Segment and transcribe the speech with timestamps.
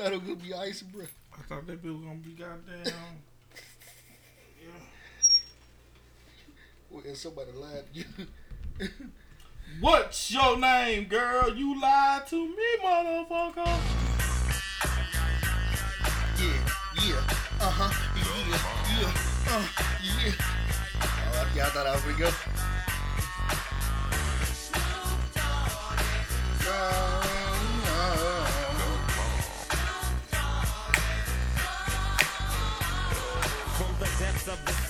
[0.00, 1.04] thought it was gonna be icy, bro.
[1.34, 2.84] I thought that bitch was gonna be goddamn.
[4.62, 4.70] Yeah.
[6.88, 8.88] Well, somebody lied to you.
[9.80, 11.54] What's your name, girl?
[11.54, 13.66] You lied to me, motherfucker.
[16.38, 16.56] Yeah,
[17.04, 17.20] yeah,
[17.60, 19.94] uh huh, yeah, yeah, uh, huh.
[20.02, 20.32] yeah.
[21.02, 22.59] Oh, y'all thought I was pretty good.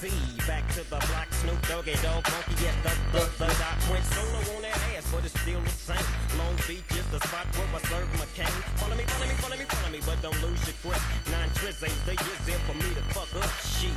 [0.01, 3.21] Depths of the sea, back to the block, Snoop Doggy Dogg, Monkey at the, the,
[3.37, 3.77] the dot.
[3.91, 6.01] Went solo on that ass, but it's still the same.
[6.39, 8.49] Long Beach is the spot where I serve my cane.
[8.81, 11.03] Follow me, follow me, follow me, follow me, but don't lose your grip.
[11.29, 13.93] Nine tris ain't the years there for me to fuck up shit.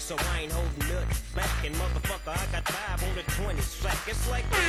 [0.00, 3.98] So I ain't holding nothing back, and motherfucker, I got five on the 20 slack.
[4.08, 4.60] It's like, cause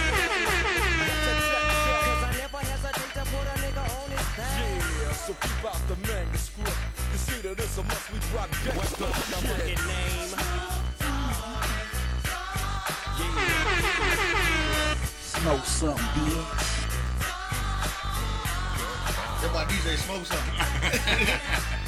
[2.27, 4.59] I never hesitate to put a nigga on his back.
[4.59, 6.75] Yeah, so keep out the manuscript.
[7.11, 8.75] Consider this a must we drop dead.
[8.75, 10.72] What's the motherfucking name?
[15.21, 16.73] Smoke something, bitch.
[19.41, 20.53] That's why DJ smoke something.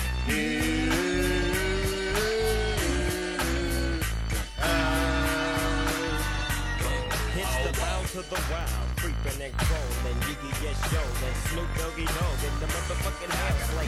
[7.38, 12.06] It's the bound to the wild, creeping and crawling, Yiggy yes yo, and Snoop Doggy
[12.06, 13.88] Dogg in the motherfucking house like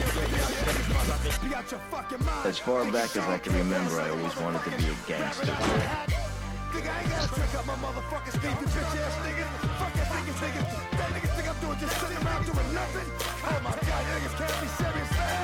[1.42, 2.46] yo, Be out your fucking mind.
[2.46, 6.27] As far back as I can remember, I always wanted to be a gangster.
[6.72, 9.44] Nigga, I ain't gotta trick up my motherfucking Steve, you bitch ass nigga.
[9.80, 10.68] Fuck that niggas, niggas.
[10.98, 13.08] That niggas think I'm doing just sitting around doing nothing.
[13.08, 15.38] Oh my god, niggas can't be serious, man.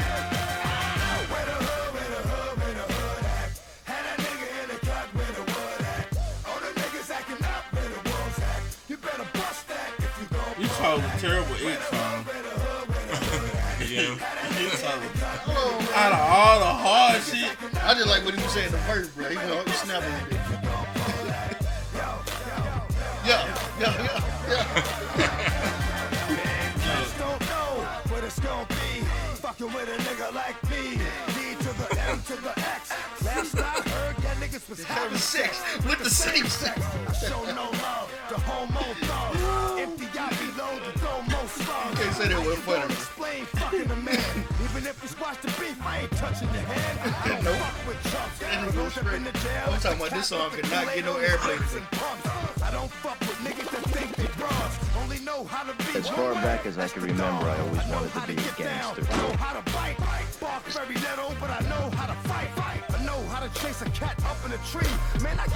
[1.33, 3.51] Where the hood, where the hood, where the hood at?
[3.89, 6.07] Had that nigga in the cut where the wood at.
[6.45, 8.61] All the niggas acting up where the wolves at.
[8.93, 12.21] You better bust that if you gon' You chose terrible X song.
[13.85, 14.17] Yeah.
[14.61, 15.25] You chose
[15.95, 17.55] out of all the hard shit.
[17.83, 19.29] I just like what he was saying the first, bro.
[19.29, 20.54] He went he
[23.81, 25.05] Yeah, yeah, yeah.
[29.45, 30.99] Fucking with a nigga like me.
[31.35, 32.93] D to the M to the X.
[33.25, 36.81] Last I heard, that niggas was having sex with the same sex.
[36.81, 39.79] I show no love to homo thug.
[39.79, 40.99] Empty I below the
[41.57, 41.97] domo slug.
[41.97, 42.95] can't say that funny.
[42.95, 44.35] explain fucking a man.
[44.65, 46.99] Even if we squash the beef, I ain't touching your hand.
[47.05, 47.57] I don't Nope.
[47.57, 48.43] fuck with chumps.
[48.43, 49.69] Ain't no Those up in the jail.
[49.71, 51.59] I'm talking about this song could not get no airplay.
[52.63, 54.73] I don't fuck with niggas that think they bras.
[55.03, 58.13] Only know how to be As far back as I can remember, I always wanted
[58.15, 59.05] to be a gangster.
[59.11, 59.97] I know how to bite,
[60.41, 62.51] bark very little, but I know how to fight.
[62.91, 64.89] I know how to chase a cat up in a tree.
[65.23, 65.47] Man, I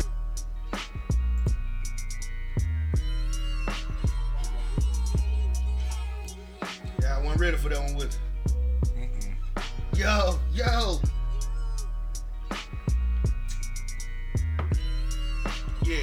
[7.08, 8.19] Yeah, I wasn't ready for that one with it.
[9.96, 11.00] Yo, yo.
[15.84, 15.97] Yeah,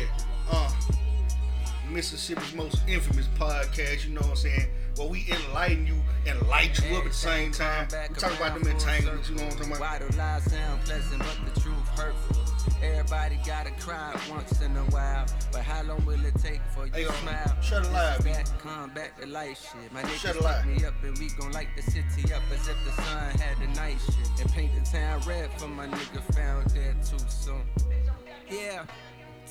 [0.50, 0.72] uh,
[1.92, 4.68] Mississippi's most infamous podcast, you know what I'm saying?
[4.98, 7.88] Well, we enlighten you and light you up at the same time.
[8.10, 10.02] We talk about them entanglements, you know what I'm talking about?
[10.02, 12.45] Why do lies sound pleasant, but the truth hurtful?
[12.84, 16.94] Everybody gotta cry once in a while, but how long will it take for you
[16.94, 17.58] Hey, to smile?
[17.62, 18.32] shut it This live, is B.
[18.32, 19.92] that Come back to life shit.
[19.94, 20.66] My niggas live.
[20.66, 23.68] me up and we gon' light the city up as if the sun had the
[23.80, 24.42] night shit.
[24.42, 27.64] And paint the town red for my nigga found dead too soon.
[28.50, 28.84] Yeah.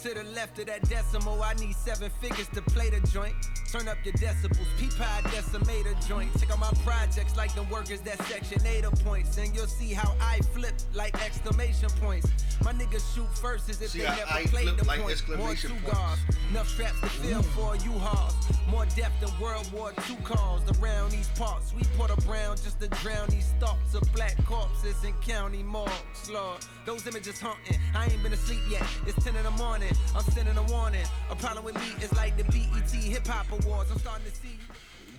[0.05, 3.35] To the left of that decimal, I need seven figures to play the joint.
[3.73, 6.31] Turn up your decibels, P-Pie decimator joint.
[6.39, 9.39] Check out my projects like them workers that section 8 points.
[9.39, 12.29] And you'll see how I flip like exclamation points.
[12.63, 15.39] My niggas shoot first as if See they how never I played the like point.
[15.39, 16.21] More two guards,
[16.51, 18.35] enough straps to fill for you hauls.
[18.69, 20.63] More depth than World War II calls.
[20.79, 25.03] Around these parts, we put a brown just to drown these thoughts of black corpses
[25.03, 26.31] in county morgues.
[26.31, 27.79] Lord, those images haunting.
[27.95, 28.85] I ain't been asleep yet.
[29.07, 29.94] It's 10 in the morning.
[30.15, 31.05] I'm sending a warning.
[31.31, 33.91] A problem with me is like the BET Hip Hop Awards.
[33.91, 34.59] I'm starting to see.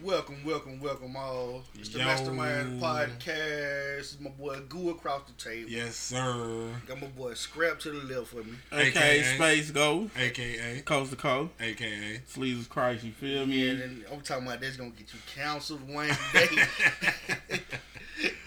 [0.03, 1.63] Welcome, welcome, welcome all.
[1.73, 2.05] It's the Yo.
[2.05, 3.99] Mastermind Podcast.
[3.99, 5.69] It's my boy Goo across the table.
[5.69, 6.69] Yes, sir.
[6.85, 8.53] Got my boy Scrap to the left of me.
[8.71, 9.35] AKA AKA.
[9.35, 10.81] Space Go, AKA.
[10.81, 11.51] coast to coast.
[11.59, 12.21] AKA.
[12.27, 13.69] Sleeves Christ, you feel me?
[13.69, 16.47] And I'm talking about that's gonna get you counseled one day.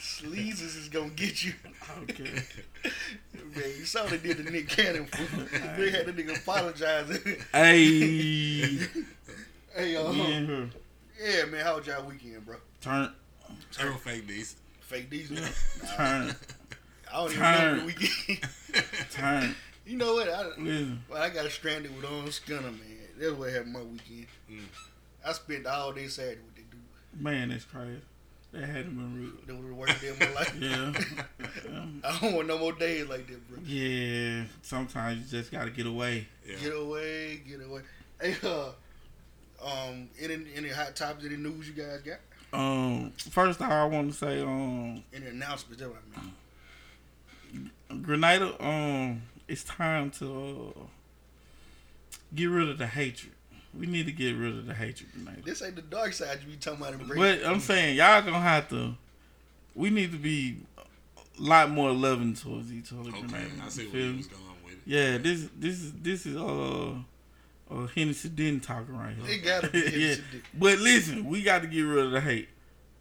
[0.01, 1.55] Sleezes is gonna get you.
[2.03, 2.43] Okay.
[3.59, 5.45] Man, you saw they did the Nick Cannon fool.
[5.77, 7.37] They had the nigga apologizing.
[7.53, 8.61] Hey.
[9.77, 10.71] hey, uh, we in here.
[11.21, 12.57] yeah, man, how was y'all weekend, bro?
[12.81, 13.13] Turn.
[13.73, 14.57] Turn fake these.
[14.81, 15.43] Fake these, man.
[15.97, 16.37] Turn.
[17.11, 17.77] I don't even Turn.
[17.77, 18.49] know the weekend.
[19.11, 19.55] Turn.
[19.87, 20.29] you know what?
[20.29, 21.03] I, Listen.
[21.11, 22.99] well, I got stranded with on Skinner, man.
[23.19, 24.27] That's what happened my weekend.
[24.51, 24.61] Mm.
[25.27, 27.23] I spent all day Saturday with that dude.
[27.23, 28.01] Man, that's crazy.
[28.59, 29.33] That hadn't been real.
[29.47, 30.57] That was the worst day of my life.
[30.61, 30.93] Yeah.
[32.05, 33.59] I don't want no more days like that, bro.
[33.65, 34.45] yeah.
[34.63, 36.27] Sometimes you just gotta get away.
[36.47, 36.57] Yeah.
[36.57, 37.83] Get away, get away.
[38.21, 38.71] Hey, uh,
[39.65, 42.19] um, any any hot topics, any news you guys got?
[42.53, 45.81] Um, first I want to say, um, Any announcements?
[45.83, 46.21] That's what I
[47.91, 48.03] mean.
[48.03, 50.81] Grenada, um, it's time to uh,
[52.35, 53.35] get rid of the hatred.
[53.79, 55.43] We need to get rid of the hatred, Grenada.
[55.45, 56.95] This ain't the dark side you be talking about.
[56.95, 57.19] in break.
[57.19, 58.95] But I'm saying y'all gonna have to.
[59.75, 63.11] We need to be a lot more loving towards each other.
[63.11, 63.51] Okay, Grenada.
[63.65, 64.79] I see You where feel was going with it.
[64.87, 66.95] Yeah, this this is this is uh
[67.71, 69.35] uh Hennessy Denton talking right here.
[69.35, 70.15] It gotta be yeah.
[70.55, 72.49] But listen, we got to get rid of the hate.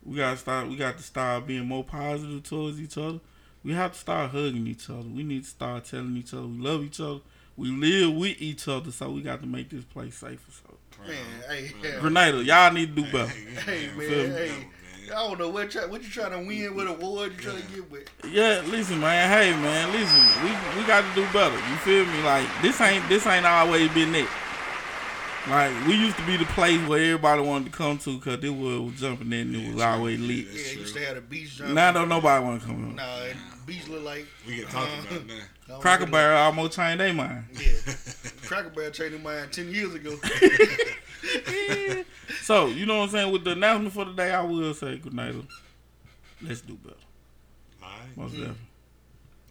[0.03, 0.67] We gotta start.
[0.67, 3.19] We got to start being more positive towards each other.
[3.63, 5.07] We have to start hugging each other.
[5.07, 7.19] We need to start telling each other we love each other.
[7.57, 10.39] We live with each other, so we got to make this place safer.
[10.51, 10.77] So,
[11.07, 11.15] man,
[11.49, 11.99] hey, yeah.
[11.99, 13.27] Grenada, y'all need to do better.
[13.27, 14.33] Hey, man, Feel me?
[14.35, 14.49] hey.
[14.49, 14.65] Man.
[15.09, 17.67] I don't know what try, what you trying to win, what award you trying to
[17.73, 18.09] get with.
[18.29, 19.29] Yeah, listen, man.
[19.29, 20.43] Hey, man, listen.
[20.43, 21.55] We we got to do better.
[21.55, 22.21] You feel me?
[22.23, 24.27] Like this ain't this ain't always been it.
[25.47, 28.49] Like we used to be the place where everybody wanted to come to because it
[28.49, 29.55] was jumping in.
[29.55, 30.29] It was always lit.
[30.29, 31.01] Yeah, That's you used true.
[31.01, 31.71] to have the beach jump.
[31.71, 32.95] Now don't nobody want to come.
[32.95, 35.17] Nah, and beach look like We get talked uh-huh.
[35.17, 35.77] about it now.
[35.77, 37.45] Cracker look Barrel almost changed their mind.
[37.53, 37.93] Yeah,
[38.45, 40.17] Cracker Barrel changed mine ten years ago.
[42.47, 43.33] So you know what I'm saying.
[43.33, 45.35] With the announcement for the day, I will say good night.
[46.41, 46.95] Let's do better.
[47.83, 48.15] Alright.
[48.15, 48.41] Most mm-hmm.
[48.43, 48.67] definitely.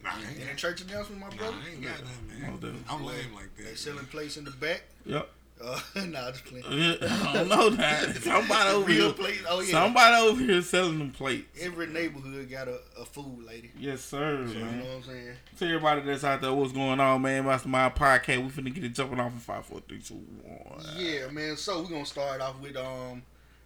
[0.03, 1.57] Nah, I ain't Any got, church announcement, my nah, brother?
[1.63, 2.51] I ain't got that, man.
[2.51, 2.85] Most definitely.
[2.89, 3.65] I'm lame like that.
[3.65, 4.85] They selling place in the back.
[5.05, 5.29] Yep.
[5.63, 6.63] Uh, nah, just playing.
[6.67, 8.15] I don't know that.
[8.21, 9.13] Somebody over Real here.
[9.13, 9.41] place.
[9.49, 9.71] Oh yeah.
[9.71, 11.47] Somebody over here selling them plates.
[11.61, 13.71] Every neighborhood got a, a food lady.
[13.79, 15.33] Yes, sir, You know what I'm saying?
[15.57, 17.45] Tell everybody that's out there what's going on, man.
[17.45, 18.37] Mastermind Podcast.
[18.43, 20.13] We finna get it jumping off in five, four, three, two,
[20.43, 20.83] one.
[20.95, 21.57] Yeah, man.
[21.57, 23.23] So we're gonna start off with um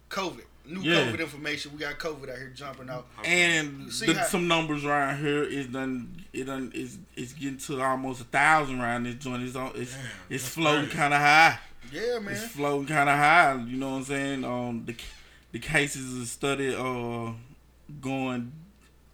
[0.08, 0.44] COVID.
[0.64, 1.06] New Yeah.
[1.06, 1.72] COVID information.
[1.72, 3.06] We got COVID out here jumping out.
[3.24, 6.24] And See the, how- some numbers around here is done.
[6.32, 9.42] It done is it's getting to almost a thousand around this joint.
[9.42, 9.72] It's on.
[9.74, 10.00] It's Damn,
[10.30, 11.58] it's floating kind of high.
[11.90, 12.34] Yeah, man.
[12.34, 13.54] It's floating kind of high.
[13.66, 14.44] You know what I'm saying?
[14.44, 14.94] Um, the
[15.52, 17.32] the cases are studied uh
[18.00, 18.52] going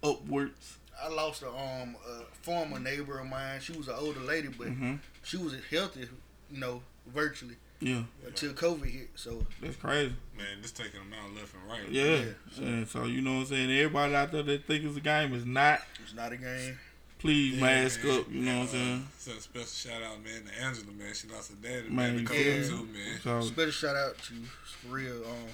[0.03, 0.77] upwards.
[1.01, 3.59] I lost a um a former neighbor of mine.
[3.61, 6.07] She was an older lady, but hmm she was healthy,
[6.51, 9.09] you know, virtually Yeah, until COVID hit.
[9.15, 10.13] So that's crazy.
[10.37, 11.89] Man, this taking them out left and right.
[11.89, 12.23] Yeah.
[12.57, 12.65] Yeah.
[12.67, 13.71] And so you know what I'm saying?
[13.71, 15.81] Everybody out there that think it's a game is not.
[16.03, 16.77] it's not a game.
[17.19, 18.19] Please Yeah, mask man.
[18.19, 18.31] up.
[18.31, 19.07] You know what I'm And, saying?
[19.07, 21.13] uh, So a special shout out, man, to Angela, man.
[21.13, 22.19] She lost her daddy, Man, man.
[22.19, 22.67] you To feel COVID me?
[22.69, 23.19] too, man.
[23.23, 25.15] So Special shout out to you, for real.
[25.25, 25.47] Um,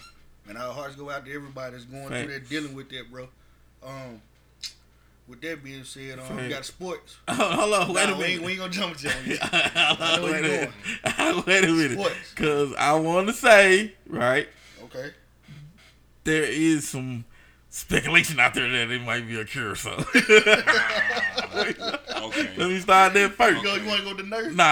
[0.48, 2.24] and our hearts go out to everybody that's going Facts.
[2.24, 3.28] through that, dealing with that, bro.
[3.84, 4.22] Um,
[5.28, 7.18] with that being said, um, we got sports.
[7.28, 8.46] hold on, wait Nah, a we, ain't, minute.
[8.46, 9.26] we ain't gonna jump to that.
[9.26, 9.40] yet.
[9.98, 11.92] Hold on, know wait, a you wait a minute.
[11.94, 12.34] Sports.
[12.36, 14.48] Cause I want to say right
[14.84, 15.12] Okay.
[16.26, 17.26] there is some
[17.76, 19.76] speculation out there that it might be a cure.
[19.76, 19.92] So
[22.26, 22.50] Okay.
[22.58, 23.58] let me start there first.
[23.58, 24.54] You, go, you want to go to the nurse?
[24.56, 24.66] No,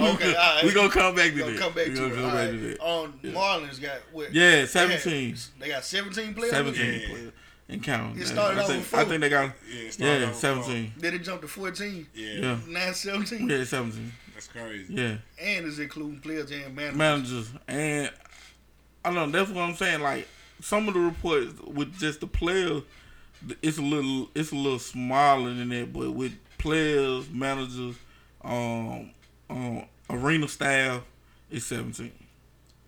[0.00, 0.60] Okay, all right.
[0.64, 1.60] we gonna come back to gonna that.
[1.60, 2.16] come back we to gonna it.
[2.16, 2.50] come back right.
[2.50, 2.80] to that.
[2.86, 4.32] Um, Marlins got what?
[4.32, 5.36] Yeah, They had- 17.
[5.58, 6.52] They got 17 players.
[6.52, 7.08] 17 Yeah.
[7.08, 7.32] players
[7.68, 8.18] and count.
[8.20, 10.92] It started I off think, with I think they got Yeah, it yeah off 17.
[10.98, 12.06] Then it jumped to 14.
[12.14, 13.48] Yeah, Yeah, 9 17.
[13.48, 14.12] yeah 17.
[14.34, 14.92] that's crazy.
[14.94, 15.16] Yeah.
[15.40, 16.96] And it's including players and managers.
[16.96, 18.10] managers and
[19.04, 19.38] I don't know.
[19.38, 20.00] That's what I'm saying.
[20.02, 20.28] Like
[20.64, 22.82] some of the reports with just the players,
[23.62, 25.92] it's a little it's a little smaller than that.
[25.92, 27.96] But with players, managers,
[28.42, 29.10] um,
[29.50, 31.02] um, arena staff,
[31.50, 32.10] it's 17.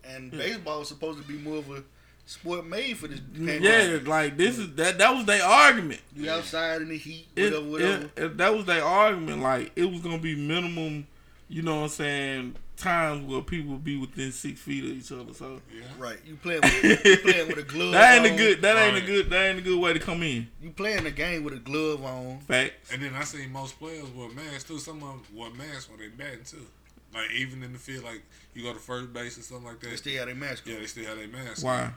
[0.05, 1.83] And baseball is supposed to be more of a
[2.25, 3.21] sport made for this.
[3.35, 4.09] Yeah, pandemic.
[4.09, 6.01] like this is that that was their argument.
[6.15, 8.05] You outside in the heat, It, whatever, whatever.
[8.17, 9.43] it- it- that was their argument.
[9.43, 11.07] Like it was gonna be minimum.
[11.49, 12.55] You know what I'm saying?
[12.77, 15.33] Times where people be within six feet of each other.
[15.33, 15.85] So yeah.
[15.99, 16.19] right.
[16.27, 18.61] You playing with, you playing with a glove that ain't a good.
[18.61, 19.31] That ain't a good.
[19.31, 20.49] That ain't a good way to come in.
[20.63, 22.41] You playing a game with a glove on.
[22.41, 22.93] Facts.
[22.93, 24.79] And then I seen most players wear masks too.
[24.79, 26.67] Some of them wear masks when they batting too.
[27.15, 28.23] Like even in the field, like
[28.55, 29.91] you go to first base or something like that.
[29.91, 30.67] They still have their mask.
[30.67, 31.65] Yeah, they still have their mask.
[31.65, 31.91] Why?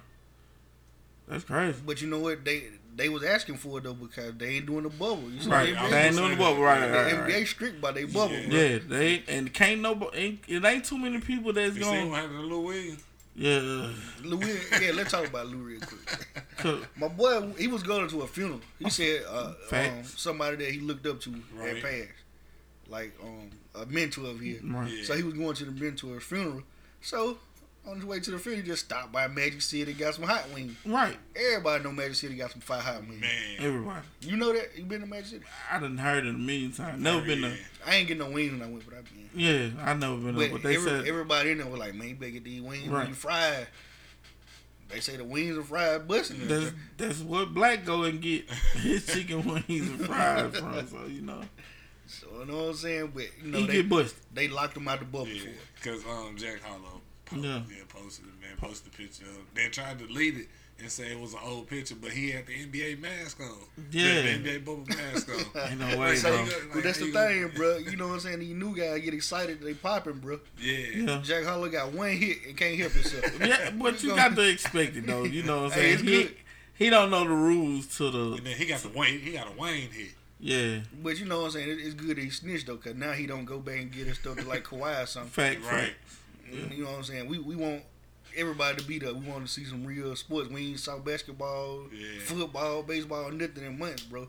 [1.29, 1.79] That's crazy.
[1.85, 2.43] But you know what?
[2.43, 2.63] They
[2.95, 5.29] they was asking for it though because they ain't doing the bubble.
[5.31, 5.73] You see Right.
[5.73, 6.61] the They ain't doing the bubble.
[6.63, 6.79] Right.
[6.85, 7.47] the right, NBA right.
[7.47, 8.33] strict by their bubble.
[8.35, 8.47] Yeah.
[8.49, 8.57] bro.
[8.59, 10.09] Yeah, they ain't, and can't no.
[10.13, 12.09] Ain't, it ain't too many people that's You see going.
[12.09, 13.03] what happened to Lou Williams?
[13.35, 13.89] Yeah.
[14.23, 14.37] Lou,
[14.81, 16.79] yeah, let's talk about Lou real quick.
[16.97, 18.59] My boy, he was going to a funeral.
[18.79, 21.75] He said uh, um, somebody that he looked up to Right.
[21.75, 22.19] had passed,
[22.89, 23.49] like um,
[23.81, 24.61] a mentor of his.
[24.61, 24.91] Right.
[24.91, 25.03] Yeah.
[25.05, 26.63] So he was going to the mentor's funeral.
[27.01, 27.37] So
[27.89, 30.45] on his way to the field, he just stopped by Magic City, got some hot
[30.53, 30.75] wings.
[30.85, 31.17] Right.
[31.35, 33.21] Everybody know Magic City got some fire hot wings.
[33.21, 33.29] Man,
[33.59, 34.05] Everybody.
[34.21, 34.77] You know that?
[34.77, 35.45] You been to Magic City?
[35.71, 37.01] I done heard it a million times.
[37.01, 37.49] Never been yeah.
[37.49, 37.55] to.
[37.89, 39.29] I ain't getting no wings when I went, but I been.
[39.35, 40.49] Yeah, I never been But there.
[40.49, 41.07] But they every, said.
[41.07, 42.99] everybody in there was like, man, you better get these wings Right.
[42.99, 43.67] when you fried.
[44.89, 46.47] They say the wings are fried busting.
[46.47, 50.87] That's that's what Black go and get his chicken wings and fried from.
[50.87, 51.41] So you know
[52.07, 53.11] So you know what I'm saying?
[53.13, 54.19] But you know he they, get busted.
[54.33, 55.55] they locked him out the bubble Yeah, for it.
[55.75, 57.61] because um, Jack Harlow po- Yeah.
[57.69, 57.83] yeah.
[57.87, 58.57] posted it, man.
[58.57, 60.47] Posted a picture of They tried to delete it
[60.79, 63.51] and say it was an old picture, but he had the NBA mask on.
[63.91, 64.21] Yeah.
[64.21, 65.61] The, the NBA bubble mask on.
[65.71, 66.43] Ain't no way, So, bro.
[66.43, 67.77] Like, but that's the you- thing, bro.
[67.77, 68.39] You know what I'm saying?
[68.39, 70.39] These new guys get excited, they popping, bro.
[70.59, 70.77] Yeah.
[70.95, 71.21] Yeah.
[71.23, 73.39] Jack Harlow got one hit and can't help himself.
[73.45, 75.23] Yeah, but you got to expect it though.
[75.25, 75.93] You know what I'm Hey, saying?
[75.95, 76.35] it's he, good.
[76.75, 79.19] he don't know the rules to the And then he got the Wayne.
[79.19, 80.11] He got a Wayne hit.
[80.39, 80.79] yeah.
[81.03, 81.77] But you know what I'm saying?
[81.81, 84.17] It's good that he snitched though, cause now he don't go back and get his
[84.17, 85.29] stuff to like Kawhi or something.
[85.31, 85.81] Fact, Right.
[85.87, 85.95] fact.
[86.51, 87.27] You know what I'm saying?
[87.27, 87.83] We we want
[88.35, 89.13] everybody to be there.
[89.13, 90.49] We want to see some real sports.
[90.49, 92.19] We ain't saw basketball, Yeah.
[92.25, 94.27] football, baseball, nothing in months, bro.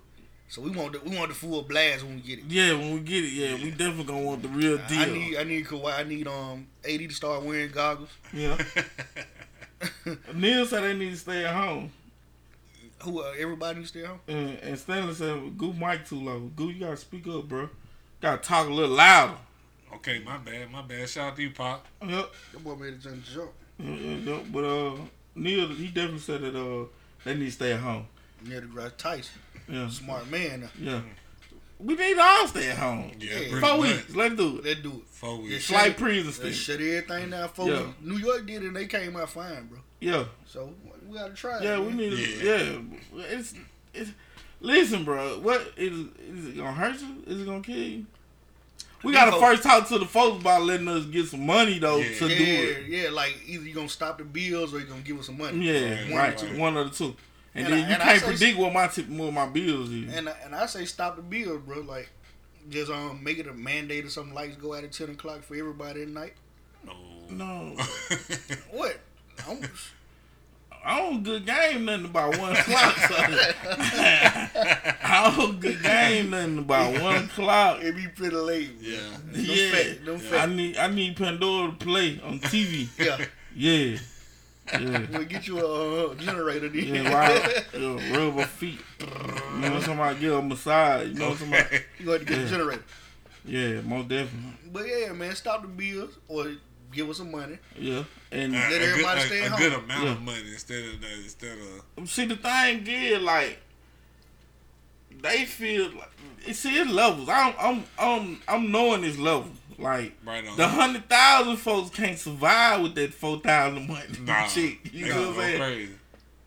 [0.49, 2.45] So we want the, we want the full blast when we get it.
[2.49, 5.01] Yeah, when we get it, yeah, we definitely gonna want the real deal.
[5.01, 5.99] I need I need Kawhi.
[5.99, 8.09] I need um AD to start wearing goggles.
[8.33, 8.59] yeah.
[10.35, 11.91] Neil said they need to stay at home.
[13.03, 14.21] Who uh, everybody needs to stay home.
[14.29, 16.41] And, and Stanley said, "Goo mic too low.
[16.55, 17.69] Goo, you gotta speak up, bro.
[18.21, 19.39] Gotta talk a little louder."
[19.95, 20.71] Okay, my bad.
[20.71, 21.09] My bad.
[21.09, 21.85] Shout out to you, Pop.
[22.07, 22.31] Yep.
[22.53, 23.51] That boy made a jump jump.
[23.79, 24.39] Yeah, yeah, yeah.
[24.53, 24.97] But uh,
[25.35, 26.87] Neil, he definitely said that uh,
[27.25, 28.07] they need to stay at home.
[28.45, 29.89] Neil deGrasse, Tyson, Yeah.
[29.89, 30.69] smart man.
[30.79, 31.01] Yeah.
[31.79, 33.11] We need to all stay at home.
[33.19, 33.61] Yeah, Yeah.
[33.61, 33.81] Four much.
[33.97, 34.15] weeks.
[34.15, 34.65] Let's do it.
[34.65, 35.03] Let's do it.
[35.11, 35.65] Four Yeah, weeks.
[35.65, 37.49] shut Slight it- prison Let's shut everything down.
[37.49, 37.87] For Yeah.
[38.03, 39.79] New York did it, and they came out fine, bro.
[40.01, 40.25] Yeah.
[40.47, 40.73] So
[41.09, 41.59] we gotta try.
[41.59, 42.17] it, Yeah, we need to.
[42.17, 42.81] Yeah.
[43.15, 43.25] Yeah.
[43.31, 43.55] It's,
[43.95, 44.11] it's,
[44.61, 45.39] listen, bro.
[45.41, 45.93] What is,
[46.29, 47.23] is it gonna hurt you?
[47.27, 48.07] Is it gonna kill you?
[49.03, 49.41] We gotta Depot.
[49.47, 52.19] first talk to the folks about letting us get some money though Yeah.
[52.19, 52.87] to yeah, do it.
[52.89, 55.67] yeah, like either you gonna stop the bills or you gonna give us some money.
[55.67, 56.37] Yeah, One or right.
[56.39, 56.59] two.
[56.59, 57.17] One of the two.
[57.55, 59.91] And, And I- then you and can't say- predict what my tip, what my bills
[59.91, 60.15] is.
[60.15, 61.81] And I- and I say stop the bills, bro.
[61.81, 62.11] Like
[62.69, 64.35] just um make it a mandate or something.
[64.35, 66.35] Lights go out at ten o'clock for everybody at night.
[66.85, 66.95] No.
[67.31, 67.77] no,
[68.71, 68.99] What?
[69.49, 69.63] I'm,
[70.85, 72.97] I don't good game nothing about one o'clock.
[72.97, 73.15] So.
[74.15, 77.83] I don't good game nothing about one o'clock.
[77.83, 78.71] it be pretty late.
[78.81, 78.99] yeah.
[79.31, 82.89] Them Yeah, fat- them I fat- need I need Pandora to play on TV.
[82.99, 83.99] Yeah, Yeah,
[84.79, 85.07] yeah.
[85.11, 86.69] we'll get you a uh, generator.
[86.69, 86.85] Then.
[86.95, 87.65] Yeah, right.
[87.75, 88.81] Yeah, rubber feet.
[89.01, 91.09] You know, somebody get a massage.
[91.09, 91.63] You know, somebody.
[91.65, 91.85] Okay.
[91.99, 92.45] you got to get Yeah.
[92.45, 92.85] a generator.
[93.45, 94.53] Yeah, most definitely.
[94.73, 96.53] But yeah, man, stop the bills or
[96.93, 97.59] give us some money.
[97.79, 100.13] Yeah, and A, a Let good, everybody a, stay a good amount Yeah.
[100.13, 101.59] of money instead of that, instead
[101.99, 103.59] of see the thing is like
[105.23, 107.29] they feel like see it's levels.
[107.29, 109.51] I'm I'm I'm I'm knowing this level.
[109.79, 110.57] Like right on.
[110.59, 114.79] the hundred thousand folks can't survive with that four thousand money Nah, chick.
[114.93, 115.59] You they know gonna what I'm go saying?
[115.59, 115.93] crazy.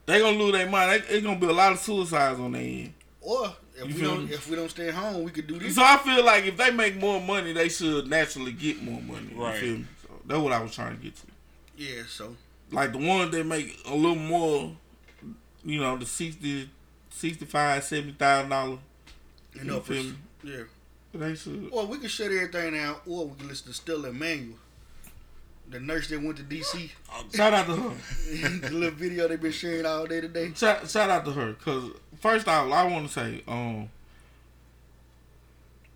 [0.06, 1.04] They gonna lose their mind.
[1.10, 2.94] It's gonna be a lot of suicides on their end.
[3.22, 4.34] Or if You we don't me?
[4.36, 5.76] if we don't stay home, we could do this.
[5.76, 9.30] So I feel like if they make more money, they should naturally get more money.
[9.34, 9.86] You Right.
[10.28, 10.42] Feel me?
[10.42, 11.24] So that's what I was trying to get to.
[11.78, 12.36] Yeah, so
[12.72, 14.76] Like the ones that make a little more,
[15.66, 16.70] you know, the 60,
[17.10, 18.80] 65, 70,000 dollars.
[19.54, 20.14] you know, for, feel me?
[20.44, 20.64] yeah.
[21.16, 21.70] They should.
[21.72, 24.58] Or we can shut everything down, or we can listen to Stella Immanuel,
[25.70, 26.90] the nurse that went to DC.
[27.12, 27.90] Oh, Shout out to her.
[28.62, 30.52] the little video they've been sharing all day today.
[30.56, 31.54] Shout, shout out to her.
[31.54, 33.90] Cause first off, I want to say, um,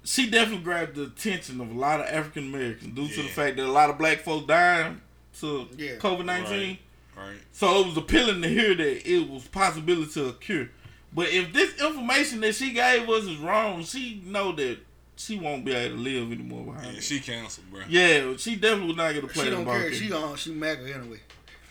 [0.08, 3.58] she definitely grabbed the attention of a lot of African Americans due to the fact
[3.58, 5.02] that a lot of black folks dying
[5.40, 5.96] to Yeah.
[5.98, 6.78] COVID nineteen.
[7.16, 7.28] Right.
[7.30, 7.38] Right.
[7.52, 10.70] So it was appealing to hear that it was possibility to a cure.
[11.14, 14.78] But if this information that she gave us is wrong, she know that
[15.16, 17.04] she won't be able to live anymore behind Yeah, it.
[17.04, 17.82] she canceled, bro.
[17.90, 19.80] Yeah, she definitely was not gonna play She the don't ball.
[19.80, 19.94] care.
[19.94, 20.36] She on.
[20.38, 21.20] She MAGA anyway.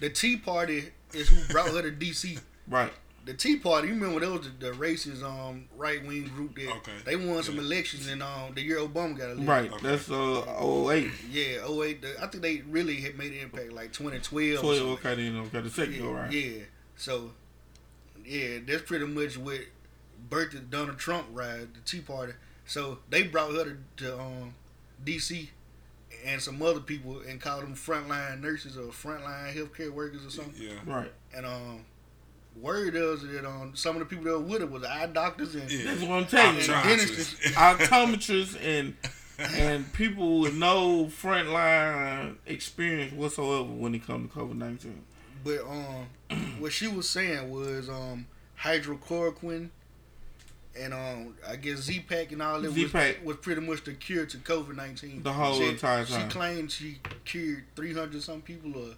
[0.00, 2.38] The Tea Party is who brought her to DC.
[2.68, 2.92] right.
[3.26, 6.70] The Tea Party, you remember that was the, the racist um right wing group that
[6.76, 6.92] Okay.
[7.04, 9.48] they won some elections in um the year Obama got elected.
[9.48, 9.72] Right.
[9.72, 9.82] Okay.
[9.88, 10.42] That's uh
[10.88, 11.10] 08.
[11.30, 12.02] Yeah, 08.
[12.02, 14.60] The, I think they really had made an impact like 2012.
[14.60, 14.92] 12, something.
[14.94, 16.32] okay, then okay, the second yeah, go round.
[16.32, 16.58] Yeah.
[16.96, 17.32] So,
[18.24, 19.60] yeah, that's pretty much what
[20.30, 22.32] birthed the Donald Trump ride, the Tea Party.
[22.64, 24.54] So they brought her to, to um,
[25.04, 25.50] D.C.
[26.24, 30.54] and some other people and called them frontline nurses or frontline healthcare workers or something.
[30.62, 30.74] Yeah.
[30.86, 31.12] Right.
[31.34, 31.84] And um,
[32.60, 35.54] word is that um, some of the people that were with her was eye doctors
[35.54, 35.84] and Yeah.
[35.90, 36.66] That's what I'm telling you.
[36.66, 37.34] dentists.
[37.52, 38.94] Optometrists and
[39.38, 45.02] and people with no frontline experience whatsoever when it comes to COVID nineteen.
[45.44, 46.06] But um,
[46.58, 48.26] what she was saying was um,
[48.60, 49.70] hydrochloroquine
[50.78, 53.24] and um, I guess Z-Pack and all that was, Z-Pack.
[53.24, 55.22] was pretty much the cure to COVID nineteen.
[55.22, 56.28] The whole entire time.
[56.28, 58.90] She claimed she cured three hundred some people, or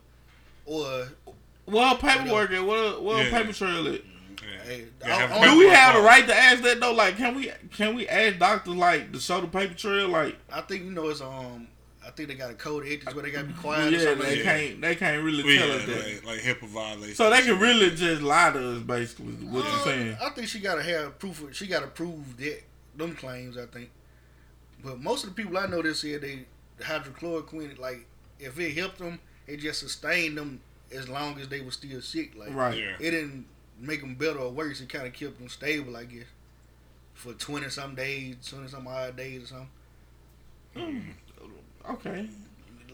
[0.67, 1.09] or
[1.69, 3.31] Well, paperwork at what what Yeah.
[3.31, 4.05] paper trail it.
[4.43, 4.63] Yeah.
[4.65, 6.93] hey, Yeah, have I- the I- Do we have the right to ask that though?
[6.93, 10.09] Like, can we can we ask doctors like to show the paper trail?
[10.09, 11.69] Like, I think you know it's um
[12.05, 13.93] I think they got a code of ethics where they got to be quiet.
[13.93, 14.59] or yeah, something they like that.
[14.61, 16.25] can't they can't really Well, tell yeah, us that.
[16.25, 17.15] like, like HIPAA violation.
[17.15, 19.27] So they can really just lie to us, basically.
[19.35, 20.17] What you Uh, saying?
[20.23, 21.43] I think she gotta have proof.
[21.43, 22.63] Of, she gotta prove that
[22.97, 23.59] them claims.
[23.59, 23.91] I think,
[24.83, 26.47] but most of the people I know that said they
[26.83, 28.07] hydrochloroquine, like
[28.41, 30.61] if it helped them, it just sustained them
[30.95, 32.35] as long as they were still sick.
[32.37, 32.77] Like Right.
[32.79, 32.97] Yeah.
[33.01, 33.47] it didn't
[33.81, 34.81] make them better or worse.
[34.81, 36.25] It kind of kept them stable, I guess,
[37.15, 41.15] for twenty some days, twenty some odd days or something.
[41.89, 42.29] Okay.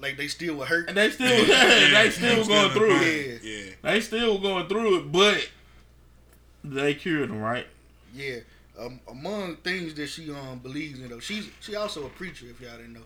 [0.00, 0.88] Like they still were hurt.
[0.88, 3.42] And they still they still going through it.
[3.42, 3.50] Yeah.
[3.50, 3.70] Yeah.
[3.82, 5.48] They still going through it, but
[6.62, 7.66] they cured them, right?
[8.14, 8.38] Yeah.
[8.78, 12.46] Um, among things that she um believes in though, she's she also a preacher.
[12.50, 13.00] If y'all didn't know,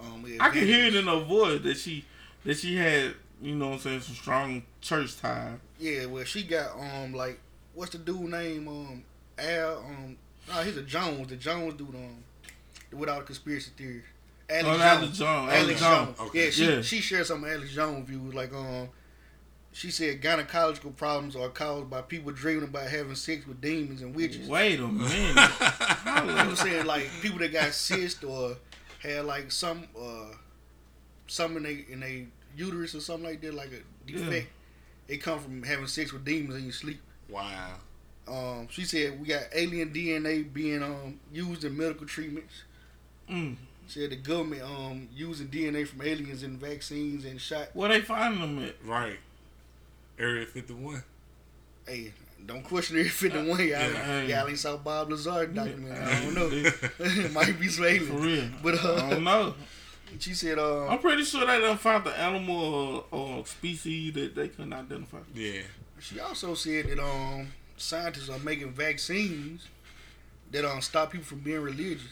[0.00, 0.40] um, Mm.
[0.40, 2.04] I can hear it in her voice that she
[2.44, 5.58] that she had, you know what I'm saying, some strong church ties.
[5.78, 7.38] Yeah, well, she got um like
[7.74, 9.02] what's the dude name um
[9.38, 10.16] Al um
[10.48, 12.24] no he's a Jones the Jones dude um
[12.92, 14.02] without a conspiracy theories.
[14.48, 14.82] Alex Oh, Jones.
[14.82, 15.52] Alex Jones.
[15.52, 16.06] Alex Alex Jones.
[16.18, 16.20] Jones.
[16.30, 16.44] Okay.
[16.44, 16.82] Yeah, she Yeah.
[16.82, 18.88] she shared some of Alex Jones views like um
[19.72, 24.14] she said gynecological problems are caused by people dreaming about having sex with demons and
[24.16, 24.48] witches.
[24.48, 25.34] Wait a minute.
[26.06, 28.56] I'm saying like people that got cyst or
[29.02, 30.32] had like some uh
[31.26, 34.48] some in they in they uterus or something like that, like a defect.
[35.08, 37.00] It come from having sex with demons in your sleep.
[37.28, 37.74] Wow.
[38.28, 42.54] Um, she said we got alien DNA being um used in medical treatments.
[43.30, 43.56] Mm.
[43.86, 47.68] Said the government um using DNA from aliens in vaccines and shot.
[47.74, 48.74] Where they finding them at?
[48.84, 49.18] Right.
[50.18, 51.02] Area 51.
[51.86, 52.12] Hey,
[52.46, 53.46] don't question Area 51.
[53.46, 54.22] Y'all, Yeah.
[54.22, 55.96] y'all ain't saw Bob Lazar documentary.
[55.98, 56.48] I don't know.
[56.98, 58.08] It might be some aliens.
[58.08, 58.44] For real.
[58.62, 59.54] But I uh, don't know.
[60.18, 64.34] She said uh, I'm pretty sure they done found the animal or, or species that
[64.34, 65.18] they couldn't identify.
[65.34, 65.62] Yeah.
[66.00, 69.68] She also said that um scientists are making vaccines
[70.50, 72.06] that um stop people from being religious.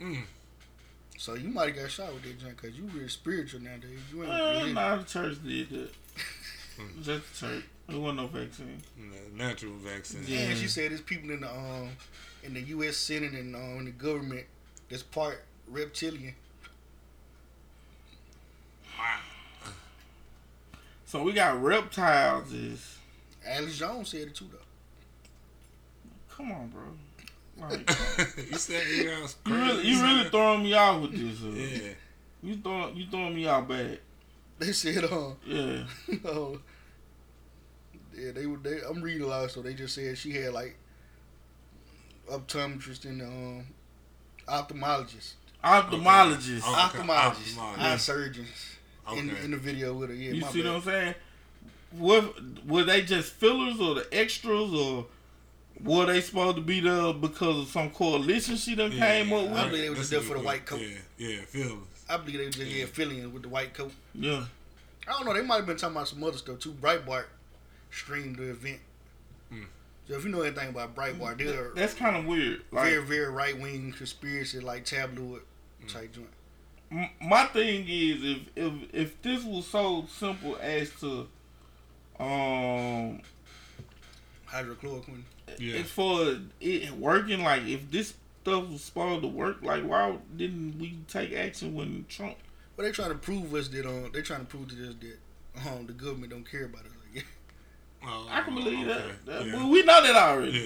[0.00, 0.22] Mm.
[1.18, 3.98] So you might have got shot with that junk because you real spiritual nowadays.
[4.12, 4.74] You ain't Uh, religious.
[4.74, 5.90] nah, the church did that.
[7.02, 7.64] Just the church.
[7.88, 8.82] There wasn't no vaccine.
[9.34, 10.24] Natural vaccine.
[10.26, 10.40] Yeah.
[10.40, 11.90] And she said there's people in the um
[12.42, 12.96] in the U.S.
[12.96, 14.44] Senate and um, in the government
[14.90, 16.34] that's part reptilian.
[21.04, 22.52] So we got reptiles.
[22.52, 22.98] Is
[23.46, 24.58] Alex Jones said it too though.
[26.34, 26.82] come on, bro.
[27.68, 27.88] Like,
[28.50, 29.88] you said you guys you really, crazy.
[29.88, 31.42] you really throwing me out with this.
[31.42, 31.92] Uh, Yeah.
[32.42, 33.98] You throwing you throwing me out bad.
[34.58, 35.84] They said um Yeah.
[36.26, 36.58] oh,
[38.14, 40.76] yeah they were they I'm reading a lot so they just said she had like
[42.30, 43.66] optometrist and um
[44.48, 45.34] ophthalmologist.
[45.64, 46.62] Ophthalmologist.
[46.64, 46.98] Oh, okay.
[46.98, 47.78] ophthalmologists, Ophthalmologist.
[47.78, 48.75] eye surgeons in,
[49.08, 49.44] Okay.
[49.44, 50.14] in the video with her.
[50.14, 50.68] Yeah, you my see bad.
[50.68, 51.14] what I'm saying?
[51.92, 52.34] What
[52.66, 55.06] were they just fillers or the extras or
[55.82, 59.52] were they supposed to be there because of some coalition she done came up with?
[59.58, 60.80] I believe they was just That's there for the white coat.
[60.80, 60.96] Yeah,
[61.28, 61.86] yeah, feelings.
[62.08, 63.92] I believe they was just yeah, filling with the white coat.
[64.14, 64.44] Yeah.
[65.08, 65.34] I don't know.
[65.34, 66.72] They might have been talking about some other stuff too.
[66.72, 67.24] Breitbart
[67.90, 68.80] streamed the event.
[69.50, 69.62] Hmm.
[70.08, 72.62] So if you know anything about Breitbart, they're That's kind of weird.
[72.72, 75.42] Like very very right wing conspiracy like tabloid
[75.80, 75.86] Hmm.
[75.88, 76.28] type joint.
[76.90, 81.28] M- my thing is if if if this was so simple as to
[82.18, 83.20] um
[84.48, 85.22] Hydrochloroquine.
[85.58, 85.76] Yeah.
[85.78, 90.16] as far as it working like if this stuff was supposed to work like why
[90.36, 92.36] didn't we take action when Trump
[92.76, 95.68] But they trying to prove us that um they trying to prove to us that
[95.70, 96.90] um the government don't care about us.
[97.14, 97.26] Like,
[98.04, 98.98] Oh, I can believe okay.
[98.98, 99.54] that, That- Yeah.
[99.56, 100.58] well, we know that already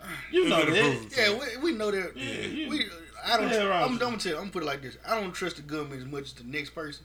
[0.00, 0.08] Yeah.
[0.32, 2.16] you know They better that prove yeah, we, we know that.
[2.16, 2.86] Yeah, you- we
[3.24, 3.50] I don't.
[3.50, 3.92] Yeah, I'm.
[3.92, 4.32] I'm gonna tell.
[4.32, 4.96] you, I'm gonna put it like this.
[5.06, 7.04] I don't trust the government as much as the next person,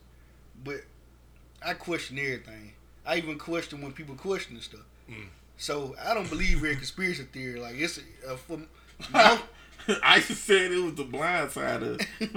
[0.63, 0.81] but
[1.65, 2.73] I question everything.
[3.05, 4.85] I even question when people question the stuff.
[5.09, 5.27] Mm.
[5.57, 7.59] So I don't believe in conspiracy theory.
[7.59, 8.59] Like it's uh, for
[9.13, 9.39] no,
[10.03, 12.27] I said it was the blind side of you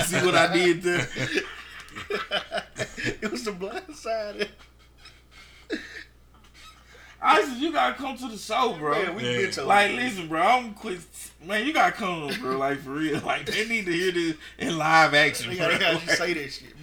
[0.00, 1.08] see what I did there
[3.20, 4.48] it was the blind side.
[7.24, 9.36] I said you gotta come to the show bro Man, we Yeah.
[9.42, 9.68] been told.
[9.68, 10.98] Like, listen, bro, I'm quit.
[11.44, 12.58] Man, you gotta come, bro.
[12.58, 13.20] Like for real.
[13.24, 15.50] Like they need to hear this in live action.
[15.50, 15.68] they Bro.
[15.78, 16.74] gotta have you say that shit.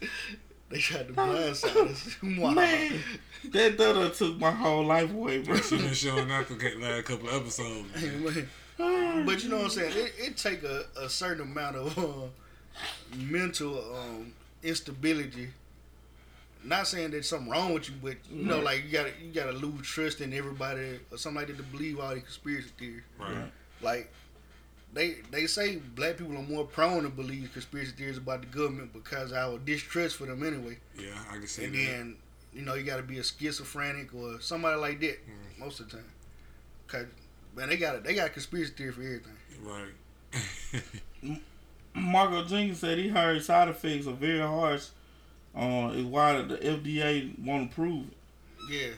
[0.68, 2.16] they tried to blindside us.
[2.22, 2.50] Wow.
[2.52, 3.00] Man,
[3.52, 5.56] that done took my whole life away, bro.
[5.56, 7.86] She been showing out the last couple episodes.
[8.78, 9.24] Man.
[9.26, 9.92] But you know what I'm saying?
[9.94, 12.28] It, it take a, a certain amount of uh,
[13.16, 15.48] mental um, instability.
[16.62, 18.64] Not saying there's something wrong with you, but you know, Right.
[18.64, 21.98] like you gotta you gotta lose trust in everybody or something like that to believe
[21.98, 23.02] all these conspiracy theories.
[23.18, 23.50] Right.
[23.80, 24.12] Like
[24.92, 28.92] they they say black people are more prone to believe conspiracy theories about the government
[28.92, 30.78] because our distrust for them anyway.
[30.98, 31.78] Yeah, I can see And that.
[31.78, 32.16] then
[32.52, 35.58] you know you got to be a schizophrenic or somebody like that mm.
[35.58, 36.06] most of the time.
[36.88, 37.06] Cause
[37.56, 39.36] Man, they got a, they got a conspiracy theory for everything.
[41.22, 41.40] Right.
[41.94, 44.86] Marco Jenkins said he heard side effects are very harsh.
[45.56, 48.16] Uh, is why the FDA won't approve it.
[48.70, 48.90] Yeah,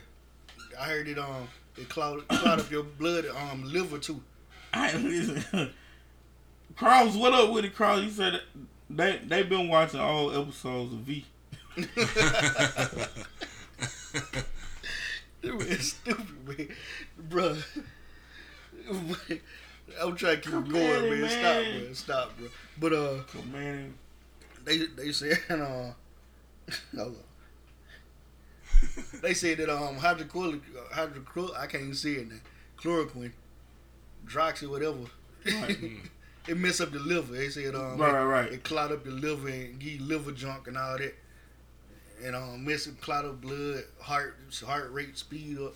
[0.79, 1.19] I heard it.
[1.19, 4.23] Um, it cloud cloud up your blood, um, liver too.
[4.75, 5.71] I listen.
[6.77, 8.03] Cross, what up with it, Cross?
[8.03, 8.43] You said
[8.91, 11.25] they they been watching all episodes of V.
[15.43, 16.69] It was stupid, man,
[17.19, 17.57] bro.
[20.01, 21.21] I'm trying to keep Come going, man.
[21.21, 21.29] man.
[21.29, 21.93] Stop, bro.
[21.95, 22.49] Stop, bro.
[22.79, 23.95] But uh, man,
[24.65, 25.91] they they said uh,
[26.97, 27.25] hold on.
[29.23, 30.61] they said that um hydrochloric
[30.93, 32.37] hydrochlor I can't even see it now
[32.81, 33.33] chloroquine,
[34.27, 34.99] droxy whatever.
[36.49, 37.33] it mess up the liver.
[37.35, 38.53] They said um Right, right, right.
[38.53, 41.15] it clot up your liver and give you liver junk and all that,
[42.25, 45.75] and um mess up clot up blood, heart heart rate speed up.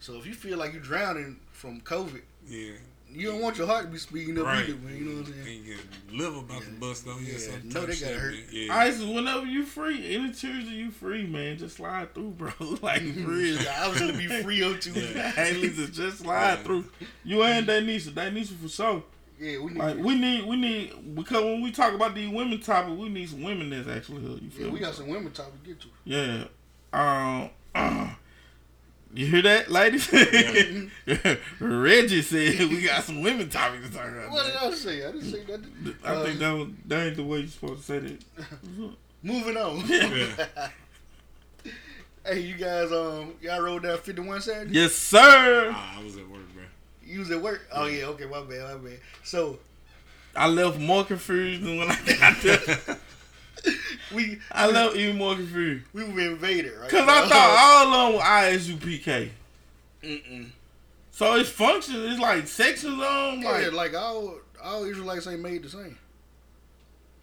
[0.00, 2.72] So if you feel like you're drowning from COVID, Yeah.
[3.14, 4.68] You don't want your heart to be speeding up Right.
[4.68, 4.96] either, man.
[4.96, 5.58] You know what I'm saying?
[5.58, 5.78] And your
[6.26, 7.28] liver about to bust on you.
[7.28, 8.32] Yeah, or some no, type they shit, gotta hurt.
[8.34, 8.42] man.
[8.50, 8.76] Yeah.
[8.76, 12.50] ISIS, whenever you free, any Tuesday you free, man, just slide through, bro.
[12.82, 13.58] like for real.
[13.78, 15.12] I was gonna be free on Tuesday.
[15.36, 16.84] hey, listen, just slide through.
[17.24, 19.02] You and Danisha, Danisha for sure.
[19.38, 19.78] Yeah, we need.
[19.78, 23.28] Like we need, we need because when we talk about these women topic, we need
[23.28, 24.38] some women that's actually here.
[24.40, 24.84] You feel yeah, we me?
[24.84, 25.88] got some women talk to get to.
[26.04, 26.44] Yeah.
[26.92, 27.50] Um.
[27.74, 28.08] uh,
[29.14, 30.10] you hear that, ladies?
[31.60, 34.30] Reggie said we got some women topics to talk about.
[34.30, 35.04] What did I say?
[35.06, 35.96] I didn't say nothing.
[36.04, 38.24] I Uh, think that was that ain't the way you're supposed to say that.
[39.22, 39.84] Moving on.
[39.86, 40.68] Yeah.
[42.26, 44.72] hey, you guys, um, y'all rolled down 51 Saturday?
[44.74, 45.70] Yes, sir.
[45.74, 46.64] Ah, I was at work, bro.
[47.04, 47.68] You was at work?
[47.72, 48.98] Oh, yeah, okay, my bad, my bad.
[49.22, 49.58] So,
[50.34, 52.98] I left more confused than when I got there.
[54.14, 55.84] We I love even more confused.
[55.92, 56.90] we were invaded, right?
[56.90, 59.30] Cause I thought all of them were ISUPK.
[60.02, 60.50] Mm-mm.
[61.10, 61.98] So it's functions.
[62.12, 63.40] It's like sections on.
[63.42, 65.98] Yeah, Like, like, all, all Israelites ain't made the same.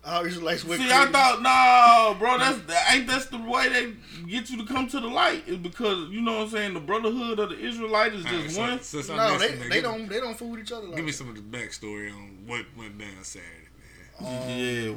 [0.05, 1.01] All Israelites went see, crazy.
[1.07, 2.37] I thought no, bro.
[2.39, 3.93] That's that ain't that's the way they
[4.29, 5.43] get you to come to the light.
[5.45, 6.73] Is because you know what I'm saying.
[6.73, 8.81] The brotherhood of the Israelites is Alright, just so- one.
[8.81, 11.03] since I No, missed they, they don't they don't fool with each other like Give
[11.03, 11.17] me that.
[11.17, 13.58] some of the backstory on what went down Saturday, man.
[14.19, 14.93] Um, Yeah,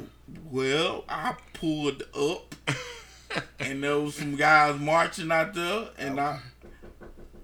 [0.51, 2.55] well, I pulled up,
[3.59, 6.39] and there was some guys marching out there, and I.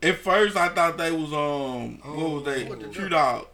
[0.01, 2.63] At first, I thought they was um, what was they?
[2.65, 3.47] What the Q dog.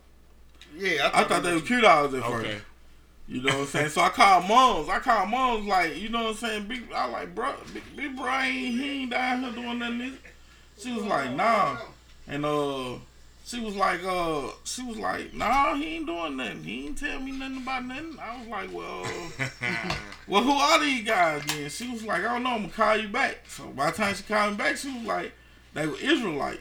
[0.78, 2.46] Yeah, I thought they was Q dogs at first.
[2.46, 2.58] Okay.
[3.28, 3.90] You know what I'm saying?
[3.90, 4.88] So I called moms.
[4.88, 6.68] I called moms like, you know what I'm saying?
[6.68, 9.98] Big, I like, bro, big, big bro, ain't, he ain't down here doing nothing.
[9.98, 10.14] This.
[10.78, 11.78] She was like, nah,
[12.28, 12.96] and uh,
[13.46, 16.64] she was like, uh, she was like, nah, he ain't doing nothing.
[16.64, 18.18] He ain't tell me nothing about nothing.
[18.20, 19.06] I was like, well,
[20.28, 21.70] well, who are these guys then?
[21.70, 22.50] She was like, I don't know.
[22.50, 23.42] I'm gonna call you back.
[23.48, 25.32] So by the time she called me back, she was like,
[25.76, 26.60] they were Israelites.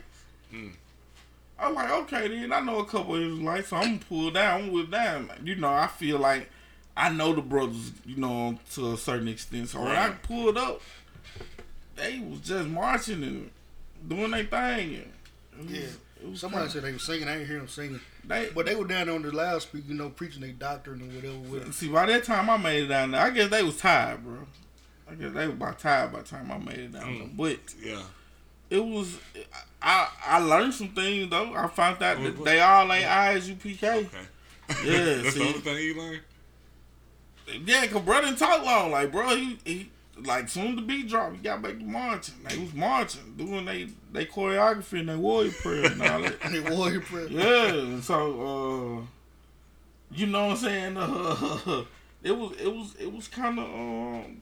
[1.59, 4.31] I was like, okay, then I know a couple of Israelites, so I'm gonna pull
[4.31, 5.31] down, I'm with down.
[5.43, 6.51] You know, I feel like
[6.95, 9.71] I know the brothers, you know, to a certain extent.
[9.71, 10.83] So when I pulled up,
[11.97, 13.51] they was just marching and
[14.07, 15.03] doing their thing.
[15.59, 15.87] And Yeah.
[16.25, 17.29] It was Somebody kinda- said they were singing.
[17.29, 19.95] I ain't hear them singing, they, but they were down there on the loudspeaker, you
[19.95, 21.39] know, preaching their doctrine or whatever.
[21.67, 23.21] With see by that time I made it down there.
[23.21, 24.47] I guess they was tired, bro.
[25.11, 27.29] I guess they was about tired by the time I made it down there.
[27.29, 27.37] Mm.
[27.37, 28.03] But Yeah.
[28.71, 29.19] it was,
[29.83, 31.53] I I learned some things though.
[31.55, 33.83] I found out that what- they all ain't ISUPK.
[33.85, 34.09] Okay.
[34.85, 35.41] Yeah, That's see.
[35.41, 36.21] the only thing you learned?
[37.67, 38.91] Yeah, cause brother didn't talk long.
[38.91, 39.91] Like, bro, he, he
[40.23, 42.35] like soon the beat dropped, he got back to marching.
[42.49, 46.41] They was marching, doing they they choreography and they warrior prayer and all that.
[46.51, 47.29] they warrior prayer.
[47.29, 50.97] Yeah, so uh, you know what I'm saying?
[50.97, 51.85] Uh,
[52.23, 54.41] it was it was it was kind of um,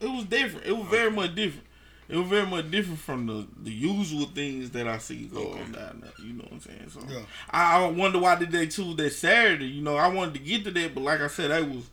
[0.00, 0.66] it was different.
[0.66, 1.64] It was very much different.
[2.08, 5.72] It was very much different from the, the usual things that I see go on
[5.72, 6.26] down there.
[6.26, 6.88] You know what I'm saying?
[6.88, 7.20] So Yeah.
[7.50, 9.66] I, I wonder why did they choose that Saturday?
[9.66, 11.90] You know, I wanted to get to that, but like I said, they was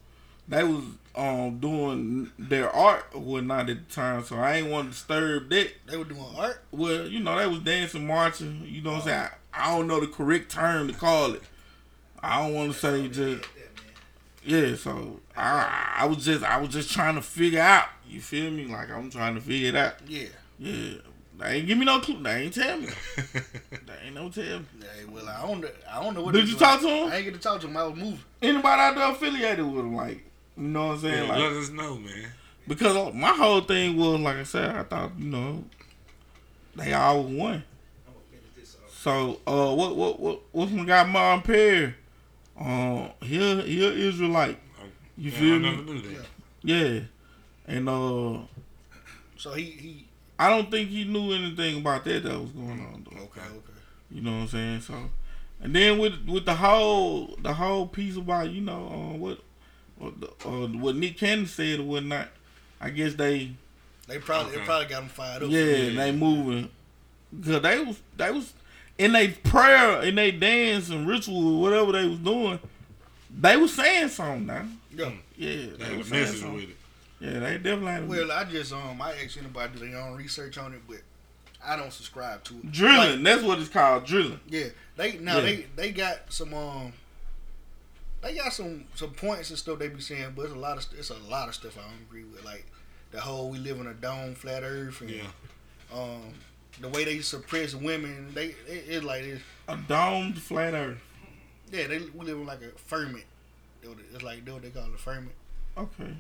[0.48, 0.84] they was
[1.16, 5.50] um doing their art or whatnot at the time, so I ain't want to disturb
[5.50, 5.70] that.
[5.88, 6.62] They were doing art.
[6.72, 8.64] Well, you know, they was dancing, marching.
[8.66, 9.30] You know what I'm saying?
[9.54, 11.42] I, I don't know the correct term to call it.
[12.22, 13.48] I don't want to say just
[14.44, 14.76] yeah.
[14.76, 17.86] So I I was just I was just trying to figure out.
[18.08, 18.66] You feel me?
[18.66, 19.94] Like I'm trying to figure it out.
[20.08, 20.28] Yeah.
[20.60, 20.94] Yeah.
[21.38, 22.22] They ain't give me no clue.
[22.24, 22.88] They ain't tell me.
[23.18, 24.66] they ain't no tell me.
[24.80, 25.60] Hey, well, I don't.
[25.62, 26.34] know- I don't know what.
[26.34, 27.12] Did you talk to him?
[27.12, 27.76] I ain't get to talk to him.
[27.76, 28.20] I was moving.
[28.42, 29.96] Anybody out there affiliated with them?
[29.96, 30.24] Like,
[30.58, 31.24] you know what I'm saying?
[31.24, 32.32] Yeah, like, let us know, man.
[32.68, 35.64] because my whole thing was like I said, I thought you know
[36.76, 37.64] they all won.
[38.90, 41.94] So uh, what what what what's my guy Martin Perry?
[42.60, 44.60] Uh, he a- he a Israelite.
[45.18, 45.70] You Yeah, feel I me?
[45.72, 46.26] never knew that.
[46.64, 47.00] Yeah,
[47.68, 48.40] and uh,
[49.38, 50.08] So he he.
[50.38, 53.22] I don't think he knew anything about that that was going on though.
[53.24, 53.42] Okay.
[53.42, 53.80] Okay.
[54.12, 54.82] You know what I'm saying?
[54.82, 54.96] So,
[55.62, 59.40] and then with with the whole the whole piece about you know uh, what
[59.98, 62.28] what, the, uh, what Nick Cannon said or whatnot,
[62.82, 63.52] I guess they
[64.08, 64.66] They probably they Okay.
[64.66, 65.50] probably got them fired up.
[65.50, 66.70] yeah, they moving
[67.38, 68.54] because they was they was
[68.98, 72.60] in their prayer in they dance and ritual or whatever they was doing.
[73.38, 74.66] They was saying something now.
[74.96, 75.12] Yeah.
[75.38, 76.54] Yeah, They they had was a saying something.
[76.56, 76.78] with it.
[77.20, 80.74] Yeah, they definitely Well, I just um I asked anybody do their own research on
[80.74, 80.98] it, but
[81.66, 82.72] I don't subscribe to it.
[82.72, 83.16] drilling.
[83.16, 84.40] Like, that's what it's called, drilling.
[84.48, 85.42] yeah, they now Yeah.
[85.42, 86.94] they they got some um
[88.26, 90.86] they got some some points and stuff they be saying, but it's a lot of
[91.00, 92.66] it's a lot of stuff I don't agree with, like
[93.12, 95.22] the whole we live in a dome, flat Earth, and Yeah.
[95.94, 96.34] um
[96.82, 98.32] the way they suppress women.
[98.34, 100.98] They it, it's like it's, A domed flat earth.
[101.72, 103.24] yeah they we live in like a firmament.
[103.82, 105.36] It's like that's what they call it, a firmament.
[105.78, 106.16] Okay.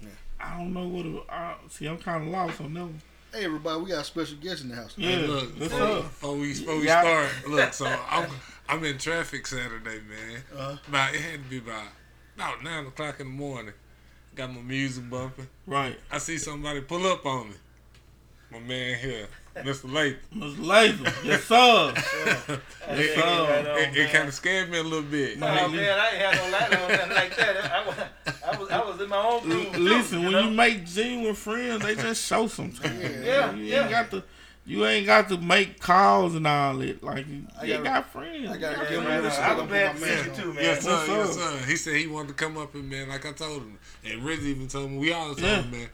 [0.00, 0.08] Yeah.
[0.40, 1.04] I don't know what.
[1.06, 2.80] A, I, see, I'm kind of lost on that.
[2.80, 3.02] one.
[3.32, 4.94] Hey everybody, we got a special guest in the house.
[4.96, 6.02] Yeah, Hey, look, what's before, up?
[6.04, 7.00] before we, before we Yeah.
[7.02, 8.28] start, look, so I'm,
[8.68, 10.42] I'm in traffic Saturday, man.
[10.56, 10.76] Uh-huh.
[10.88, 11.84] About, it had to be about,
[12.36, 13.74] about 9 o'clock in the morning.
[14.34, 15.46] Got my music bumping.
[15.66, 15.98] Right.
[16.10, 17.56] I see somebody pull up on me.
[18.50, 19.90] My man here, Mr.
[19.92, 20.18] Latham.
[20.34, 20.66] Mr.
[20.66, 21.14] Latham.
[21.24, 21.94] yes, sir.
[21.96, 22.60] It,
[22.98, 23.76] yes, sir.
[23.78, 25.38] it, it kind of scared me a little bit.
[25.38, 27.72] Oh man, I ain't had no light on nothing like that.
[27.72, 27.96] I, was-
[28.44, 29.66] I was I was in my own room.
[29.68, 30.48] L- too, Listen, you when know?
[30.48, 33.00] you make genuine friends, they just show sometimes.
[33.24, 33.80] Yeah, you yeah.
[33.82, 34.22] ain't got to.
[34.64, 37.02] You ain't got to make calls and all that.
[37.02, 38.48] Like you, I you gotta- got friends.
[38.50, 39.56] I gotta Yeah, give him man, a I respect.
[39.58, 40.24] was glad to see man.
[40.24, 40.62] you too, man.
[40.64, 40.90] Yes, sir.
[40.96, 41.66] What's Yes, sir.
[41.66, 44.44] He said he wanted to come up and man, like I told him, and Rizzy
[44.44, 44.98] even told me.
[44.98, 45.62] We all told Yeah.
[45.62, 45.88] him, man.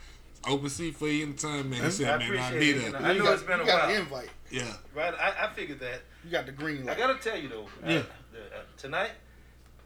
[0.46, 1.80] Open seat for you anytime, man.
[1.80, 2.84] He I said, I man, I appreciate need it, it.
[2.86, 2.98] you know.
[3.00, 3.88] You I know got- it's been a you got while.
[3.94, 4.30] the invite.
[4.50, 4.72] Yeah.
[4.94, 6.02] Right, I, I figured that.
[6.24, 6.96] You got the green light.
[6.96, 7.66] I gotta tell you though.
[7.86, 7.98] Yeah.
[7.98, 8.02] uh,
[8.32, 9.10] the, uh, tonight,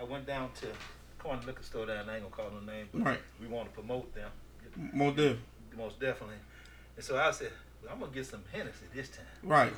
[0.01, 0.67] I went down to
[1.21, 2.09] corner liquor store down.
[2.11, 3.21] I ain't gonna call no name, but Right.
[3.41, 4.31] we want to promote them
[4.93, 5.39] More definitely.
[5.77, 6.37] most definitely.
[6.97, 7.59] And so I said, well,
[7.91, 9.27] I'm gonna get some Hennessy this time.
[9.43, 9.73] Right.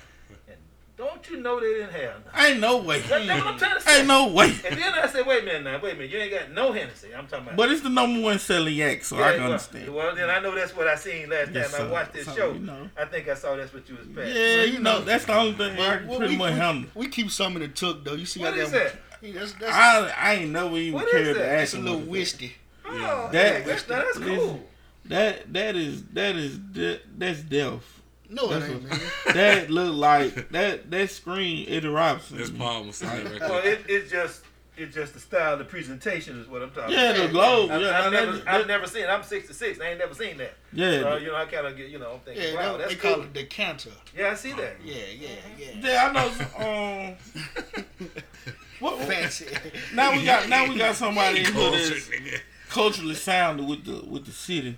[0.48, 0.56] And
[0.96, 2.44] don't you know they didn't have none?
[2.46, 3.00] Ain't no way.
[3.00, 3.98] That's what I'm trying to say.
[3.98, 4.46] Ain't no way.
[4.68, 6.72] And then I said, wait a minute now, wait a minute, you ain't got no
[6.72, 7.08] Hennessy.
[7.16, 7.56] I'm talking about.
[7.56, 9.92] But it's the number one selling yak, so I can well, understand.
[9.94, 12.34] Well, then I know that's what I seen last Yes, time I watched this So,
[12.36, 12.52] show.
[12.52, 12.88] you know.
[12.96, 14.36] I think I saw that's what you was paying.
[14.36, 16.90] Yeah, you know that's the only thing I can well, pretty we, much we- handle.
[16.94, 18.14] we keep some in the tuck though.
[18.14, 18.94] You see, What I is that?
[19.20, 21.42] Yeah, that's that's, I I ain't never even What is cared to that?
[21.48, 22.52] ask that's a little what whiskey.
[22.86, 24.60] Oh, That- hey, that's, that's cool.
[25.06, 27.93] That that is that is de- that's death.
[28.30, 29.00] No, it ain't, a- man.
[29.34, 32.38] That look like that that screen Eddie Robinson.
[32.38, 33.72] That's Paul Messiah right Well, there.
[33.74, 34.42] it, it's just
[34.76, 37.22] it's just the style, of the presentation is what I'm talking Yeah, about.
[37.26, 37.70] the globe.
[37.70, 39.04] I've, Yeah, I've never, that- I've never seen.
[39.04, 39.08] it.
[39.08, 39.80] I'm 66.
[39.80, 40.54] I ain't never seen that.
[40.72, 42.78] yeah, So you know, I kind of get, you know, I'm thinking, Yeah, wow, they,
[42.78, 43.90] that's they call it decanter.
[44.16, 44.76] Yeah, I see that.
[44.84, 45.66] Yeah, yeah, yeah.
[45.80, 46.08] yeah.
[46.08, 47.08] I know.
[47.46, 47.74] Um,
[48.80, 49.46] what, Fancy.
[49.94, 52.10] now we got now we got somebody in here that's
[52.68, 54.76] culturally sound with the with the city.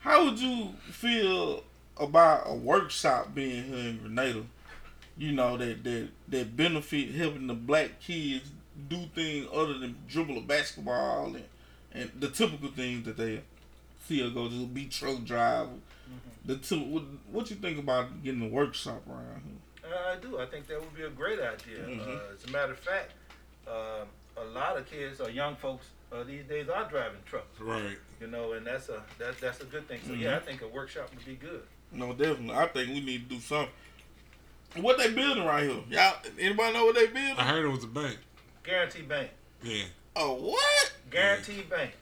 [0.00, 1.64] How would you feel
[2.00, 4.44] about a workshop being here in Grenada?
[5.16, 8.50] You know that that that benefit helping the black kids
[8.88, 11.44] do things other than dribble a basketball and
[11.92, 13.40] and the typical things that they
[14.06, 15.68] see go to be truck drive.
[16.44, 19.92] The two, what, what you think about getting a workshop around here?
[19.92, 20.38] Uh, I do.
[20.40, 21.80] I think that would be a great idea.
[21.84, 22.00] Mhm.
[22.08, 23.12] Uh, as a matter of fact,
[23.66, 24.04] uh,
[24.36, 27.60] a lot of kids or young folks uh, these days are driving trucks.
[27.60, 27.98] Right.
[28.20, 30.00] You know, and that's a that, that's a good thing.
[30.06, 30.22] So Mm-hmm.
[30.22, 31.62] yeah, I think a workshop would be good.
[31.92, 32.54] No, definitely.
[32.54, 33.72] I think we need to do something.
[34.76, 35.80] What they building right here?
[35.90, 37.34] Y'all, anybody know what they building?
[37.38, 38.18] I heard it was a bank.
[38.62, 39.30] Guaranty Bank.
[39.62, 39.84] Yeah.
[40.14, 40.92] Oh, what?
[41.10, 41.92] Guaranty Bank.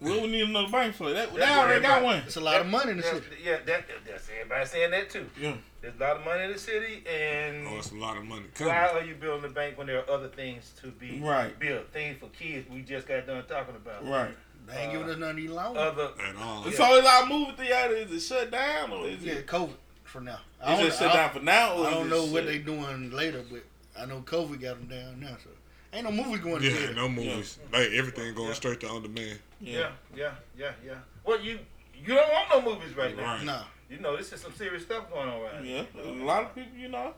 [0.00, 1.14] Well, we need another bank for it.
[1.14, 1.32] that.
[1.32, 2.16] They That's already what got one.
[2.18, 3.26] It's a lot of money in the Yeah, city.
[3.42, 5.26] yeah, that, that's everybody saying that too.
[5.40, 5.54] Yeah.
[5.80, 8.44] There's a lot of money in the city, and Oh, it's a lot of money
[8.58, 11.56] why are you building a bank when there are other things to be Right.
[11.58, 11.88] built?
[11.92, 14.06] Things for kids we just got done talking about.
[14.06, 14.30] Right.
[14.68, 15.80] They ain't giving us nothing any longer.
[15.80, 16.62] Other At all.
[16.70, 19.46] So is our movie theater is it shut down or is yeah, it?
[19.46, 19.70] COVID
[20.04, 20.40] for now.
[20.68, 21.74] Is it shut down for now?
[21.74, 23.62] Or I don't it know what shut- they doing later, but
[23.98, 25.36] I know COVID got them down now.
[25.42, 25.50] So
[25.92, 26.94] ain't no movies going to Yeah, theater.
[26.94, 27.58] no movies.
[27.72, 29.38] Like everything going straight to on demand.
[29.60, 30.94] yeah, yeah, yeah, yeah.
[31.24, 31.58] Well, you
[32.04, 33.22] you don't want no movies right now.
[33.24, 33.44] Right.
[33.44, 33.62] Nah.
[33.90, 36.10] You know, this is some serious stuff going on right Yeah, now.
[36.10, 37.14] a lot of people, you know,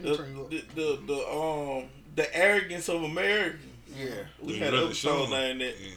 [0.00, 0.50] Let the turn you up.
[0.50, 1.84] the, the the um
[2.16, 3.58] the arrogance of America.
[3.96, 4.06] Yeah.
[4.42, 5.58] We They had really an show episode 'em.
[5.58, 5.80] named that.
[5.80, 5.90] Yeah.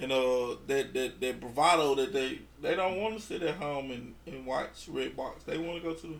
[0.00, 3.90] And uh that that that bravado that they they don't want to sit at home
[3.90, 5.44] and, and watch Red Box.
[5.44, 6.14] They want to go to the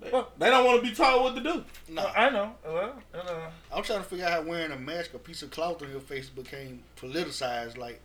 [0.00, 1.64] they, Well- they don't want to be told what to do.
[1.88, 2.52] No, No, I know.
[2.64, 5.82] Well, uh, I'm trying to figure out how wearing a mask, a piece of cloth
[5.82, 7.76] on your face became politicized.
[7.76, 8.00] Like,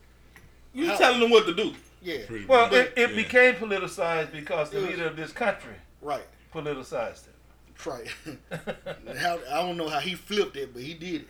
[0.74, 1.74] You How- telling them what to do.
[2.02, 2.74] yeah, Pretty well, much.
[2.74, 3.16] it, it Yeah.
[3.16, 7.86] became politicized because the was- leader of this country right, politicized it.
[7.86, 8.08] right.
[9.20, 11.28] how, I don't know how he flipped it, but he did it.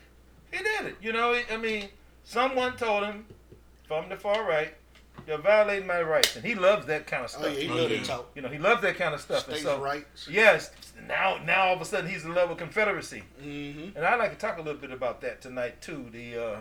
[0.52, 0.96] He did it.
[1.02, 1.90] You know, I mean,
[2.24, 3.26] someone told him
[3.88, 4.74] from the far right,
[5.28, 7.44] You're violating my rights, and he loves that kind of stuff.
[7.46, 7.58] Oh stuff.
[7.58, 8.04] yeah, he Oh, love yeah.
[8.04, 8.32] talk.
[8.36, 9.48] You know, he loves that kind of stuff.
[9.48, 10.28] and States' so, rights.
[10.30, 10.72] yes,
[11.08, 13.96] now now all of a sudden he's in love with Confederacy, Mm-hmm.
[13.96, 16.08] and I'd like to talk a little bit about that tonight too.
[16.12, 16.58] The uh,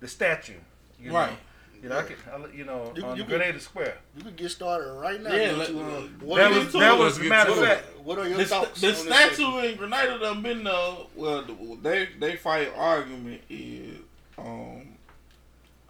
[0.00, 0.54] the statue,
[0.98, 1.30] you Right.
[1.30, 1.36] Know,
[1.82, 3.98] you know, I could, I, you know, You- on you the could- Grenada Square.
[4.16, 5.32] You can get started right now.
[5.34, 7.84] Yeah, Go let- to, uh, what, That are was your- that was matter of fact.
[8.04, 8.80] what are your The, thoughts?
[8.80, 9.58] the on this statue statue?
[9.58, 11.44] in Grenada done been uh well
[11.82, 13.98] they they fight argument is
[14.38, 14.81] um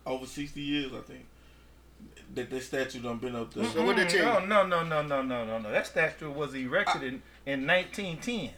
[0.06, 1.26] over sixty years I think
[2.34, 3.64] that that statue done been up there.
[3.66, 4.46] So what they tell you?
[4.48, 5.70] No, no, no, no, no, no, no, no.
[5.70, 8.50] That statue was erected in, in 1910.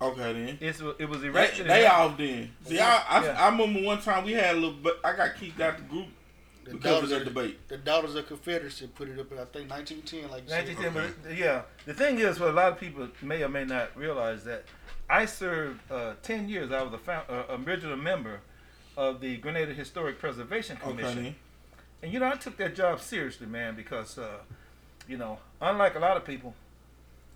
[0.00, 0.58] Okay then.
[0.60, 1.66] It's, it was erected.
[1.66, 2.50] they in, off then.
[2.64, 3.42] See, I, I, Yeah.
[3.42, 6.06] I remember one time we had a little, but I got kicked out the group
[6.64, 7.68] The because of daughters that of debate.
[7.68, 10.66] the Daughters of Confederacy put it up in I think 1910, like you said.
[10.66, 11.62] 1910, but yeah.
[11.86, 14.64] The thing is, what a lot of people may or may not realize that
[15.08, 16.70] I served uh, 10 years.
[16.70, 18.40] I was a found, uh, original member
[18.96, 21.22] of the Grenada Historic Preservation Commission.
[21.24, 21.34] then.
[22.02, 24.38] And you know, I took that job seriously, man, because uh,
[25.08, 26.54] you know, unlike a lot of people,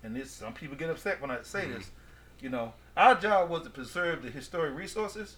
[0.03, 1.89] and this some people get upset when I say this,
[2.41, 5.37] you know, our job was to preserve the historic resources,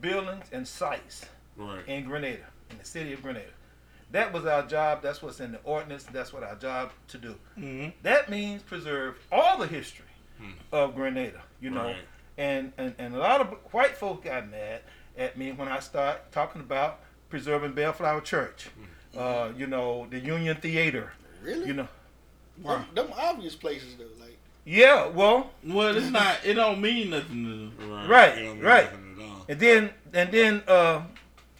[0.00, 1.86] buildings, and sites Right.
[1.86, 3.50] in Grenada, in the city of Grenada.
[4.10, 5.02] That was our job.
[5.02, 6.04] That's what's in the ordinance.
[6.04, 7.34] That's what our job to do.
[7.54, 10.06] hmm That means preserve all the history
[10.72, 11.84] of Grenada, you know.
[11.84, 11.96] Right.
[12.38, 14.80] And, and and a lot of white folk got mad
[15.16, 18.68] at me when I start talking about preserving Belle Flower Church,
[19.16, 21.66] uh, you know, the Union Theater, Really?
[21.66, 21.88] you know.
[22.62, 26.38] them, them obvious places though, like Yeah, well, Well, it's not.
[26.44, 27.44] It don't mean nothing
[27.78, 27.90] to them.
[27.90, 28.08] Right.
[28.08, 28.84] Right, It don't mean right.
[28.92, 29.44] nothing at all.
[29.48, 31.02] and then and then uh,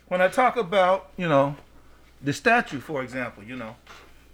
[0.08, 1.56] when I talk about you know
[2.22, 3.74] the statue, for example, you know,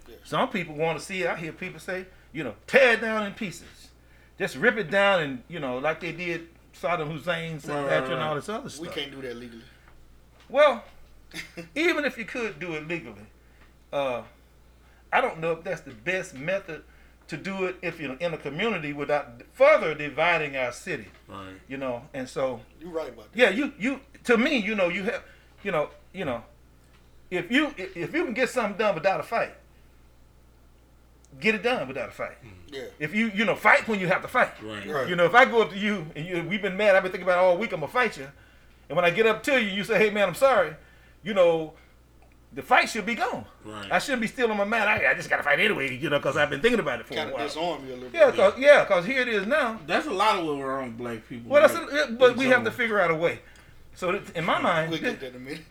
[0.07, 0.15] Yeah.
[0.23, 1.29] some people want to see it.
[1.29, 3.89] I hear people say, you know, tear it down in pieces,
[4.37, 6.47] just rip it down, and you know, like they did
[6.81, 8.81] Saddam Hussein's Right, right, statue and all this other stuff.
[8.81, 9.63] we can't do that legally.
[10.47, 10.83] Well,
[11.75, 13.25] even if you could do it legally,
[13.93, 14.21] uh,
[15.11, 16.83] I don't know if that's the best method
[17.27, 21.07] to do it if you're in a community without further dividing our city.
[21.27, 21.53] Right.
[21.67, 23.37] You know, and so You're right about that.
[23.37, 25.23] yeah, you you to me, you know, you have,
[25.63, 26.43] you know, you know,
[27.29, 29.53] if you if if you can get something done without a fight,
[31.39, 32.37] get it done without a fight.
[32.43, 32.49] Mm.
[32.71, 32.81] Yeah.
[32.99, 34.51] If you you know fight when you have to fight.
[34.61, 34.85] Right.
[34.87, 35.07] Right.
[35.09, 37.11] You know, if I go up to you and you we've been mad, I've been
[37.11, 37.71] thinking about it all week.
[37.73, 38.27] I'm gonna fight you,
[38.89, 40.75] and when I get up to you, you say, "Hey man, I'm sorry."
[41.23, 41.73] You know,
[42.53, 43.45] the fight should be gone.
[43.65, 43.91] Right.
[43.91, 44.87] I shouldn't be still on my mat.
[44.87, 45.95] I, I just gotta fight anyway.
[45.95, 47.47] You know, because I've been thinking about it for Kind a of while.
[47.47, 48.35] disarm you a little Yeah, bit.
[48.35, 49.79] cause yeah, cause here it is now.
[49.85, 51.51] That's a lot of what we're on black people.
[51.51, 53.39] Well, that's a, but we have to figure out a way.
[53.95, 55.61] So that- in my mind, We'll get that in a minute.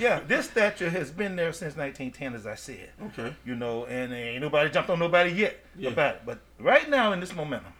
[0.00, 2.90] Yeah, this statue has been there since 1910, as I said.
[3.06, 3.34] Okay.
[3.44, 5.90] You know, and ain't nobody jumped on nobody yet Yeah.
[5.90, 6.22] about it.
[6.26, 7.72] But right now, in this momentum,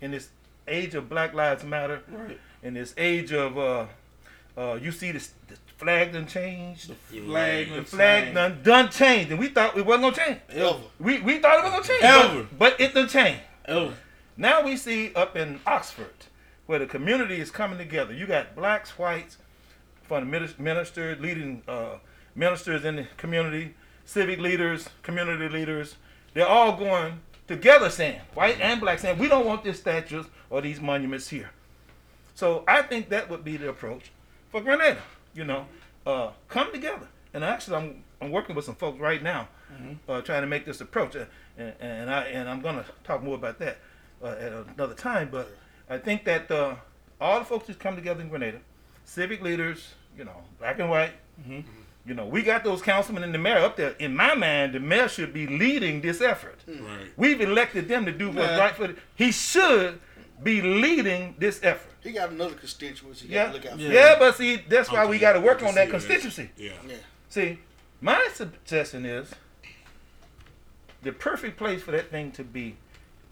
[0.00, 0.28] in this
[0.66, 2.38] age of Black Lives Matter, Right.
[2.62, 3.86] in this age of, uh,
[4.56, 6.90] uh, you see this, the flag done changed.
[7.10, 7.70] The flag.
[7.72, 8.34] The flag sign.
[8.34, 10.40] done, done changed, and we thought it wasn't gonna change.
[10.50, 10.78] Ever.
[10.98, 12.42] We, we thought it was gonna change, Ever.
[12.56, 13.40] but, but it done changed.
[13.68, 13.94] Oh,
[14.36, 16.14] Now we see up in Oxford
[16.66, 18.12] where the community is coming together.
[18.14, 19.36] You got blacks, whites,
[20.08, 21.98] from the minis- ministers, leading uh,
[22.34, 25.96] ministers in the community, civic leaders, community leaders.
[26.34, 30.60] They're all going together saying, white and black, saying, we don't want these statues or
[30.60, 31.50] these monuments here.
[32.34, 34.10] So I think that would be the approach
[34.50, 35.00] for Grenada.
[35.34, 35.66] You know,
[36.06, 37.06] uh, come together.
[37.34, 39.48] And actually, I'm I'm working with some folks right now,
[40.08, 41.26] uh, trying to make this approach, uh,
[41.58, 43.78] and, and I and I'm gonna talk more about that
[44.22, 45.28] uh, at another time.
[45.30, 45.50] But
[45.90, 46.76] I think that uh,
[47.20, 48.60] all the folks that come together in Grenada,
[49.04, 51.12] civic leaders, you know, black and white.
[51.40, 51.60] Mm-hmm.
[52.04, 53.90] You know, we got those councilmen and the mayor up there.
[53.98, 56.58] In my mind, the mayor should be leading this effort.
[56.66, 57.06] Right.
[57.16, 58.58] We've elected them to do what's Yeah.
[58.58, 58.88] right for.
[58.88, 60.00] The, he should
[60.42, 61.92] be leading this effort.
[62.02, 63.78] He got another constituency Yeah, look out for.
[63.78, 63.92] Yeah.
[63.92, 66.50] yeah, but see, that's why we got to work on that constituency.
[66.56, 66.72] Yeah.
[66.88, 66.96] Yeah.
[67.28, 67.58] See,
[68.00, 69.30] my suggestion is
[71.02, 72.76] the perfect place for that thing to be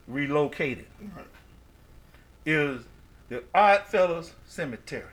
[0.06, 0.86] relocated
[2.44, 2.82] is
[3.28, 5.04] the Oddfellows Cemetery.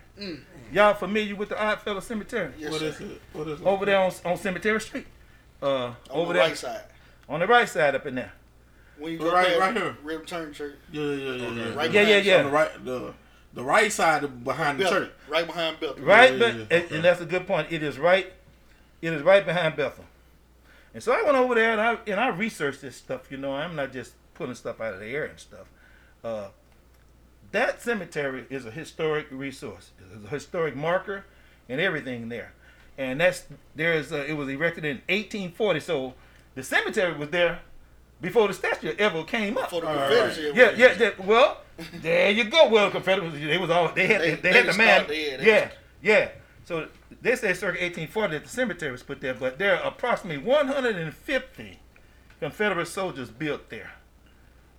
[0.71, 2.53] Y'all familiar with the Oddfellows Cemetery?
[2.57, 2.87] Yes, what sir.
[2.87, 3.21] is it?
[3.33, 3.65] What is it?
[3.65, 5.07] Over there on, on Cemetery Street.
[5.61, 6.81] Uh, On over the there right side.
[7.29, 8.33] on the right side up in there.
[8.97, 9.97] When you go Right- past right here.
[10.03, 10.75] Rib Turn Church.
[10.91, 11.73] Yeah, yeah, yeah, yeah.
[11.73, 12.37] Right Yeah, yeah, yeah.
[12.39, 13.13] On the right, the
[13.53, 15.11] the right side of behind the church.
[15.27, 16.03] Right behind Bethel.
[16.03, 16.65] Right, yeah, but yeah.
[16.71, 17.71] and, and that's a good point.
[17.71, 18.31] It is right.
[19.01, 20.05] It is right behind Bethel.
[20.93, 23.31] And so I went over there and I and I researched this stuff.
[23.31, 25.67] You know, I'm not just pulling stuff out of the air and stuff.
[26.23, 26.47] Uh,
[27.53, 29.91] that cemetery is a historic resource.
[30.13, 31.25] It's a historic marker
[31.69, 32.51] and everything there.
[32.97, 33.45] And that's
[33.75, 35.79] there's uh, it was erected in 1840.
[35.79, 36.13] So
[36.55, 37.59] the cemetery was there
[38.21, 39.69] before the statue ever came up.
[39.71, 40.51] For the All Confederacy.
[40.53, 41.09] Yeah, yeah, yeah.
[41.25, 41.61] Well,
[42.01, 42.69] there you go.
[42.69, 44.21] Well, Confederacy, they was all they had.
[44.21, 44.99] They, They- they, they had the just man.
[45.05, 46.29] started- yeah, they yeah, just- yeah.
[46.65, 46.87] So
[47.21, 51.79] they say circa 1840 that the cemetery was put there, but there are approximately 150
[52.39, 53.91] Confederate soldiers built there.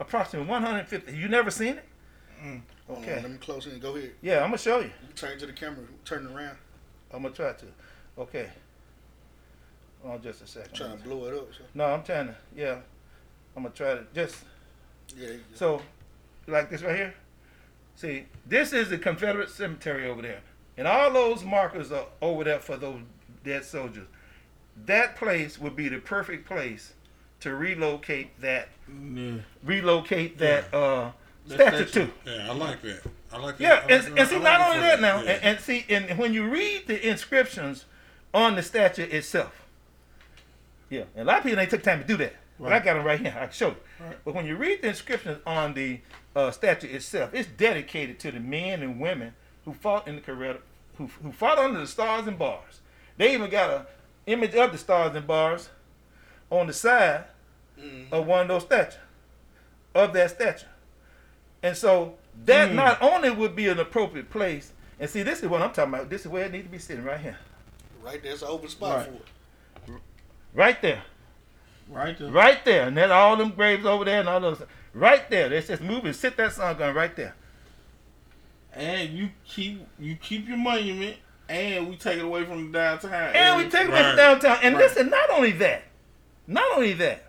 [0.00, 1.12] Approximately 150.
[1.16, 1.84] You never seen it?
[2.44, 3.22] Hold on, Okay.
[3.22, 3.78] let me close in.
[3.78, 4.12] Go ahead.
[4.20, 4.86] Yeah, I'm gonna show you.
[5.06, 5.84] You turn to the camera.
[6.04, 6.56] Turn it around.
[7.12, 7.66] I'm gonna try to.
[8.18, 8.48] Okay.
[10.02, 10.74] Hold on just a second.
[10.74, 11.48] Trying to blow it up.
[11.54, 11.64] So.
[11.74, 12.36] No, I'm trying to.
[12.54, 12.78] Yeah,
[13.56, 14.36] I'm gonna try to just.
[15.16, 15.28] Yeah.
[15.30, 15.36] yeah.
[15.54, 15.80] So,
[16.46, 17.14] like this right here.
[17.96, 20.40] See, this is the Confederate cemetery over there,
[20.76, 23.00] and all those markers are over there for those
[23.44, 24.08] dead soldiers.
[24.86, 26.92] That place would be the perfect place
[27.40, 29.36] to relocate that, Yeah.
[29.62, 31.12] relocate that uh,
[31.46, 32.10] That statue statue.
[32.26, 33.02] Yeah, I like that.
[33.32, 33.62] I like that.
[33.62, 34.18] Yeah, I like and, that.
[34.20, 35.00] and see, like not only that footage.
[35.02, 35.30] now, Yeah.
[35.30, 37.84] and, and see, and when you read the inscriptions
[38.32, 39.66] on the statue itself,
[40.90, 42.34] yeah, and a lot of people ain't took time to do that.
[42.58, 43.34] But I got them right here.
[43.36, 43.76] I can show you.
[44.00, 44.16] Right.
[44.24, 46.00] But when you read the inscriptions on the
[46.36, 49.34] uh, statue itself, it's dedicated to the men and women
[49.64, 50.62] who fought in the Confederate,
[50.96, 52.80] who, who fought under the stars and bars.
[53.16, 53.86] They even got a
[54.26, 55.68] image of the stars and bars
[56.48, 57.24] on the side
[58.12, 58.98] of one of those statues,
[59.94, 60.66] of that statue.
[61.64, 62.76] And so that Hmm.
[62.76, 66.10] not only would be an appropriate place, and see, this is what I'm talking about.
[66.10, 67.38] This is where it needs to be sitting right here,
[68.02, 69.06] Right there's an open spot Right.
[69.86, 70.00] for it.
[70.52, 71.02] right there,
[71.88, 72.28] Right there.
[72.30, 74.62] right there, and then all them graves over there and all those,
[74.92, 75.48] right there.
[75.48, 77.34] Let's just move and sit that sun gun right there.
[78.74, 81.16] And you keep you keep your monument,
[81.48, 83.34] and we take it away from the downtown.
[83.34, 84.10] And we take it Right.
[84.10, 84.58] to downtown.
[84.62, 84.84] And Right.
[84.84, 85.84] listen, not only that,
[86.46, 87.24] not only that,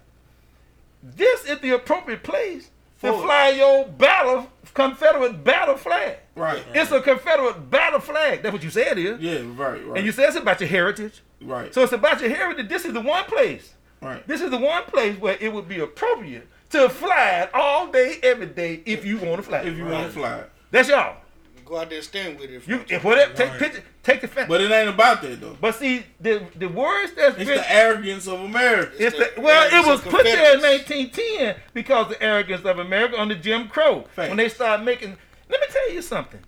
[1.01, 2.69] this is the appropriate place
[3.01, 6.17] to fly your battle Confederate battle flag.
[6.35, 6.61] right.
[6.73, 8.41] It's a Confederate battle flag.
[8.43, 9.19] That's what you said is.
[9.21, 9.97] Yeah, right, right.
[9.97, 11.21] And you said it's about your heritage.
[11.41, 12.67] right, So it's about your heritage.
[12.67, 13.73] This is the one place.
[14.01, 14.25] right.
[14.27, 18.19] This is the one place where it would be appropriate to fly it all day,
[18.21, 19.59] every day, if you want to fly.
[19.61, 21.17] If you want to fly, That's y'all.
[21.65, 22.55] Go out there and stand with it.
[22.57, 23.33] If You if whatever.
[23.33, 23.59] Take Right.
[23.59, 23.83] picture.
[24.03, 24.47] Take the fan.
[24.47, 25.57] but it ain't about that though.
[25.59, 27.63] But see, the the words that's It's written.
[27.63, 28.91] the arrogance of America.
[28.99, 33.19] It's the the, well, it was put there in 1910 because the arrogance of America
[33.19, 34.03] under Jim Crow.
[34.15, 34.29] Facts.
[34.29, 35.17] When they started making,
[35.49, 36.39] let me tell you something.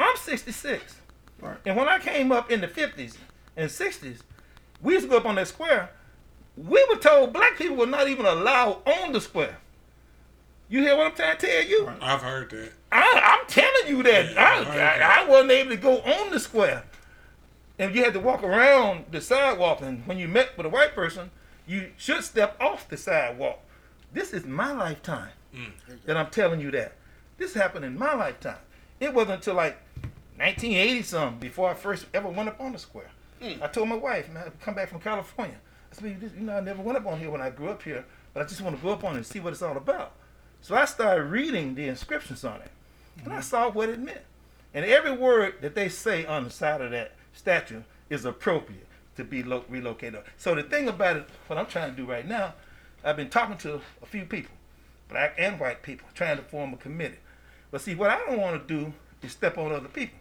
[0.00, 0.94] I'm 66,
[1.40, 1.56] Right.
[1.66, 3.16] and when I came up in the 50s
[3.56, 4.20] and 60s,
[4.80, 5.90] we used to go up on that square.
[6.56, 9.58] We were told black people were not even allowed on the square.
[10.68, 11.90] You hear what I'm trying to tell you?
[12.00, 12.72] I've heard that.
[12.92, 15.02] I, I'm telling you that Yeah, I I, that.
[15.02, 16.84] I, wasn't able to go on the square,
[17.78, 19.80] and you had to walk around the sidewalk.
[19.80, 21.30] And when you met with a white person,
[21.66, 23.60] you should step off the sidewalk.
[24.12, 25.70] This is my lifetime mm.
[26.04, 26.94] that I'm telling you that.
[27.38, 28.58] This happened in my lifetime.
[29.00, 29.78] It wasn't until like
[30.36, 33.10] 1980 something before I first ever went up on the square.
[33.40, 33.62] Mm.
[33.62, 35.56] I told my wife, man, I come back from California.
[35.92, 38.04] I said, you know, I never went up on here when I grew up here,
[38.34, 40.12] but I just want to go up on it and see what it's all about.
[40.60, 42.70] So I started reading the inscriptions on it,
[43.24, 43.42] and I mm-hmm.
[43.42, 44.20] saw what it meant.
[44.74, 48.86] And every word that they say on the side of that statue is appropriate
[49.16, 50.22] to be lo- relocated.
[50.36, 52.54] So the thing about it, what I'm trying to do right now,
[53.04, 54.54] I've been talking to a few people,
[55.08, 57.18] black and white people, trying to form a committee.
[57.70, 58.92] But see, what I don't want to do
[59.22, 60.18] is step on other people.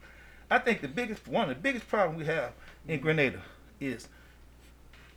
[0.49, 2.53] I think the biggest one of the biggest problem we have
[2.87, 3.41] in Grenada
[3.79, 4.07] is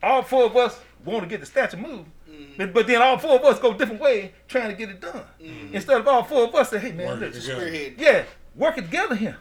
[0.03, 2.09] all four of us want to get the statue moved,
[2.57, 5.23] but, but then all four of us go different ways trying to get it done.
[5.43, 5.73] Mm.
[5.73, 7.61] Instead of all four of us say, "Hey man, Working look, together.
[7.61, 7.95] Spearhead.
[7.99, 8.25] yeah,
[8.55, 9.37] working together here,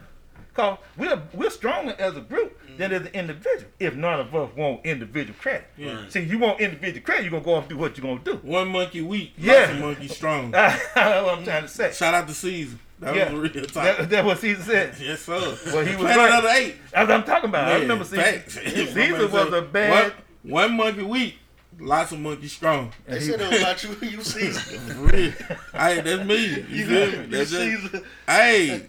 [0.54, 2.76] cause we're we're stronger as a group mm.
[2.78, 3.70] than as an individual.
[3.78, 6.10] If none of us want individual credit, Right.
[6.12, 8.40] see, you want individual credit, you're gonna go off and do what you're gonna do.
[8.46, 9.72] One monkey weak, Yeah.
[9.74, 10.50] monkey strong.
[10.52, 11.92] That's what I'm trying to say.
[11.92, 12.78] Shout out to Caesar.
[13.00, 13.72] That Yeah, was a real talk.
[13.96, 14.94] that, that's what Caesar said.
[15.00, 15.38] yes, sir.
[15.72, 16.34] Well, he was Planet right.
[16.34, 16.74] of the eight.
[16.92, 17.72] That's what I'm talking about.
[17.72, 18.22] I remember Caesar.
[18.22, 18.54] facts.
[18.62, 20.12] Caesar was a bad.
[20.42, 21.38] One, one monkey weak,
[21.80, 22.92] lots of monkey strong.
[23.06, 23.96] They said it was about you.
[24.10, 24.50] You see.
[24.50, 26.46] For hey, that's me.
[26.68, 27.26] You feel me?
[27.26, 27.76] That's see.
[27.90, 28.82] just, hey,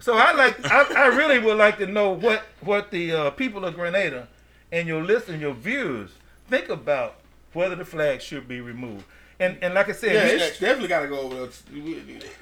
[0.00, 3.64] So I like, I, I really would like to know what what the uh, people
[3.64, 4.28] of Grenada
[4.70, 6.10] and your listeners, your viewers,
[6.48, 7.16] think about
[7.52, 9.04] whether the flag should be removed.
[9.40, 11.48] And and like I said, yeah, we- it's definitely got to go over there.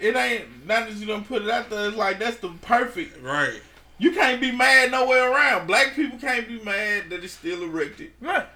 [0.01, 1.89] It ain't not that you don't put it out there.
[1.89, 3.23] It's like that's the perfect.
[3.23, 3.61] Right.
[3.99, 5.69] You can't be mad nowhere around.
[5.69, 8.11] Black people can't be mad that it's still erected.
[8.21, 8.47] right.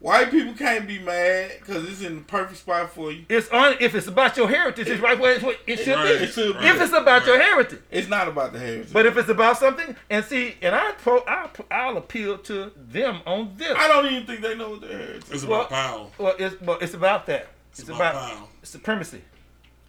[0.00, 3.24] White people can't be mad because it's in the perfect spot for you.
[3.30, 3.76] It's on.
[3.80, 6.18] If it's about your heritage, it's right where it's what it should Right.
[6.18, 6.24] be.
[6.24, 6.66] It should be.
[6.66, 7.80] If it's about your heritage.
[7.90, 8.92] It's not about the heritage.
[8.92, 13.20] But if it's about something, and see, and I pro, I, I'll appeal to them
[13.24, 13.72] on this.
[13.78, 15.16] I don't even think they know what their heritage.
[15.22, 15.44] It's is.
[15.44, 16.06] about Well- power.
[16.18, 17.48] Well, it's well, it's about that.
[17.70, 18.48] It's, It's about, about power.
[18.62, 19.22] supremacy.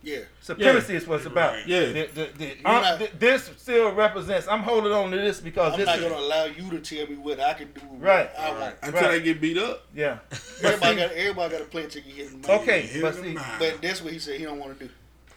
[0.06, 0.20] Yeah.
[0.40, 1.54] Supremacy is what it's about.
[1.56, 1.68] Right.
[1.68, 1.80] Yeah.
[1.88, 4.48] The- the- the- not- th- this still represents.
[4.48, 7.08] I'm holding on to this because I'm this not is gonna allow you to tell
[7.08, 7.82] me what I can do.
[7.98, 8.30] Right.
[8.38, 8.76] I want.
[8.84, 9.12] Until Right.
[9.12, 9.88] they get beat up.
[9.96, 10.20] yeah.
[10.64, 11.12] Everybody got.
[11.12, 12.62] Everybody got to play until you hit the money.
[12.62, 13.38] Okay, but them see.
[13.60, 14.40] But that's what he said.
[14.40, 14.92] He don't want to do.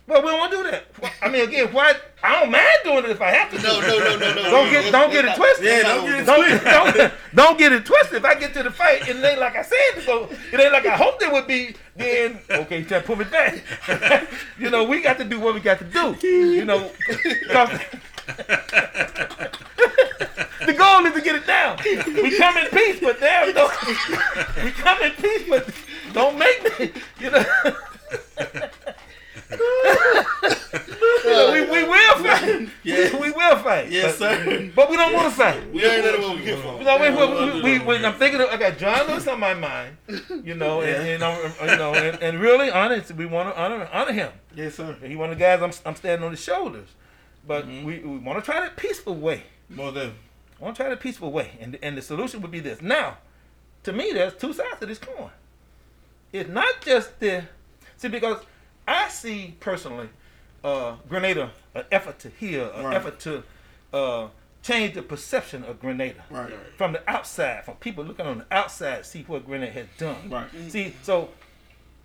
[0.09, 0.87] Well, we don't want to do that.
[1.21, 1.93] I mean, again, why?
[2.23, 3.59] I don't mind doing it if I have to.
[3.63, 4.43] No, no, no, no, no.
[4.51, 5.65] Don't get, don't get it twisted.
[5.67, 6.65] Yeah, don't get it Don't, twisted.
[6.65, 8.15] don't, get- don't get it twisted.
[8.17, 10.73] If I get to the fight and it ain't like I said, so it ain't
[10.73, 13.63] like I hoped it would be, then okay, try to pull me back.
[14.59, 16.17] you know, we got to do what we got to do.
[16.27, 16.91] You know,
[17.51, 17.79] 'cause-
[20.67, 21.79] the goal is to get it down.
[21.85, 23.73] We come in peace, but damn, don't,
[24.65, 25.69] we come in peace, but
[26.15, 26.93] don't make me.
[27.21, 27.45] You know.
[31.25, 32.69] We, we will fight.
[32.83, 33.13] Yeah.
[33.13, 33.91] We, we will fight.
[33.91, 34.71] Yes, but, sir.
[34.75, 35.73] But we don't want to fight.
[35.73, 36.79] We ain't know what we here for.
[36.79, 38.41] You know, we, we, we, we, I'm thinking.
[38.41, 39.97] Of, I got John Lewis on my mind.
[40.45, 43.89] You know, and, and um, you know, and, and really honest, we want to honor
[43.93, 44.33] honor him.
[44.55, 44.97] Yes, sir.
[45.03, 46.89] He one of the guys I'm, I'm standing on his shoulders.
[47.47, 47.85] But Mm-hmm.
[47.85, 49.45] we, we want to try that peaceful way.
[49.71, 50.13] More than
[50.61, 52.83] I want to try the peaceful way, and and the solution would be this.
[52.83, 53.19] Now,
[53.85, 55.31] to me, there's two sides to this coin.
[56.33, 57.45] It's not just the
[57.97, 58.43] see because
[58.89, 60.09] I see personally,
[60.65, 62.97] uh, Grenada an effort to heal, an Right.
[62.97, 63.43] effort to
[63.93, 64.29] uh,
[64.63, 66.53] change the perception of Grenada right.
[66.77, 70.31] from the outside, from people looking on the outside, see what Grenada has done.
[70.31, 70.49] Right.
[70.69, 71.29] See, so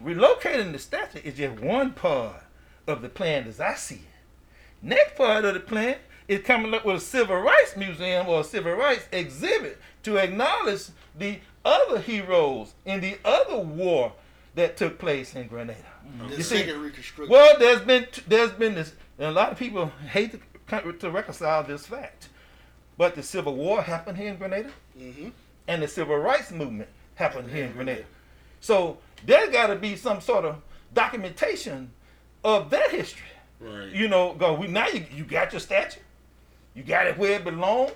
[0.03, 2.43] relocating the statue is just one part
[2.86, 4.01] of the plan as I see it.
[4.81, 5.95] Next part of the plan
[6.27, 10.84] is coming up with a civil rights museum or a civil rights exhibit to acknowledge
[11.17, 14.11] the other heroes in the other war
[14.55, 15.77] that took place in Grenada.
[16.30, 16.74] The You see,
[17.28, 20.39] well, there's been there's been this, and a lot of people hate
[20.70, 22.30] to, to reconcile this fact,
[22.97, 25.30] but the Civil War happened here in Grenada, hmm
[25.68, 28.04] and the Civil Rights Movement happened here in Grenada.
[28.60, 30.58] So there's got to be some sort of
[30.93, 31.91] documentation
[32.43, 33.28] of that history.
[33.60, 33.89] Right.
[33.89, 36.01] You know, go we now you, you got your statue,
[36.74, 37.91] you got it where it belongs.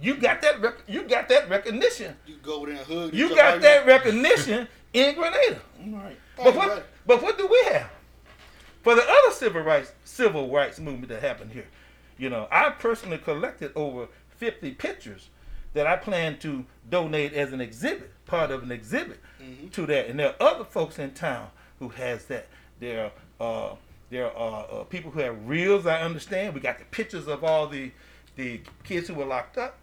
[0.00, 2.16] You got that rec- you got that recognition.
[2.26, 3.14] You go over there and hug.
[3.14, 5.60] You got that recognition in Grenada.
[5.86, 6.16] Right.
[6.36, 7.90] But what, but what do we have?
[8.82, 11.66] For the other civil rights civil rights movement that happened here,
[12.18, 15.28] you know, I personally collected over 50 pictures
[15.74, 19.20] that I plan to donate as an exhibit, part of an exhibit
[19.72, 20.08] to that.
[20.08, 21.48] And there are other folks in town
[21.78, 22.48] who has that.
[22.80, 23.74] There are uh,
[24.10, 25.86] there are uh, people who have reels.
[25.86, 26.54] I understand.
[26.54, 27.92] We got the pictures of all the
[28.36, 29.78] the kids who were locked up.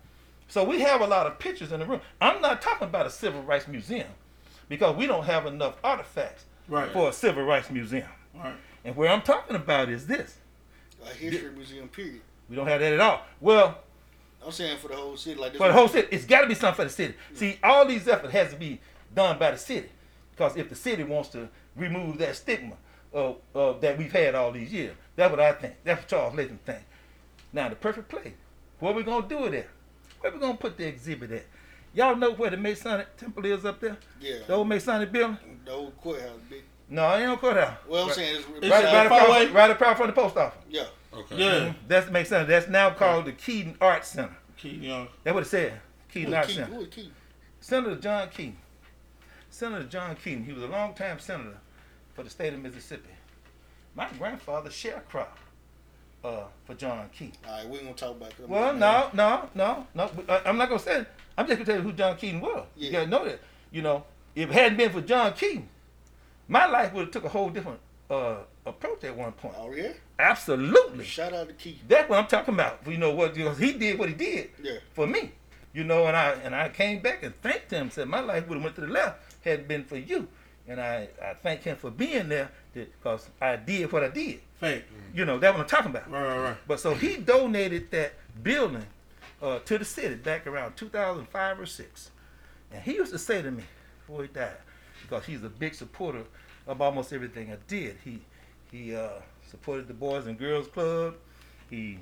[0.47, 2.01] So we have a lot of pictures in the room.
[2.22, 4.07] I'm not talking about a civil rights museum
[4.70, 6.91] because we don't have enough artifacts Right.
[6.91, 8.07] for a civil rights museum.
[8.36, 8.53] Right.
[8.84, 10.38] And where I'm talking about is this.
[11.03, 12.22] A history museum, period.
[12.49, 13.22] We don't have that at all.
[13.39, 13.78] Well,
[14.45, 15.59] I'm saying for the whole city, like this.
[15.59, 17.13] for the whole city, it's got to be something for the city.
[17.34, 18.80] See, all these efforts has to be
[19.13, 19.89] done by the city,
[20.32, 22.76] because if the city wants to remove that stigma
[23.13, 25.76] uh, uh, that we've had all these years, that's what I think.
[25.84, 26.84] That's what Charles Layton think.
[27.51, 28.34] Now, the perfect place.
[28.80, 29.70] What we gonna do with it?
[30.20, 31.45] Where we gonna put the exhibit at?
[31.98, 33.98] Y'all know where the Masonic Temple is up there?
[34.22, 34.36] Yeah.
[34.45, 35.36] The old Masonic building?
[35.66, 36.62] The old courthouse, big.
[36.88, 37.76] No, it ain't no courthouse.
[37.89, 39.48] Well, I'm right, saying it's, It's right, uh, right, far across, away.
[39.48, 40.64] right across from the post office.
[40.70, 40.84] yeah.
[41.12, 41.36] Okay.
[41.36, 41.52] Yeah.
[41.54, 41.88] Mm-hmm.
[41.88, 42.48] That makes sense.
[42.48, 44.38] That's now called the Keaton Arts Center.
[44.58, 45.08] Keep young.
[45.24, 45.82] That's what it said.
[46.14, 46.64] Keaton Who Arts Keaton?
[46.66, 46.76] Center.
[46.76, 47.12] Who was Keaton?
[47.62, 48.58] Senator John Keaton.
[49.50, 50.45] Senator John Keaton.
[50.45, 51.58] He was a longtime senator
[52.14, 53.10] for the state of Mississippi.
[53.95, 55.39] My grandfather sharecropped
[56.24, 57.34] uh, for John Keaton.
[57.47, 58.49] All right, we ain't gonna talk about that.
[58.49, 60.11] Well, no, no, no, no.
[60.45, 61.01] I'm not gonna say.
[61.01, 61.07] It.
[61.38, 62.65] I'm just gonna tell you who John Keaton was.
[62.76, 62.91] You Yeah.
[62.91, 63.39] gotta know that.
[63.72, 64.03] You know,
[64.36, 65.70] if it hadn't been for John Keaton,
[66.47, 69.55] my life would have took a whole different uh, approach at one point.
[69.57, 69.91] Oh yeah.
[70.20, 71.05] Absolutely.
[71.05, 71.82] Shout out to Keaton.
[71.88, 72.80] That's what I'm talking about.
[72.88, 73.34] You know what?
[73.36, 74.78] Because he did what he did Yeah.
[74.93, 75.32] for me.
[75.74, 77.91] You know, and I and I came back and thanked him.
[77.91, 80.28] Said my life would have went to the left had it been for you.
[80.70, 84.41] And I, I thank him for being there because I did what I did.
[84.60, 84.86] Fake.
[85.14, 86.10] You know, that's what I'm talking about.
[86.12, 86.58] Right, right, right.
[86.68, 88.86] But so he donated that building
[89.41, 92.12] uh, to the city back around 2005 or six,
[92.72, 93.64] and he used to say to me
[93.99, 94.58] before he died,
[95.01, 96.24] because he's a big supporter
[96.66, 97.97] of almost everything I did.
[98.03, 98.20] He
[98.72, 99.10] he uh,
[99.47, 101.16] supported the Boys and Girls Club.
[101.70, 101.99] He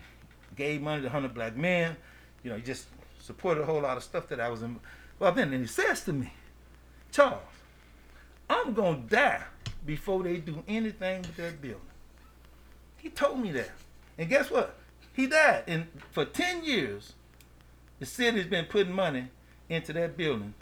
[0.55, 1.95] gave money to hundred black men.
[2.43, 2.87] You know, he just
[3.19, 4.79] supported a whole lot of stuff that I was in.
[5.19, 6.31] Well, then, and he says to me,
[7.11, 7.41] Charles,
[8.49, 9.43] I'm gonna die
[9.85, 11.81] before they do anything with that building.
[13.05, 13.69] He told me that.
[14.17, 14.73] And guess what?
[15.13, 15.65] He died.
[15.67, 17.13] And for 10 years,
[17.99, 19.27] the city's been putting money
[19.69, 20.55] into that building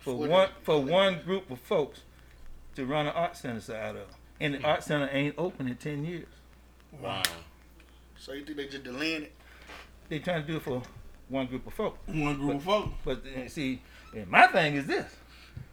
[0.00, 2.02] for one for one group of folks
[2.76, 4.08] to run an art center out of.
[4.38, 6.26] And the art center ain't open in 10 years.
[7.00, 7.22] Wow.
[8.18, 9.32] So you think they just delaying it?
[10.10, 10.82] They trying to do it for
[11.30, 11.98] one group of folks.
[12.08, 12.90] One group of folks.
[13.06, 13.80] But uh, see,
[14.14, 15.10] and my thing is this.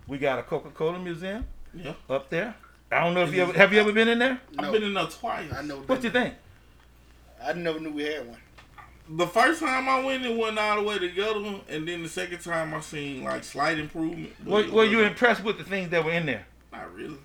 [0.08, 1.96] We got a Coca-Cola museum Yeah.
[2.10, 2.56] up there.
[2.92, 4.40] I don't know if you ever have you ever been in there?
[4.54, 4.68] No.
[4.68, 5.52] I've been in there twice.
[5.54, 5.78] I know.
[5.78, 6.34] What you think?
[7.44, 8.38] I never knew we had one.
[9.10, 12.40] The first time I went, it went all the way together, and then the second
[12.40, 14.34] time I seen like slight improvement.
[14.40, 16.46] but Were, were you impressed with the things that were in there?
[16.72, 17.18] Not really.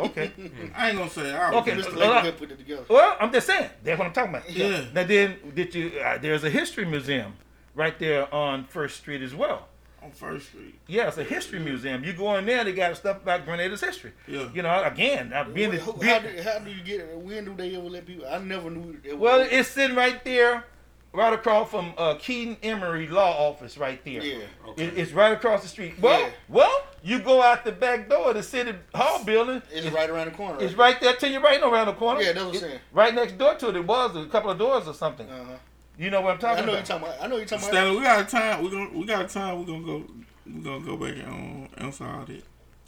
[0.00, 0.32] Okay.
[0.76, 1.94] I ain't gonna say I Okay, was Mr.
[1.96, 2.84] uh, Laker uh, put it together.
[2.88, 3.70] Well, I'm just saying.
[3.82, 4.50] That's what I'm talking about.
[4.50, 4.84] Yeah.
[4.94, 6.00] Now then, did you?
[6.00, 7.34] Uh, there's a history museum
[7.74, 9.68] right there on First Street as well.
[10.02, 10.74] On First Street.
[10.86, 12.02] Yeah, it's a history museum.
[12.04, 14.12] You go in there, they got stuff about Grenada's history.
[14.26, 14.48] Yeah.
[14.52, 17.16] You know, again, being, Wh- the, who- being- how, do, how do you get it?
[17.16, 18.26] When do they ever let people?
[18.28, 18.96] I never knew.
[19.04, 20.64] It well, it's sitting right there,
[21.12, 24.22] right across from uh, Keaton Emery Law Office, right there.
[24.22, 24.38] yeah.
[24.68, 24.84] Okay.
[24.84, 25.94] It- it's right across the street.
[26.00, 26.30] Well, Yeah.
[26.48, 29.60] well, you go out the back door of the city hall building.
[29.72, 30.62] It's right around the corner.
[30.62, 32.20] It's right there till you're right around the corner.
[32.22, 32.78] Yeah, that's what I'm saying.
[32.92, 35.28] Right next door to it, it was a couple of doors or something.
[35.28, 35.52] Uh-huh.
[35.98, 36.86] You know what I'm talking I talking know you're about?
[36.86, 37.22] talking about.
[37.22, 37.74] I know you're talking about.
[37.74, 38.62] Stanley, we got a time.
[38.62, 39.58] We gonna we got time.
[39.58, 40.04] We gonna go.
[40.46, 42.42] We gonna go back and um, answer all that.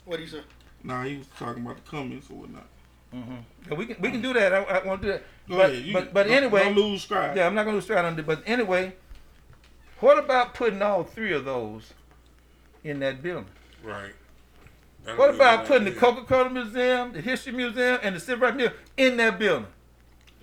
[0.04, 0.40] What do you say?
[0.82, 2.66] Nah, he was talking about the comments or whatnot.
[3.12, 4.52] Yeah, we can we can do that.
[4.52, 5.22] I, I want to do that.
[5.48, 5.84] Go but, ahead.
[5.84, 7.36] You, but but don't- anyway, don't lose stride.
[7.36, 8.26] yeah, I'm not gonna lose straight on it.
[8.26, 8.94] But anyway,
[10.00, 11.92] what about putting all three of those
[12.82, 13.46] in that building?
[13.84, 14.12] Right.
[15.04, 16.00] That'd What about good putting the.
[16.00, 19.66] Coca-Cola Museum, the History Museum, and the Civil Rights Museum in that building?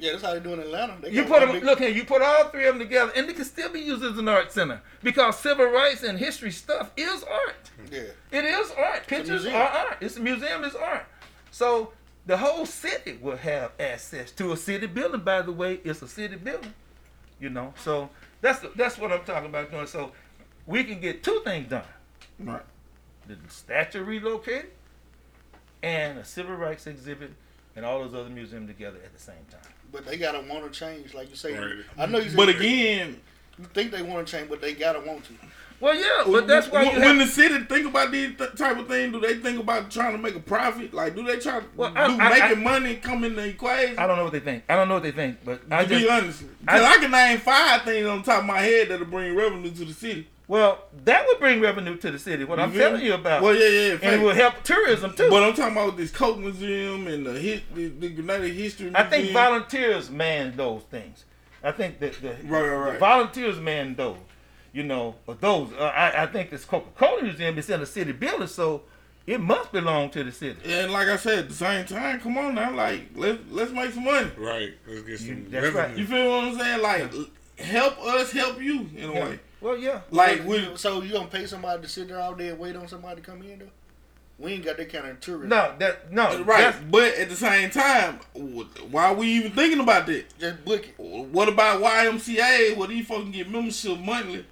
[0.01, 0.99] Yeah, that's how they do in Atlanta.
[0.99, 1.51] They You put them.
[1.51, 3.81] big- Look here, you put all three of them together, and they can still be
[3.81, 7.69] used as an art center because civil rights and history stuff is art.
[7.91, 8.01] Yeah.
[8.31, 9.05] It is art.
[9.05, 9.97] Pictures are art.
[10.01, 10.63] It's a museum.
[10.63, 11.05] Is art.
[11.51, 11.93] So
[12.25, 15.21] the whole city will have access to a city building.
[15.21, 16.73] By the way, it's a city building.
[17.39, 17.75] You know.
[17.83, 18.09] So
[18.41, 19.85] that's that's what I'm talking about doing.
[19.85, 20.13] So
[20.65, 21.83] we can get two things done:
[22.39, 22.63] Right.
[23.27, 24.71] the statue relocated
[25.83, 27.33] and a civil rights exhibit
[27.75, 29.70] and all those other museums together at the same time.
[29.91, 31.57] But they gotta want to change, like you say.
[31.57, 31.83] Right.
[31.97, 32.29] I know you.
[32.29, 33.19] Said But again,
[33.59, 35.33] you think they want to change, but they gotta want to.
[35.81, 37.17] Well, yeah, but that's why you when have.
[37.17, 40.19] the city think about these th- type of thing, do they think about trying to
[40.19, 40.93] make a profit?
[40.93, 43.45] Like, do they try to Well, do I- I- making I- money come in the
[43.47, 43.97] equation?
[43.97, 44.63] I don't know what they think.
[44.69, 47.09] I don't know what they think, but I to just be honest, I- I, can
[47.09, 50.27] name five things on top of my head that'll bring revenue to the city.
[50.51, 52.43] Well, that would bring revenue to the city.
[52.43, 53.41] What I'm feel telling you about.
[53.41, 54.21] Well, yeah, yeah, and it fact.
[54.23, 55.29] will help tourism too.
[55.29, 58.87] But I'm talking about this Coke Museum and the hit, the, the United History.
[58.89, 58.95] Museum.
[59.07, 61.23] I think volunteers man those things.
[61.63, 62.93] I think that the, Right, right, right.
[62.93, 64.17] the volunteers man those.
[64.73, 65.71] You know, but those.
[65.71, 68.83] Uh, I, I think this Coca-Cola museum is in a city building, so
[69.25, 70.59] it must belong to the city.
[70.65, 73.91] And like I said, at the same time, come on now, like let's let's make
[73.93, 74.31] some money.
[74.37, 74.73] Right.
[74.85, 75.97] Let's get some You- that's right.
[75.97, 76.81] You feel what I'm saying?
[76.81, 77.13] Like
[77.57, 79.25] help us help you in a Yeah.
[79.29, 79.39] way.
[79.61, 80.01] Well, yeah.
[80.09, 82.87] Like we So you gonna pay somebody to sit there all day and wait on
[82.87, 83.65] somebody to come in though?
[84.39, 85.49] We ain't got that kind of tourism.
[85.49, 86.41] No, that no.
[86.43, 88.19] right, that's- but at the same time,
[88.89, 90.25] why are we even thinking about that?
[90.39, 90.95] Just book it.
[90.97, 92.75] What about YMCA?
[92.75, 94.45] Where these folks can get membership monthly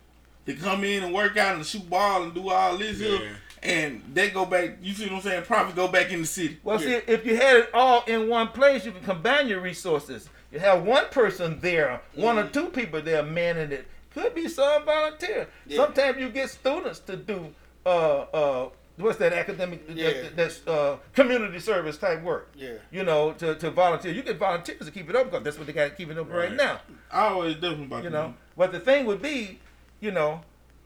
[0.46, 3.18] to come in and work out and shoot ball and do all this Yeah.
[3.18, 4.78] here, and they go back.
[4.84, 5.44] You see what I'm saying?
[5.44, 6.60] Profit go back in the city.
[6.64, 10.30] Well, see, if you had it all in one place, you can combine your resources.
[10.52, 12.52] You have one person there, one or mm-hmm.
[12.52, 13.88] two people there manning it.
[14.14, 15.48] Could be some volunteer.
[15.68, 15.78] Yeah.
[15.78, 17.54] Sometimes you get students to do
[17.86, 17.90] uh
[18.34, 20.12] uh what's that academic Yeah.
[20.14, 22.50] that- that's uh community service type work.
[22.56, 22.74] Yeah.
[22.92, 24.12] You know, to, to volunteer.
[24.12, 26.18] You get volunteers to keep it up because that's what they got to keep it
[26.18, 26.54] up right, Right.
[26.54, 26.82] now.
[27.12, 29.60] I always different about You know, but the thing would be,
[30.00, 30.42] you know,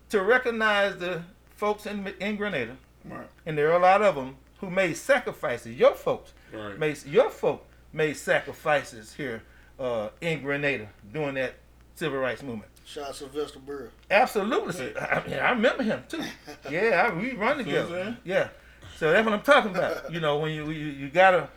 [0.10, 1.24] to recognize the
[1.56, 3.28] folks in in Grenada Right.
[3.46, 5.76] and there are a lot of them who made sacrifices.
[5.78, 6.78] Your folks Right.
[6.78, 9.42] made your folk made sacrifices here
[9.80, 11.56] uh, in Grenada during that
[11.96, 12.72] civil rights movement.
[12.86, 13.90] Shout out Sylvester Burr.
[14.12, 16.24] Absolutely, I, mean, I remember him too.
[16.70, 17.88] Yeah, I, we run together.
[17.88, 18.18] saying?
[18.24, 18.50] Yeah,
[18.98, 20.12] so that's what I'm talking about.
[20.12, 21.50] You know, when you you, you gotta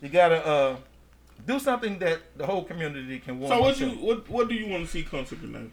[0.00, 0.76] you gotta uh,
[1.46, 3.54] do something that the whole community can want.
[3.54, 5.70] So what you what what do you want to see come to Grenada?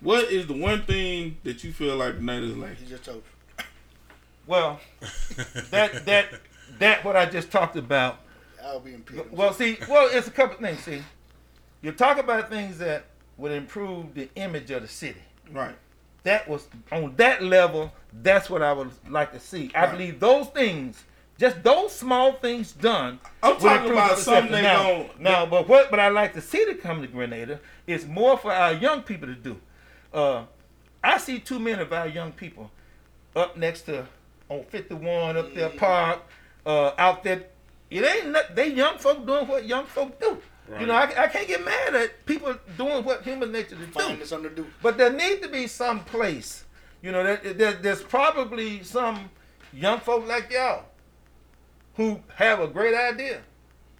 [0.00, 2.76] What is the one thing that you feel like Grenada is like?
[2.78, 3.64] He just told you.
[4.46, 4.80] Well,
[5.70, 6.28] that that
[6.78, 8.18] that what I just talked about
[8.64, 9.32] I'll be in pit.
[9.32, 10.80] Well, see, well, it's a couple things.
[10.80, 11.02] See,
[11.82, 13.04] you talk about things that
[13.36, 15.20] would improve the image of the city.
[15.50, 15.74] Right.
[16.22, 17.92] That was on that level.
[18.22, 19.70] That's what I would like to see.
[19.74, 19.90] I Right.
[19.92, 21.04] believe those things,
[21.38, 23.18] just those small things done.
[23.42, 25.90] I'm talking about something they now, gon- now, but what?
[25.90, 29.28] But I like to see to come to Grenada is more for our young people
[29.28, 29.60] to do.
[30.12, 30.44] Uh,
[31.02, 32.70] I see too many of our young people
[33.36, 34.06] up next to
[34.48, 36.20] on 51 up there park
[36.64, 37.42] uh, out there.
[37.90, 40.38] It ain't not, they young folk doing what young folk do.
[40.80, 43.92] You know, I, I can't get mad at people doing what human nature to do.
[43.92, 44.66] Finding something to do.
[44.82, 46.64] But there need to be some place,
[47.02, 49.30] you know, there, there, there's probably some
[49.72, 50.84] young folk like y'all
[51.96, 53.42] who have a great idea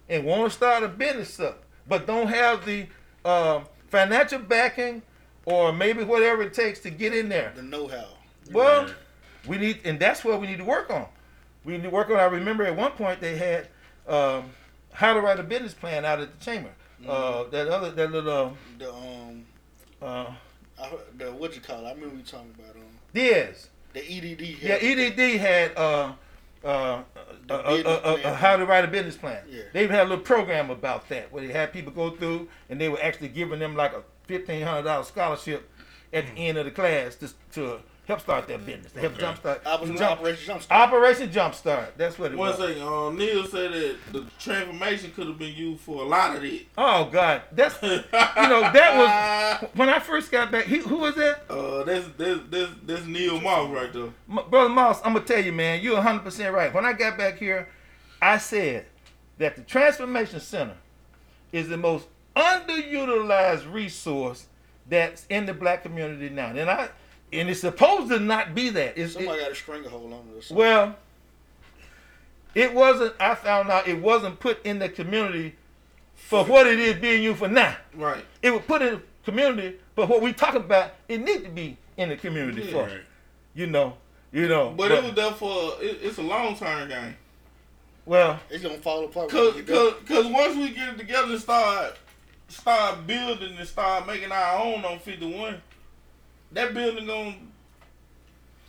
[0.09, 2.87] and want to start a business up, but don't have the
[3.23, 5.03] uh, financial backing
[5.45, 7.53] or maybe whatever it takes to get in there.
[7.55, 8.07] The know-how.
[8.51, 8.89] Well,
[9.47, 11.05] we need, and that's what we need to work on.
[11.63, 12.17] We need to work on.
[12.17, 13.67] I remember at one point they had
[14.07, 14.49] um,
[14.95, 16.69] how to write a business plan out at the chamber.
[17.07, 19.45] Uh, that other, that little, The um,
[20.01, 20.25] uh,
[20.81, 21.87] I the what you call it?
[21.87, 22.81] I remember you talking about um,
[23.13, 23.67] Diaz.
[23.93, 24.41] the EDD.
[24.61, 26.13] Yeah, EDD had uh,
[26.63, 27.03] uh, uh,
[27.49, 27.53] uh,
[27.85, 29.43] uh, uh, how to write a business plan.
[29.49, 29.63] Yeah.
[29.73, 32.81] They even had a little program about that where they had people go through and
[32.81, 35.69] they were actually giving them like a fifteen hundred dollar scholarship
[36.11, 38.91] at the end of the class to, to help start their business.
[38.93, 40.71] To help jumpstart Operation jump- Operation Jumpstart.
[40.71, 41.87] Operation Jumpstart.
[41.97, 42.57] That's what it One was.
[42.59, 46.43] second, uh, Neil said that the transformation could have been used for a lot of
[46.43, 46.67] it.
[46.77, 50.65] Oh God, that's you know that was when I first got back.
[50.65, 51.43] He, who was that?
[51.49, 54.09] Uh, that's that's that's, that's Neil Moss right there.
[54.29, 56.73] M- Brother Moss, I'm gonna tell you, man, you're 100 percent right.
[56.73, 57.67] When I got back here,
[58.21, 58.85] I said
[59.37, 60.77] that the Transformation Center
[61.51, 64.47] is the most underutilized resource
[64.87, 66.89] that's in the black community now, and I
[67.33, 68.97] and it's supposed to not be that.
[68.97, 70.37] It's, Somebody it- got a stranglehold on it.
[70.37, 70.57] or something.
[70.57, 70.95] well,
[72.53, 73.13] it wasn't.
[73.19, 75.55] I found out it wasn't put in the community
[76.15, 77.75] for what it is being used for now.
[77.93, 78.23] Right.
[78.41, 81.77] It was put in the community, but what we talking about, it need to be
[81.97, 82.71] in the community Yeah.
[82.71, 82.83] for.
[82.83, 83.01] Right.
[83.53, 83.97] You know,
[84.31, 84.71] you know.
[84.75, 87.15] But it was there for it, it's a long term game.
[88.05, 89.29] well, it's gonna fall apart.
[89.29, 89.91] Cause, we get done.
[89.93, 91.97] cause, cause once we get it together and start
[92.47, 95.61] start building and start making our own on fifty one,
[96.55, 97.35] that building gonna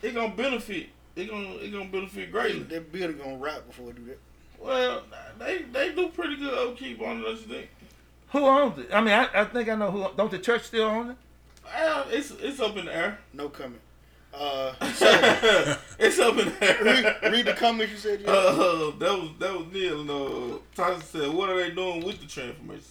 [0.02, 0.88] it gonna benefit.
[1.16, 2.64] It gonna it gonna benefit greatly.
[2.64, 4.18] That building gonna rot before we do that.
[4.58, 5.02] Well,
[5.38, 7.22] they they do pretty good upkeep on it.
[7.22, 7.70] don't you think?
[8.30, 8.88] who owns it?
[8.92, 10.06] I mean, I, I think I know who.
[10.16, 11.16] Don't the church still own it?
[11.64, 13.18] Well, it's it's up in the air.
[13.32, 13.80] No comment.
[14.34, 15.06] Uh, so,
[15.98, 16.84] it's up in the air.
[16.84, 18.20] read, read the comments you said.
[18.20, 18.26] You.
[18.26, 22.20] Uh, that was that was Neil and uh, Tyson said, "What are they doing with
[22.20, 22.82] the transformation?"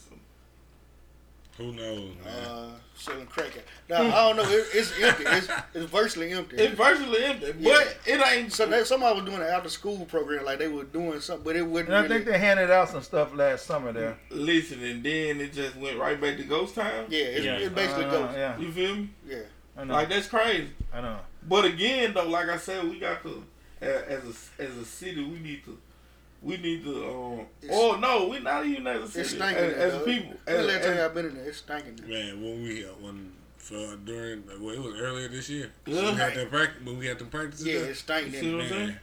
[1.57, 2.33] Center?" Who knows, man?
[2.45, 3.51] uh, selling crack.
[3.89, 4.43] Now I don't know.
[4.43, 5.23] It, it's empty.
[5.27, 6.57] It's, it's virtually empty.
[6.57, 7.61] It's virtually empty, but
[8.07, 8.13] Yeah.
[8.15, 8.53] it ain't.
[8.53, 11.55] so they, somebody was doing an after school program, like they were doing something, but
[11.55, 11.89] it wouldn't.
[11.89, 14.17] And I really, think they handed out some stuff last summer there.
[14.29, 17.05] Listen, and then it just went right back to ghost town.
[17.09, 17.57] yeah, it's, Yeah.
[17.57, 18.35] it basically Uh, goes.
[18.35, 19.09] Yeah, You feel me?
[19.27, 19.37] Yeah.
[19.77, 19.93] I know.
[19.93, 20.69] Like that's crazy.
[20.93, 21.19] I know.
[21.47, 23.43] But again, though, like I said, we got to
[23.81, 24.23] as
[24.59, 25.77] a as a city, we need to.
[26.45, 29.19] We need to, um, oh no, we're not even as a city.
[29.21, 29.63] It's stinking.
[29.63, 30.05] as, as though.
[30.05, 31.45] people, When as, last time as- y'all been in there?
[31.45, 31.95] It's stinking.
[32.03, 32.07] now.
[32.07, 35.71] Man, when we uh, when for during well, it was earlier this year.
[35.87, 36.11] Yeah.
[36.11, 37.65] We had that practice when we had them practices.
[37.65, 38.33] Yeah, it's stinking.
[38.39, 38.87] See what I'm saying?
[38.87, 39.01] there.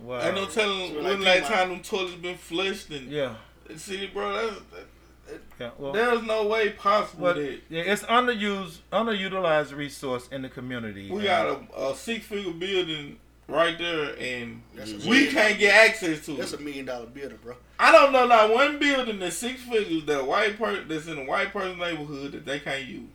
[0.00, 0.20] Wow.
[0.26, 3.36] ain't no telling So, when like, last time them toilets been flushed and Yeah.
[3.76, 5.70] see, bro, that's, that, Yeah.
[5.78, 11.08] Well, there's no way possible well, that yeah, it's underused, underutilized resource in the community.
[11.08, 13.18] we got a, a six figure building
[13.48, 16.38] right there and That's we can't get access to it.
[16.38, 16.60] That's it.
[16.60, 17.56] a million dollar building, bro.
[17.78, 21.18] I don't know not one building that's six figures that a white person that's in
[21.18, 23.10] a white person neighborhood that they can't use.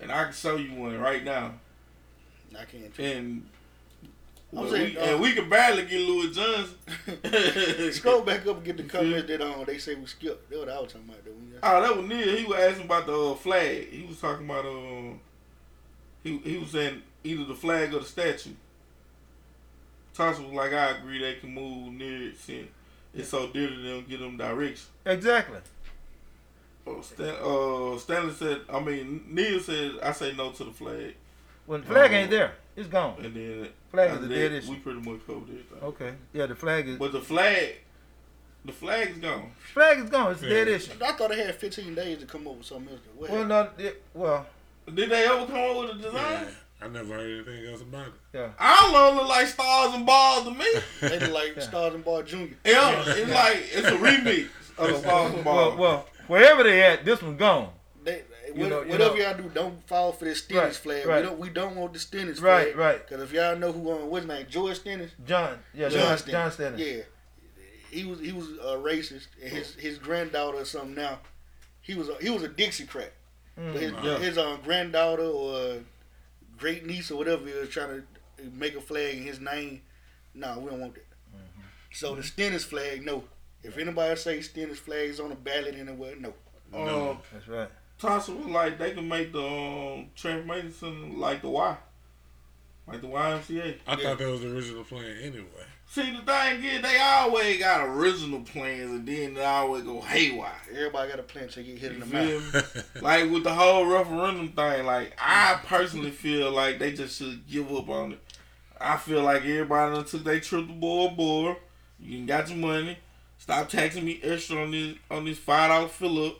[0.00, 1.52] And I can show you one right now.
[2.58, 2.98] I can't.
[2.98, 3.46] And
[4.52, 7.92] well, saying, we, uh, and we can barely get Louis Johnson.
[7.92, 10.50] Scroll back up and get the comments that um they say we skipped.
[10.50, 11.24] That's what I was talking about.
[11.24, 11.30] Though.
[11.32, 12.36] We Oh, that was Neil.
[12.36, 13.88] He was asking about the uh, flag.
[13.90, 15.20] He was talking about um.
[16.24, 18.50] He he was saying either the flag or the statue.
[20.20, 22.68] Tasha was like, I agree they can move near it since
[23.14, 24.86] it's so dear to them, give them direction.
[25.06, 25.58] exactly.
[26.86, 31.14] Uh, Stan, uh, Stanley said, I mean, Neil said, I say no to the flag.
[31.66, 33.16] When the flag Uh, ain't there, it's gone.
[33.22, 34.70] And then Flag is after a dead issue.
[34.70, 35.78] we pretty much covered everything.
[35.82, 36.14] Okay.
[36.32, 36.98] Yeah, the flag is.
[36.98, 37.76] But the flag,
[38.64, 39.52] the flag is gone.
[39.74, 40.32] Flag is gone.
[40.32, 40.74] It's a dead Yeah.
[40.74, 40.92] issue.
[41.02, 43.00] I thought they had 15 days to come up with something else.
[43.16, 43.70] What Well, no.
[43.78, 44.46] It, well,
[44.92, 46.14] Did they ever come up with a design?
[46.44, 46.50] Yeah.
[46.82, 48.12] I never heard anything else about it.
[48.32, 48.50] yeah.
[48.58, 50.66] I don't know, look like stars and balls to me.
[51.02, 52.56] they look like Stars and Bar Junior.
[52.64, 55.78] Yeah, it's like it's a remix of Stars and Well, Balls.
[55.78, 57.70] well, wherever they at, this one's gone.
[58.02, 58.22] They,
[58.54, 61.06] You what- know- you whatever know- y'all do, don't fall for this Stennis Right, flag.
[61.06, 61.20] right.
[61.22, 61.38] We don't.
[61.38, 62.76] We don't want the Stennis Right, flag.
[62.76, 62.86] right.
[62.94, 63.06] right.
[63.08, 65.10] Because if y'all know who on what's name, George Stennis.
[65.26, 65.58] John.
[65.74, 66.18] Yeah, John John.
[66.18, 66.32] Stennis.
[66.32, 66.80] John Stennis.
[66.80, 67.02] Yeah,
[67.90, 71.18] he was he was a racist, and his his granddaughter or something now.
[71.82, 73.10] He was a, he was a Dixiecrat.
[73.58, 73.72] Mm.
[73.72, 74.18] But his Yeah.
[74.18, 75.78] his um, granddaughter or
[76.60, 78.02] great niece or whatever he was trying
[78.36, 79.80] to make a flag in his name.
[80.34, 81.10] No, we don't want that.
[81.34, 81.62] Mm-hmm.
[81.92, 83.24] So the Stennis flag, no.
[83.62, 86.34] If anybody say Stennis flag is on the ballot anywhere, no.
[86.72, 87.68] Um, That's right.
[88.00, 91.76] Tasha was like they can make the um, transformation like the Y,
[92.90, 93.76] like the YMCA.
[93.86, 93.96] I Yeah.
[94.02, 95.44] thought that was the original plan anyway.
[95.86, 100.52] See, the thing is, they always got original plans, and then they always go haywire.
[100.72, 102.86] Everybody got a plan to get hit in the mouth.
[103.02, 107.72] like with the whole referendum thing, like I personally feel like they just should give
[107.74, 108.20] up on it.
[108.80, 111.56] I feel like everybody done took their trip to Bora Bora.
[111.98, 112.96] You done got your money.
[113.38, 116.34] Stop taxing me extra on this on this five dollar fill up.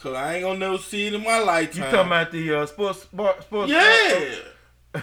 [0.00, 1.76] Cause I ain't gonna never see it in my lifetime.
[1.76, 1.90] You lifetime.
[1.92, 3.70] talking about the uh, sports bar, sports?
[3.70, 4.34] Yeah.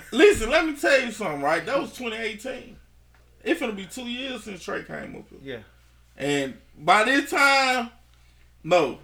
[0.12, 1.66] Listen, let me tell you something, right?
[1.66, 2.78] That was 2018.
[3.44, 5.40] It's gonna be two years since Trey came up here.
[5.42, 5.60] Yeah.
[6.18, 7.92] And by this time,
[8.64, 9.00] no.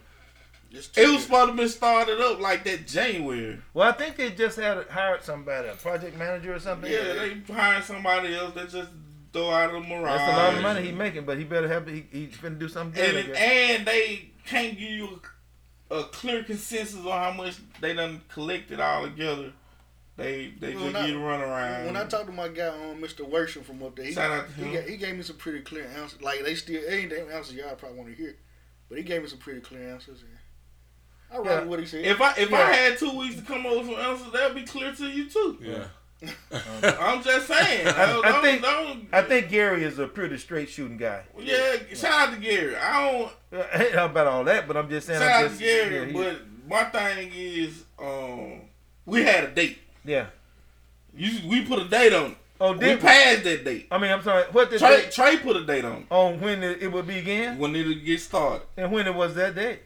[0.72, 3.60] Just It was supposed to be started up like that January.
[3.74, 6.90] Well, I think they just had hired somebody, a project manager or something.
[6.90, 8.90] Yeah, they hired somebody else that just
[9.34, 10.18] throw out of the Mirage.
[10.18, 12.94] That's a lot of money he making, but he better have he gonna do something
[13.04, 13.26] good.
[13.28, 15.20] And and they can't give you
[15.90, 19.52] a, a clear consensus on how much they done collected all together.
[20.22, 21.86] They they When just I- get run around.
[21.88, 23.28] When I talked to my guy on Mr.
[23.28, 24.88] Worship from up there, he, out he, him.
[24.88, 26.22] he gave me some pretty clear answers.
[26.22, 28.36] Like they still ain't them answers y'all probably want to hear,
[28.90, 30.22] but he gave me some pretty clear answers.
[30.22, 30.30] And
[31.34, 31.70] I read Yeah.
[31.70, 32.06] what he said.
[32.06, 32.58] if I if Yeah.
[32.58, 35.30] I had two weeks to come up with some answers, that'd be clear to you
[35.30, 35.58] too.
[35.62, 35.84] Yeah.
[36.52, 37.88] I'm just saying.
[37.88, 41.24] I- don't- I don't- think- don't- I think Gary is a pretty straight shooting guy.
[41.40, 41.78] yeah.
[41.96, 42.76] Shout out to Gary.
[42.76, 43.32] I don't.
[43.74, 45.20] I ain't know about all that, but I'm just saying.
[45.20, 46.12] Shout I out just, to Gary.
[46.12, 48.62] yeah, but my thing is, um,
[49.06, 49.80] we had a date.
[50.04, 50.28] Yeah.
[51.16, 52.38] You, we put a date on it.
[52.60, 53.02] Oh, We did we?
[53.02, 53.88] passed that date.
[53.92, 54.44] I mean, I'm sorry.
[54.52, 57.08] What did Trey, they, Trey put a date on it on when it, it would
[57.08, 58.66] begin when it would get started.
[58.78, 59.80] and when it was that day?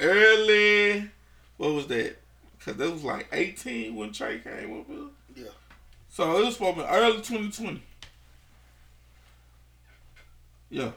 [0.00, 1.10] Early,
[1.56, 2.16] what was that?
[2.64, 5.44] Cause that was like 18 when Trey came up here.
[5.44, 5.50] Yeah.
[6.08, 7.82] So it was supposed to be early 2020.
[10.70, 10.90] Yeah,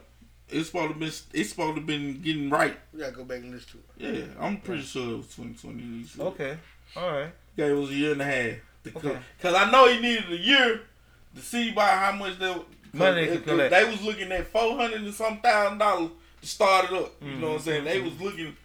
[0.48, 1.06] it's supposed to be.
[1.06, 2.76] It's supposed to been getting right.
[2.92, 4.14] we gotta go back and listen to it.
[4.18, 6.06] Yeah, I'm pretty sure it was 2020.
[6.28, 6.58] Okay.
[6.96, 7.32] All right.
[7.56, 8.54] Gave was a year and a half.
[8.82, 9.18] Because Okay.
[9.40, 10.80] cause I know he needed a year
[11.36, 12.54] to see by how much they
[12.92, 13.70] Money they if- could collect.
[13.70, 17.12] They was looking at four hundred and some thousand dollars to start it up.
[17.22, 17.64] You know what I'm Mm-hmm.
[17.64, 17.84] saying?
[17.84, 18.56] They was looking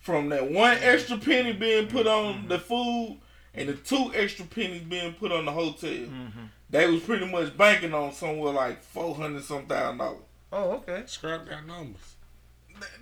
[0.00, 2.48] from that one extra penny being put on Mm-hmm.
[2.48, 3.18] the food
[3.54, 5.90] and the two extra pennies being put on the hotel.
[5.90, 6.44] Mm-hmm.
[6.70, 10.22] They was pretty much banking on somewhere like four hundred some thousand dollars.
[10.52, 11.02] Oh, okay.
[11.06, 12.16] Scrap that numbers.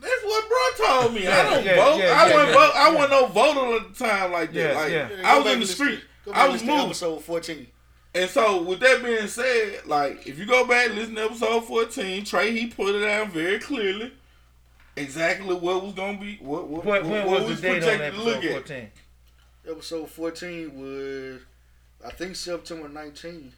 [0.01, 1.26] That's what bro told me.
[1.26, 1.99] I don't yeah, vote.
[1.99, 2.72] yeah, I yeah, wasn't yeah, vote.
[2.76, 4.74] I wasn't no voter at the time like that.
[4.74, 5.09] Yeah, like yeah.
[5.20, 5.91] Yeah, I was in the street.
[5.91, 6.85] listen- Go back I was listen moving.
[6.87, 7.66] episode 14.
[8.12, 11.61] And so, with that being said, like if you go back and listen to episode
[11.64, 14.12] fourteen, Trey he put it down very clearly,
[14.97, 17.89] exactly what was gonna be, what what, When, what, when what was the date on
[17.99, 18.68] projected to look episode at.
[18.68, 18.91] 14?
[19.70, 21.41] Episode 14 was,
[22.05, 23.53] I think September 19.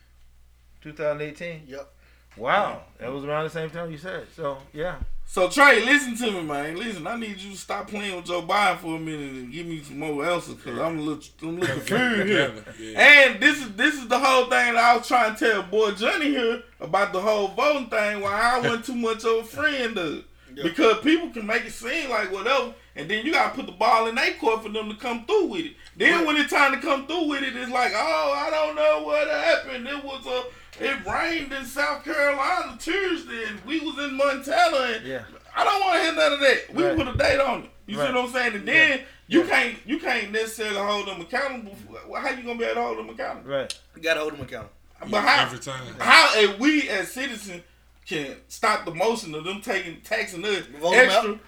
[0.82, 1.62] 2018.
[1.68, 1.92] Yep.
[2.36, 4.26] Wow, that was around the same time you said.
[4.36, 4.96] So yeah.
[5.32, 6.76] So Trey, listen to me, man.
[6.76, 9.64] Listen, I need you to stop playing with Joe Biden for a minute and give
[9.64, 12.52] me some more answers because I'm a little, I'm a little confused here.
[12.78, 13.00] Yeah.
[13.00, 15.92] And this is this is the whole thing that I was trying to tell boy
[15.92, 18.20] Johnny here about the whole voting thing.
[18.20, 20.24] Why I wasn't too much of a friend of it.
[20.54, 20.64] Yeah.
[20.64, 24.06] Because people can make it seem like whatever, and then you gotta put the ball
[24.08, 25.72] in their court for them to come through with it.
[25.96, 26.26] Then Right.
[26.26, 29.28] when it's time to come through with it, it's like, oh, I don't know what
[29.28, 29.88] happened.
[29.88, 30.44] It was a
[30.80, 35.24] it rained in South Carolina Tuesday, and we was in Montana, and Yeah.
[35.54, 36.74] I don't want to hear none of that.
[36.74, 36.96] We Right.
[36.96, 37.70] put a date on it.
[37.86, 38.08] You Right.
[38.08, 38.54] see what I'm saying?
[38.54, 39.48] And then you Yeah.
[39.48, 41.76] can't you can't necessarily hold them accountable.
[41.76, 43.50] For, well, how you gonna be able to hold them accountable?
[43.50, 43.78] Right.
[43.96, 44.72] You gotta hold them accountable.
[45.10, 45.94] But how Every time.
[45.98, 47.62] how if we as citizens
[48.06, 51.38] can stop the motion of them taking taxing us Vote 'em extra?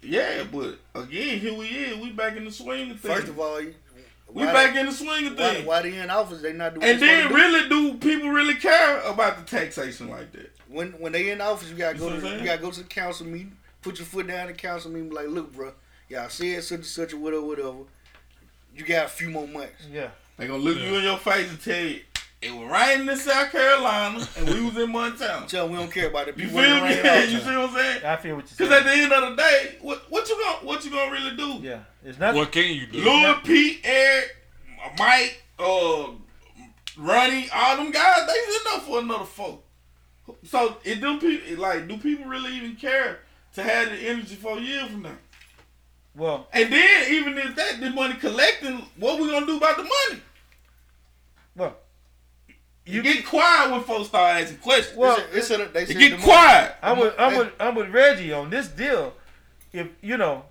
[0.00, 1.96] Yeah, but again, here we is.
[1.96, 3.14] We back in the swing of things.
[3.14, 3.74] First of all, you-
[4.32, 5.66] we why, back in the swing of why, things.
[5.66, 8.54] why they in office, they not doing and they then supposed really, do people really
[8.54, 10.50] care about the taxation like that?
[10.68, 12.88] when when they in office, you gotta You go to you gotta go to the
[12.88, 15.72] council meeting, put your foot down in the council meeting, be like, look, bro,
[16.08, 17.78] y'all said such and such or whatever, whatever.
[18.76, 19.86] You got a few more months.
[19.90, 20.10] Yeah.
[20.36, 22.00] They gonna look you in your face and tell you
[22.40, 25.46] it was raining in South Carolina and we was in Montana.
[25.46, 26.38] Tell them we don't care about it.
[26.38, 26.62] You feel me?
[26.62, 27.40] rain all the you time.
[27.40, 28.04] see what I'm saying?
[28.04, 28.70] I feel what you're saying.
[28.70, 31.36] Because at the end of the day, what what you gonna what you gonna really
[31.36, 31.66] do?
[31.66, 31.80] yeah.
[32.04, 32.34] It's not.
[32.34, 32.98] What can you do?
[32.98, 34.36] Louis, Pete, Eric,
[34.98, 36.06] Mike, uh,
[36.96, 39.58] Ronnie, all them guys, they sitting up for another four.
[40.44, 43.20] So it do people like do people really even care
[43.54, 45.16] to have the energy for a year from now?
[46.14, 49.84] Well, And then even if that the money collecting, what we gonna do about the
[49.84, 50.22] money?
[51.56, 51.76] well.
[52.88, 54.96] You get quiet when folks start asking questions.
[54.96, 56.74] Well, It's a- it's a- they you get the money- quiet.
[56.82, 59.14] I'm with I'm with I'm with Reggie on this deal.
[59.72, 60.44] If you know,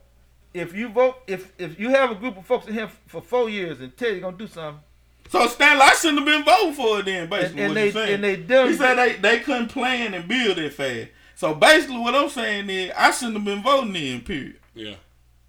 [0.54, 3.50] if you vote, if if you have a group of folks in here for four
[3.50, 4.82] years and tell you gonna do something,
[5.30, 7.50] So Stanley, I shouldn't have been voting for it then, basically.
[7.52, 8.14] and, and what they you saying.
[8.16, 8.68] and they done.
[8.70, 11.10] He said they, they couldn't plan and build it fast.
[11.36, 14.22] So basically, what I'm saying is, I shouldn't have been voting in.
[14.22, 14.56] Period.
[14.74, 14.96] Yeah.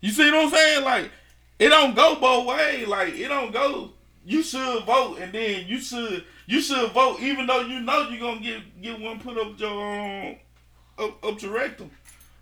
[0.01, 0.85] You see what I'm saying?
[0.85, 1.11] Like,
[1.59, 2.87] it don't go both ways.
[2.89, 3.93] Like, it don't go.
[4.29, 8.21] You should vote, and then you should you should vote, even though you know you're
[8.21, 10.37] gonna get get one put up your um,
[10.99, 11.91] up, up your rectum.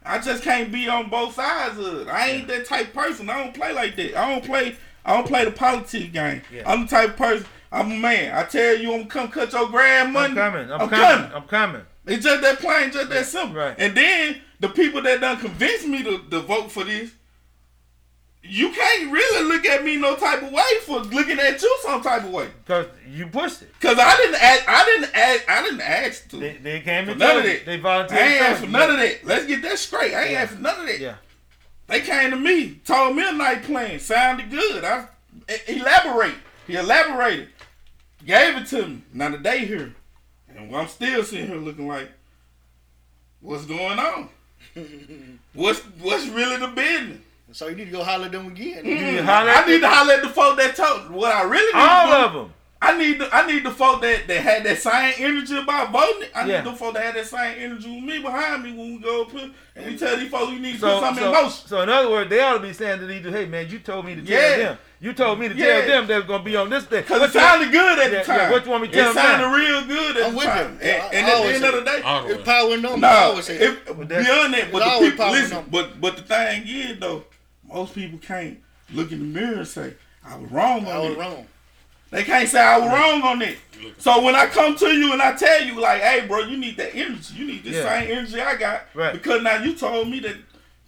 [0.05, 2.09] I just can't be on both sides of it.
[2.09, 3.31] I ain't that type person.
[3.31, 4.17] I don't play like that.
[4.17, 4.77] I don't play.
[5.05, 6.43] I don't play the politics game.
[6.53, 6.65] Yeah.
[6.67, 7.47] I'm the type of person.
[7.71, 8.35] I'm a man.
[8.37, 10.31] I tell you, I'm gonna come cut your grand money.
[10.31, 10.73] I'm coming.
[10.73, 11.07] I'm, I'm coming.
[11.07, 11.33] coming.
[11.37, 11.83] I'm coming.
[12.07, 13.59] It's just that plain, just that simple.
[13.59, 13.77] Right.
[13.79, 17.13] And then the people that done convinced me to, to vote for this,
[18.49, 22.03] you can't really look at me no type of way for looking at you some
[22.03, 22.49] type of way.
[22.67, 23.73] Cause you pushed it.
[23.81, 26.37] Cause I didn't ask, I didn't ask, I didn't ask to.
[26.39, 27.67] They, they came for and none of that.
[27.67, 28.21] They I volunteered.
[28.21, 29.25] ain't asked for none of that.
[29.25, 30.15] Let's get that straight.
[30.15, 30.43] I ain't Yeah.
[30.43, 30.99] asked for none of that.
[30.99, 31.15] Yeah.
[31.89, 34.85] They came to me, told me a night plan, sounded good.
[34.85, 35.07] I
[35.69, 36.35] elaborate.
[36.67, 37.49] He elaborated,
[38.25, 39.03] gave it to me.
[39.13, 39.95] Now the day here,
[40.49, 42.11] And I'm still sitting here looking like,
[43.41, 44.29] what's going on?
[45.55, 47.19] what's what's really the business?
[47.53, 48.85] So you need to go holler at them again.
[48.85, 49.25] You mm.
[49.25, 51.81] holler at I need to holler at the folk that told what I really need
[51.81, 52.27] all to do.
[52.27, 52.53] of them.
[52.83, 56.29] I need the I need the folk that, that had that same energy about voting.
[56.35, 56.61] I Yeah.
[56.63, 59.23] need the folk that had that same energy with me behind me when we go
[59.23, 61.33] up here and we tell these folks we need to So, put something so, in
[61.45, 61.67] motion.
[61.69, 64.05] so in other words, they ought to be saying to these, hey man, you told
[64.05, 64.57] me to tell Yeah.
[64.59, 64.79] them.
[65.01, 65.67] You told me to Yeah.
[65.67, 67.03] tell them they was gonna be on this day.
[67.03, 68.37] Cause What it you- sounded good at the time.
[68.41, 69.55] yeah, what you want me to tell It them sounded now?
[69.55, 70.57] real good at I'm the with time.
[70.59, 70.73] them.
[70.73, 72.45] And, Yeah, I- and I at the always end say of the day, It's way.
[72.45, 73.05] power in numbers.
[73.05, 74.09] I no, always say if, that.
[74.09, 75.65] that's- beyond that, but the people listen.
[75.71, 77.25] But but the thing is though,
[77.77, 78.59] most people can't
[78.93, 81.19] look in the mirror and say I was wrong on I was it.
[81.19, 81.47] wrong.
[82.11, 83.59] They can't say I was wrong on it.
[83.99, 86.77] So when I come to you and I tell you like, hey, bro, you need
[86.79, 87.35] that energy.
[87.35, 87.83] You need the Yeah.
[87.83, 88.83] same energy I got.
[88.95, 89.13] Right.
[89.13, 90.37] Because now you told me that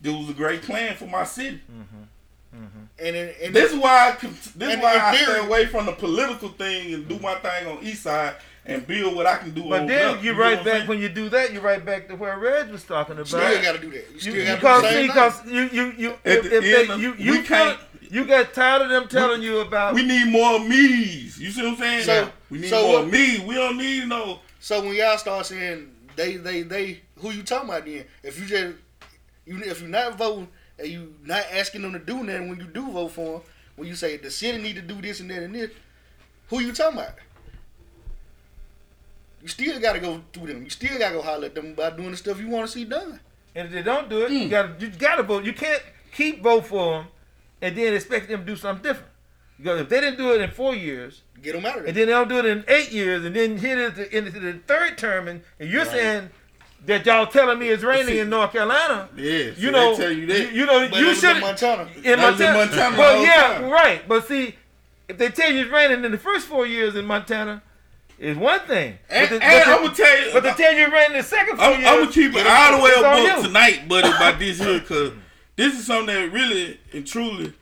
[0.00, 1.60] there was a great plan for my city.
[1.70, 2.62] Mm-hmm.
[2.64, 2.84] Mm-hmm.
[3.04, 5.86] And, in, and This is why I, this is why I theory- stay away from
[5.86, 8.36] the political thing and do my thing on East Side
[8.68, 9.62] and build what I can do.
[9.62, 10.24] But over then there.
[10.24, 12.84] you know right back when you do that, you right back to where Reg was
[12.84, 13.30] talking about.
[13.32, 14.06] You still got to do that.
[14.10, 16.56] You You, still got to cause, do the see, cause you you you if, the
[16.56, 17.78] if they, end, you we you can't-
[18.10, 21.38] you got tired of them telling you about We need more me's.
[21.38, 22.04] You see what I'm saying?
[22.04, 23.44] So- we need so more what- me.
[23.44, 24.40] We don't need no.
[24.60, 28.04] So when y'all start saying they, they, they, who you talking about then?
[28.22, 28.76] If you just,
[29.46, 30.48] you, if you're not voting
[30.78, 33.42] and you not asking them to do nothing when you do vote for them,
[33.76, 35.70] when you say the city need to do this and that and this,
[36.48, 37.12] who you talking about?
[39.42, 40.64] You still got to go through them.
[40.64, 42.72] You still got to go holler at them about doing the stuff you want to
[42.72, 43.20] see done.
[43.54, 44.36] and if they don't do it, Hmm.
[44.36, 45.44] you got to you got to vote.
[45.44, 45.82] You can't
[46.12, 47.06] keep vote for them
[47.62, 49.10] and then expect them to do something different.
[49.58, 51.88] Because if they didn't do it in four years, Get them out of there.
[51.88, 54.38] and then they don't do it in eight years, and then hit it to- into
[54.38, 56.30] the third term, and, and you're saying
[56.86, 59.08] that y'all telling me it's raining See- in North Carolina.
[59.16, 60.52] Yeah, You know, tell you that.
[60.52, 61.88] you, know, but you should in Montana.
[61.96, 62.58] in That in Montana.
[62.58, 63.70] Montana Well, yeah, time.
[63.70, 64.06] right.
[64.08, 64.54] But see,
[65.08, 67.62] if they tell you it's raining in the first four years in Montana,
[68.18, 68.98] is one thing.
[69.08, 71.10] and, but, the, and but, I'm gonna tell you, but to tell you it's raining
[71.12, 73.18] in the second 4 I'm, years, I'm gonna keep it all the way on up
[73.18, 73.32] you.
[73.32, 75.12] book tonight, buddy, about this here, cause
[75.56, 77.52] this is something that really and truly,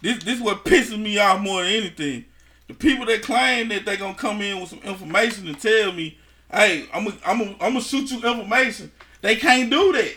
[0.00, 2.24] this this what pisses me off more than anything.
[2.68, 6.18] The people that claim that they gonna come in with some information and tell me,
[6.50, 8.90] hey, I'm gonna I'm gonna I'm gonna shoot you information.
[9.20, 10.14] They can't do that.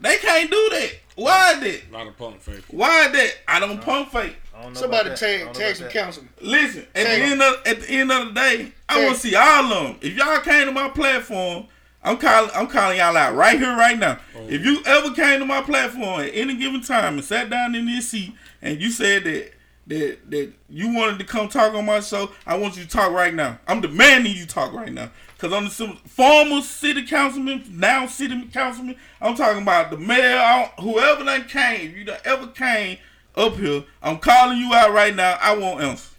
[0.00, 0.92] They can't do that.
[1.16, 1.92] Why that?
[1.92, 2.64] Not A pump fake.
[2.70, 3.34] Why that?
[3.46, 4.36] I don't pump fake.
[4.60, 5.40] I don't know Somebody about that.
[5.40, 5.92] I tag, tag some that.
[5.92, 6.32] councilman.
[6.40, 7.32] Listen, at the Tag 'em.
[7.32, 9.04] end of at the end of the day, I Tag.
[9.04, 9.98] want to see all of them.
[10.02, 11.66] If y'all came to my platform,
[12.04, 14.18] I'm calling I'm calling y'all out right here, right now.
[14.36, 14.46] Oh.
[14.48, 17.86] If you ever came to my platform at any given time and sat down in
[17.86, 19.52] this seat and you said that
[19.86, 23.12] that that you wanted to come talk on my show, I want you to talk
[23.12, 23.58] right now.
[23.66, 25.10] I'm demanding you talk right now.
[25.38, 28.96] Cause I'm the former city councilman, now city councilman.
[29.22, 31.90] I'm talking about the mayor, whoever that came.
[31.92, 32.98] If you done ever came
[33.40, 35.38] up here, I'm calling you out right now.
[35.40, 36.10] I won't answer.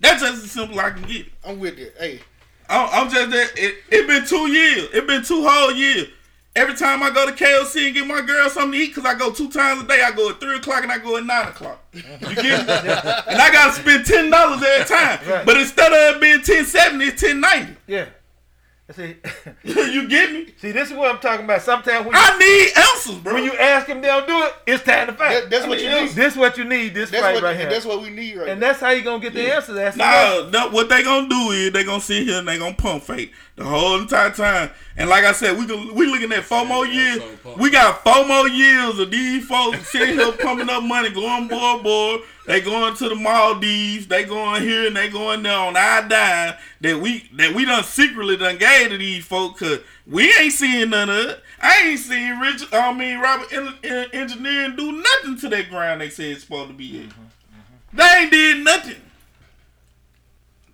[0.00, 1.26] That's just as simple I can get.
[1.44, 1.94] I'm with it.
[1.98, 2.20] Hey,
[2.68, 3.52] I'm, I'm just that.
[3.56, 4.88] It, it been two years.
[4.92, 6.08] It been two whole years.
[6.54, 9.14] Every time I go to KFC and get my girl something to eat, cause I
[9.14, 10.02] go two times a day.
[10.02, 11.84] I go at three o'clock and I go at nine o'clock.
[11.92, 12.72] You get me?
[12.72, 15.28] and I gotta spend ten dollars every time.
[15.28, 15.44] Right.
[15.44, 17.76] But instead of it being ten seventy, it's ten ninety.
[17.86, 18.06] Yeah.
[18.92, 19.16] See,
[19.64, 20.46] you get me?
[20.58, 21.60] see, this is what I'm talking about.
[21.60, 23.34] Sometimes when you, I need answers, bro.
[23.34, 24.54] when you ask them, they don't do it.
[24.64, 25.40] It's time to fight.
[25.40, 26.10] that, that's what you need.
[26.10, 26.94] This is what you need.
[26.94, 27.68] This That's fight what, right here.
[27.68, 28.68] that's what we need right and now.
[28.68, 29.74] that's how you're gonna get the answers.
[29.74, 30.50] That's the answer.
[30.52, 33.02] Nah, no, what they gonna do is they gonna sit here and they gonna pump
[33.02, 34.70] fake the whole entire time.
[34.98, 37.22] And like I said, we gon- we looking at four more Yeah, years.
[37.42, 37.54] so.
[37.56, 41.82] We got four more years of these folks sitting here pumping up money, going board
[41.82, 42.20] board.
[42.46, 44.06] They going to the Maldives.
[44.06, 47.82] They going here and they going there on our dime that we that we done
[47.82, 49.60] secretly done gave to these folks.
[49.60, 51.42] Cause we ain't seeing none of it.
[51.60, 52.62] I ain't seen Rich.
[52.72, 56.68] I mean Robert En- En- Engineering do nothing to that ground they said it's supposed
[56.68, 57.08] to be in.
[57.08, 57.96] Mm-hmm, mm-hmm.
[57.96, 59.02] They ain't did nothing.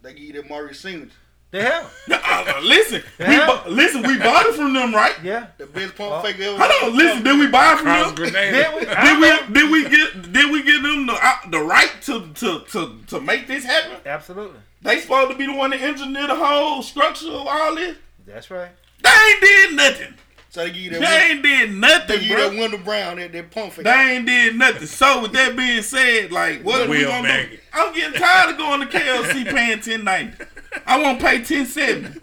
[0.02, 1.12] They give you that Maurice Siemens,
[1.52, 1.92] They have.
[2.10, 3.46] Uh, listen, we Yeah.
[3.64, 4.02] bu- listen.
[4.02, 5.14] We bought it from them, right?
[5.22, 5.46] Yeah.
[5.58, 6.22] the best pump Oh.
[6.22, 6.56] fake ever.
[6.58, 7.22] Hold on, listen.
[7.22, 8.14] Did we buy it from Cross them?
[8.14, 8.54] grenade.
[8.54, 9.54] Then we, Did we?
[9.60, 10.32] Did we get?
[10.32, 13.98] Did we give them the uh, the right to to to to make this happen?
[14.06, 14.58] Absolutely.
[14.80, 17.96] They supposed to be the one that engineer the whole structure of all this.
[18.26, 18.70] That's right.
[19.02, 20.14] They ain't did nothing.
[20.50, 21.00] So they give you that.
[21.00, 22.58] They Win- ain't did they nothing, give you that bro.
[22.60, 23.84] window brown, that, that pump fake.
[23.84, 24.86] They ain't did nothing.
[24.86, 27.58] So with that being said, like what are we gonna bag do?
[27.72, 30.44] I'm getting tired of going to KFC paying ten ninety.
[30.86, 32.18] I won't pay ten seventy.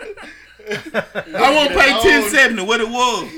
[0.69, 2.63] I won't pay ten seventy.
[2.63, 3.29] What it was.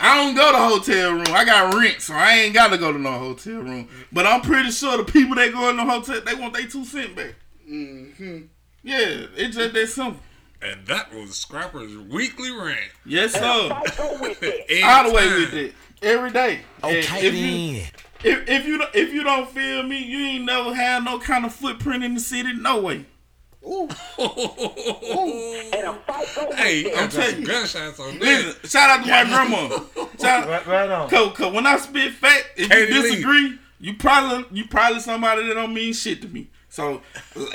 [0.00, 1.24] I don't go to hotel room.
[1.30, 3.88] I got rent, so I ain't got to go to no hotel room.
[4.12, 6.84] But I'm pretty sure the people that go in the hotel, they want their two
[6.84, 7.34] cent back.
[7.68, 8.38] Mm-hmm.
[8.84, 10.20] Yeah, it's just that simple.
[10.62, 12.78] And that was Scrapper's weekly rant.
[13.04, 13.40] Yes, sir.
[13.98, 15.38] Every All the way time.
[15.40, 16.60] with it every day.
[16.84, 17.86] And Okay if you, then.
[18.22, 21.44] if, if you don't- if you don't feel me, you ain't never had no kind
[21.44, 22.52] of footprint in the city.
[22.54, 23.04] No way.
[23.68, 23.88] Ooh,
[26.56, 27.46] Hey, I'm I'm telling taking you.
[27.46, 28.56] gunshots on that.
[28.64, 30.08] Shout out to my grandma.
[30.20, 31.08] Shout Right, right on.
[31.10, 33.10] Cause, cause when I spit fact, if Katie you Lee.
[33.10, 36.48] disagree, you probably you probably somebody that don't mean shit to me.
[36.68, 37.02] So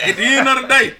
[0.02, 0.94] at the end of the day,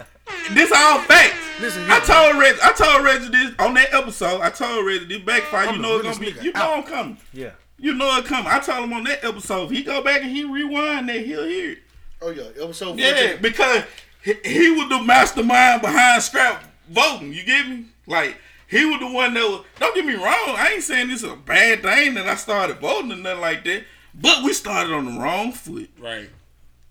[0.52, 1.36] this all facts.
[1.60, 4.42] Listen, I told Reggie, I told Reggie this on that episode.
[4.42, 5.68] I told Reggie this backfire.
[5.68, 6.46] I'm You know it's gonna realest be.
[6.48, 7.18] You know I'm coming.
[7.32, 7.52] Yeah.
[7.78, 8.48] You know it coming.
[8.52, 9.66] I told him on that episode.
[9.66, 11.80] If he go back and he rewind that, he'll hear it.
[12.22, 13.00] oh yeah, episode 14.
[13.00, 13.84] Yeah, because
[14.24, 17.34] he, he was the mastermind behind scrap voting.
[17.34, 17.86] You get me?
[18.08, 19.66] Like he was the one that was.
[19.80, 20.56] Don't get me wrong.
[20.58, 23.64] I ain't saying this is a bad thing that I started voting or nothing like
[23.66, 23.84] that.
[24.16, 25.90] But we started on the wrong foot.
[26.00, 26.30] Right.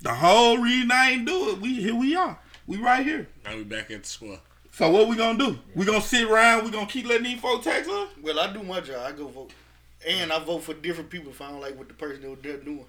[0.00, 2.38] The whole reason I ain't do it, we here we are.
[2.66, 3.28] We right here.
[3.44, 4.38] Now we back at the square.
[4.72, 5.58] So what we gonna do?
[5.74, 6.64] We gonna sit around.
[6.64, 8.08] We gonna keep letting these folks tax us?
[8.22, 9.04] Well, I do my job.
[9.06, 9.52] I go vote,
[10.06, 12.38] and I vote for different people if I don't like what the person that was
[12.42, 12.86] there doing.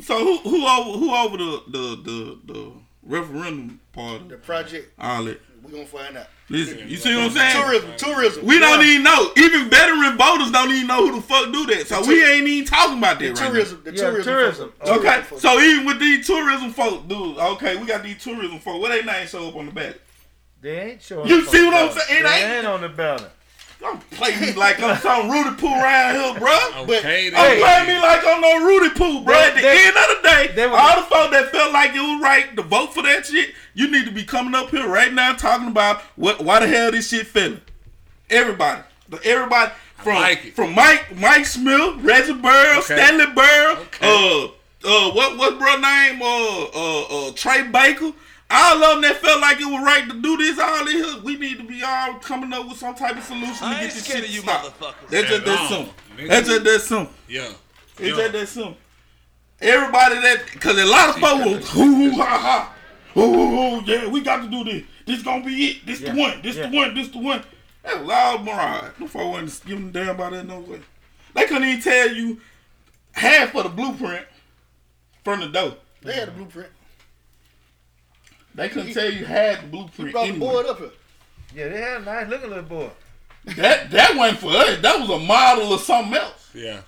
[0.00, 2.72] So who who over who over the the the, the
[3.02, 4.28] referendum part?
[4.28, 5.40] The project, All that.
[5.62, 6.26] we gonna find out.
[6.50, 7.62] Listen, you see what I'm saying?
[7.62, 8.46] Tourism, tourism.
[8.46, 8.86] We don't Yeah.
[8.92, 9.32] even know.
[9.36, 11.86] Even veteran voters don't even know who the fuck do that.
[11.88, 13.82] So The we ain't even talking about that the right tourism.
[13.84, 14.24] The Yeah, tourism.
[14.24, 14.72] tourism.
[14.78, 14.86] folks.
[14.88, 14.92] now.
[14.96, 15.42] Okay, Tourism folks.
[15.42, 18.80] so even with these tourism folk, dude, okay, we got these tourism folk.
[18.80, 19.96] What they name show up on the back?
[20.60, 21.28] They ain't showing.
[21.28, 22.20] You see on what I'm saying?
[22.20, 23.30] It They ain't- ain't on the ballot.
[23.80, 26.58] Don't play me like I'm some Rudy Poo around here, bro.
[26.82, 29.34] Okay, Don't play me like I'm no Rudy Poo, bro.
[29.34, 31.72] They- At the they- end of the day, they were- all the folk that felt
[31.72, 34.70] like it was right to vote for that shit, you need to be coming up
[34.70, 37.60] here right now talking about what why the hell this shit failing.
[38.28, 38.82] Everybody,
[39.24, 39.70] everybody
[40.02, 42.96] from like from Mike Mike Smith, Reggie Burrow, Okay.
[42.96, 44.06] Stanley Burrow, Okay.
[44.08, 44.44] uh,
[44.88, 48.10] uh, what what bro name, uh, uh, uh, Trey Baker.
[48.50, 51.36] All of them that felt like it was right to do this, all this, we
[51.36, 54.04] need to be all coming up with some type of solution to get ain't this
[54.04, 54.80] scared shit of you stopped.
[54.80, 55.08] motherfuckers.
[55.10, 55.94] That's just that all, simple.
[56.26, 57.14] That's just that simple.
[57.28, 57.52] Yeah.
[57.98, 58.76] It's just that simple.
[59.60, 62.74] Everybody that, because a lot of folks was hoo hoo ha ha.
[63.14, 64.84] Hoo hoo hoo, yeah, we got to do this.
[65.04, 65.86] This gonna be it.
[65.86, 66.12] This Yeah.
[66.12, 66.42] the one.
[66.42, 66.68] This Yeah.
[66.68, 66.94] the one.
[66.94, 67.42] This the one.
[67.82, 68.92] That was all mirage.
[68.98, 70.80] No folks wasn't giving a damn about that no way.
[71.34, 72.40] They couldn't even tell you
[73.12, 74.26] half of the blueprint
[75.24, 75.74] from the door.
[76.02, 76.70] They had a blueprint.
[78.58, 80.12] They couldn't tell you had the He blueprint.
[80.12, 80.38] brought the anyway.
[80.52, 80.90] board up here.
[81.54, 82.90] Yeah, they had a nice looking little boy.
[83.56, 84.78] That that wasn't for us.
[84.82, 86.50] That was a model of something else.
[86.54, 86.80] Yeah.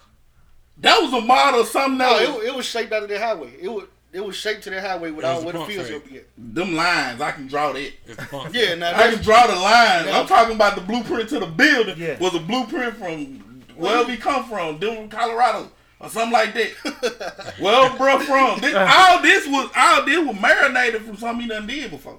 [0.79, 2.23] That was a model of something else.
[2.29, 3.53] No, it, it was shaped out of the highway.
[3.61, 6.03] It was it was shaped to the highway without was a where the fields fake.
[6.03, 6.27] gonna be at.
[6.37, 7.93] Them lines, I can draw that.
[8.07, 8.53] It's the pump.
[8.55, 10.07] Yeah, now I can draw the line.
[10.07, 10.21] Yeah.
[10.21, 11.95] I'm talking about the blueprint to the building.
[11.97, 12.19] Yeah.
[12.19, 13.37] Was a blueprint from
[13.77, 15.71] wherever he come from, Denver, Colorado,
[16.01, 17.55] or something like that.
[17.61, 21.67] well, bro, from this, all this was all this was marinated from something he done
[21.67, 22.19] did before.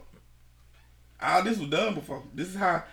[1.22, 2.24] All this was done before.
[2.34, 2.84] This is how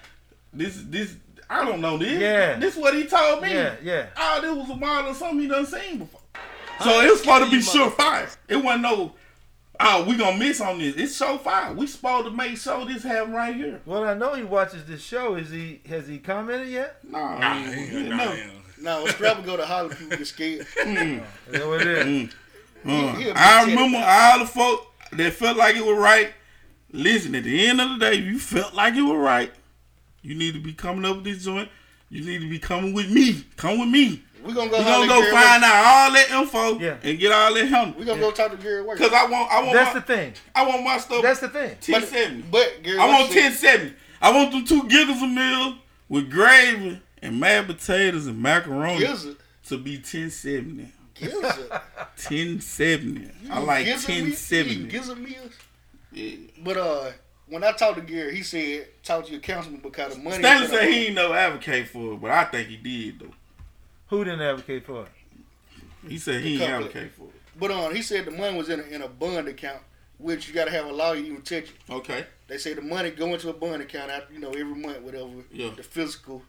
[0.52, 1.14] this this
[1.48, 2.20] I don't know this.
[2.20, 2.58] Yeah.
[2.58, 3.52] This is what he told me.
[3.54, 4.06] Yeah, yeah.
[4.16, 6.20] All this was a model of something he done seen before.
[6.82, 8.34] So it was supposed to be surefire.
[8.48, 9.14] It wasn't no.
[9.80, 10.96] Oh, we gonna miss on this.
[10.96, 11.74] It's surefire.
[11.74, 13.80] We supposed to make sure this happen right here.
[13.86, 15.36] Well, I know he watches this show.
[15.36, 15.80] Is he?
[15.88, 16.98] Has he commented yet?
[17.04, 18.50] Nah, Nah, he- he he ain't nah, never- yeah.
[18.82, 20.66] Now when Scrabble go to Holland, people get scared.
[20.78, 21.22] Mm.
[21.46, 22.06] Is that what it is?
[22.84, 22.90] He-
[23.22, 26.32] he a I big remember all the folk that felt like it was right.
[26.92, 29.52] Listen, at the end of the day, if you felt like it was right,
[30.22, 31.68] you need to be coming up with this joint.
[32.08, 33.44] You need to be coming with me.
[33.56, 34.22] Come with me.
[34.42, 34.78] We're gonna go.
[34.78, 35.70] We holler gonna go find White.
[35.70, 36.96] out all that info Yeah.
[37.02, 38.96] and get all that We're gonna go talk to Gary White.
[38.96, 40.32] Cause I want, I want, That's my, the thing.
[40.54, 41.22] I want my stuff.
[41.22, 41.76] That's the thing.
[41.80, 42.42] ten seventy.
[42.50, 43.94] But Gary I White want said- ten seventy.
[44.22, 45.74] I want them two giggles a meal
[46.08, 49.36] with gravy and mashed potatoes and macaroni Gizzard.
[49.66, 50.92] to be ten seventy.
[51.14, 51.70] Gizzard.
[52.16, 53.28] Ten seventy.
[53.50, 54.74] I like Gizzard ten meal- you seventy.
[54.84, 55.52] eat Gizzard meals.
[56.12, 56.36] Yeah.
[56.62, 57.10] But uh,
[57.48, 60.38] when I talked to Gary, he said talk to your councilman because the money.
[60.38, 63.34] Stanley said a- he ain't no advocate for it, but I think he did though.
[64.08, 65.08] Who didn't advocate for it?
[66.08, 67.32] He said he ain't Couple- advocate for it.
[67.58, 69.80] But um, he said the money was in a, in a bond account,
[70.18, 71.72] which you got to have a lawyer even touch it.
[71.90, 72.24] Okay.
[72.46, 75.30] They say the money go into a bond account after you know every month, whatever.
[75.52, 75.70] Yeah.
[75.76, 76.42] The physical.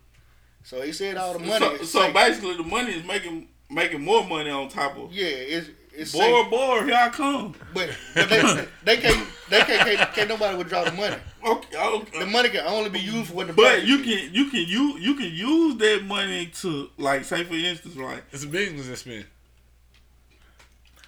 [0.69, 1.65] So he said all the money.
[1.65, 2.13] So, is so safe.
[2.13, 5.11] basically, the money is making making more money on top of.
[5.11, 6.49] yeah, it's it's Boy, safe.
[6.51, 7.55] boy, here I come.
[7.73, 8.37] But, but they,
[8.85, 11.15] they can't they can't, can't can't nobody withdraw the money.
[11.43, 12.19] Okay, okay.
[12.19, 13.53] The money can only be used for what the.
[13.53, 14.05] But project you is.
[14.05, 18.23] can you can you you can use that money to like say for instance like
[18.31, 19.25] It's a business man.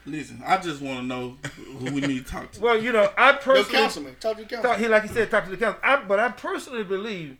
[0.08, 1.38] listen I just want to know
[1.78, 2.62] who we need to talk to.
[2.62, 4.80] Well, you know, I Your personally councilman, talk to your thought councilman.
[4.80, 5.80] he, like he said, talk to the council.
[5.84, 7.38] I, but I personally believe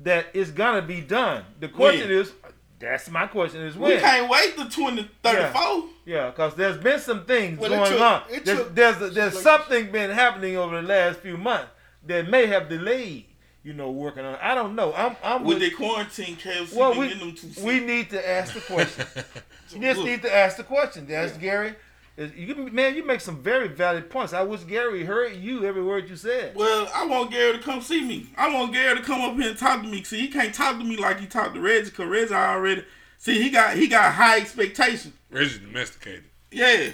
[0.00, 1.44] that it's gonna be done.
[1.60, 2.18] The question When?
[2.18, 2.32] is,
[2.78, 3.92] that's my question is when.
[3.94, 5.84] We can't wait to twenty thirty four.
[6.04, 8.22] Yeah, because there's been some things Well, going took- on.
[8.28, 11.68] There's took- there's, there's something been happening over the last few months
[12.06, 13.24] that may have delayed,
[13.64, 14.36] you know, working on.
[14.36, 14.92] I don't know.
[14.94, 18.54] I'm I'm With with, the quarantine KFC well, we them too we need to ask
[18.54, 19.06] the question.
[19.70, 20.06] you just Look.
[20.06, 21.10] need to ask the question.
[21.10, 21.74] Ask Gary.
[22.16, 24.32] Is you man, you make some very valid points.
[24.32, 26.54] I wish Gary heard you every word you said.
[26.56, 28.26] Well, I want Gary to come see me.
[28.36, 30.02] I want Gary to come up here and talk to me.
[30.02, 32.84] See, he can't talk to me like he talked to Reggie, cause Reggie already.
[33.18, 35.14] See, he got he got high expectations.
[35.30, 36.24] Reggie domesticated.
[36.50, 36.90] Yeah.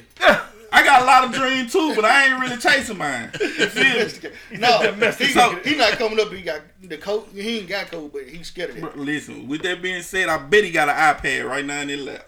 [0.74, 3.30] I got a lot of dreams too, but I ain't really chasing mine.
[3.38, 4.36] You feel me?
[4.58, 5.26] No, domestic.
[5.26, 6.32] he, So- he not coming up.
[6.32, 7.28] He got the coat.
[7.34, 8.96] He ain't got coat, but he's scared of Bro, it.
[8.96, 12.00] Listen, with that being said, I bet he got an iPad right now in his
[12.00, 12.26] lap.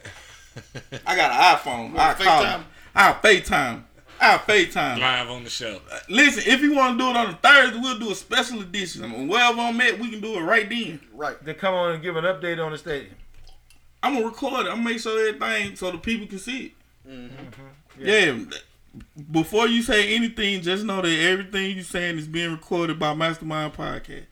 [1.06, 1.98] I got an iPhone.
[1.98, 2.64] I call him.
[2.94, 3.82] I FaceTime.
[4.20, 5.00] I FaceTime.
[5.00, 5.80] Live on the show.
[6.08, 9.04] Listen, if you want to do it on a Thursday, we'll do a special edition.
[9.04, 11.00] I mean, wherever I'm at, we can do it right then.
[11.12, 11.42] Right.
[11.44, 13.14] Then come on and give an update on the stadium.
[14.02, 14.70] I'm gonna record it.
[14.70, 16.72] I'm gonna make sure everything so the people can see it.
[17.08, 18.04] Mm-hmm.
[18.06, 18.38] Yeah.
[19.30, 23.72] Before you say anything, just know that everything you're saying is being recorded by Mastermind
[23.72, 24.26] Podcast.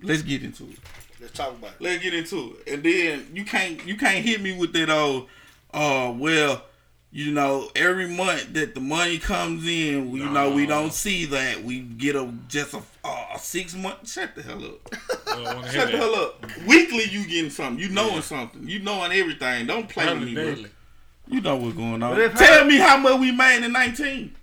[0.00, 0.78] Let's get into it.
[1.20, 1.80] Let's talk about it.
[1.80, 2.72] Let's get into it.
[2.72, 5.28] And then you can't you can't hit me with that old
[5.72, 6.62] uh well,
[7.16, 11.62] you know, every month that the money comes in, you know, we don't see that.
[11.62, 14.94] We get a just a, a six month shut the hell up.
[15.28, 16.02] I don't want to hear Shut the that.
[16.02, 16.44] hell up.
[16.66, 17.80] Weekly you getting something.
[17.80, 18.68] You knowing something.
[18.68, 19.66] You knowing everything.
[19.68, 20.70] Don't play with me, Probably bro.
[21.28, 22.16] You know what's going on.
[22.34, 24.34] Tell I- me how much we made in 19.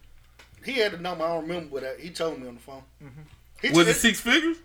[0.64, 1.26] He had the number.
[1.26, 2.84] I don't remember, but uh, he told me on the phone.
[3.61, 4.57] He Was it six figures?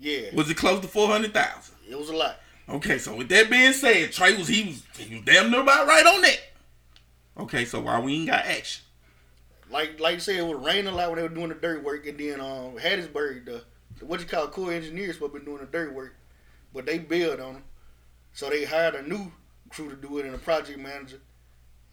[0.00, 1.74] Yeah, Was it close to 400,000?
[1.90, 2.36] it was a lot.
[2.68, 5.86] Okay, so with that being said, Trey was he was he was damn near about
[5.88, 6.38] right on that.
[7.38, 8.84] Okay, so why we ain't got action?
[9.70, 11.82] Like like you said, it was raining a lot when they were doing the dirt
[11.82, 13.62] work, and then um, Hattiesburg, the,
[13.98, 16.14] the what you call core engineers, what been doing the dirt work,
[16.74, 17.64] but they bailed on them,
[18.34, 19.32] so they hired a new
[19.70, 21.20] crew to do it and a project manager.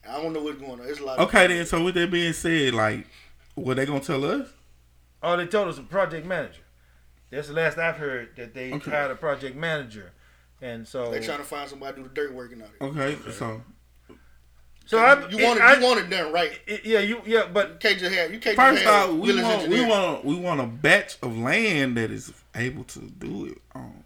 [0.08, 0.88] I don't know what's going on.
[0.88, 1.20] It's a lot.
[1.20, 1.66] Okay, then.
[1.66, 3.08] So with that being said, like,
[3.56, 4.50] what they gonna tell us?
[5.24, 6.62] Oh, they told us a project manager.
[7.30, 8.92] That's the last I've heard that they Okay.
[8.92, 10.12] hired a project manager,
[10.62, 12.86] and so They trying to find somebody to do the dirt work and all that.
[12.86, 13.62] Okay, so
[14.90, 16.52] so I, you want it, I, you want it done right.
[16.66, 19.16] it- yeah, you yeah, You but can't just have you can't first just have off,
[19.16, 23.00] we Willis want we want we want a batch of land that is able to
[23.00, 24.04] do it on.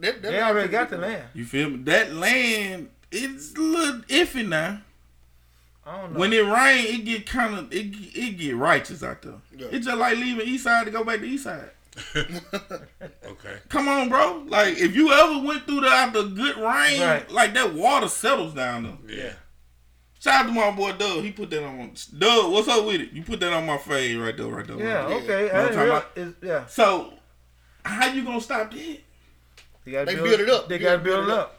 [0.00, 1.24] That- that they already got the land.
[1.34, 1.76] You feel me?
[1.84, 4.80] That land it's a little iffy now.
[5.86, 6.18] I don't know.
[6.18, 9.34] When it rain, it get kind of it get- it get righteous out there.
[9.56, 9.68] Yeah.
[9.70, 11.70] It's just like leaving East Side to go back to East Side.
[13.24, 13.56] Okay.
[13.68, 14.44] Come on, bro.
[14.48, 17.30] Like if you ever went through the after good rain, Right.
[17.30, 19.16] like that water settles down there.
[19.16, 19.32] Yeah.
[20.24, 21.22] Shout out to my boy Doug.
[21.22, 21.92] He put that on.
[22.16, 23.12] Doug, what's up with it?
[23.12, 24.78] You put that on my face right there, right there.
[24.78, 25.18] yeah, right there.
[25.18, 25.46] okay.
[25.46, 27.12] You know I what didn't I'm realize, talking it's, yeah, So,
[27.84, 28.98] how you gonna stop that?
[29.84, 30.68] they got They build, build it up.
[30.70, 31.58] They You got to gotta build it up.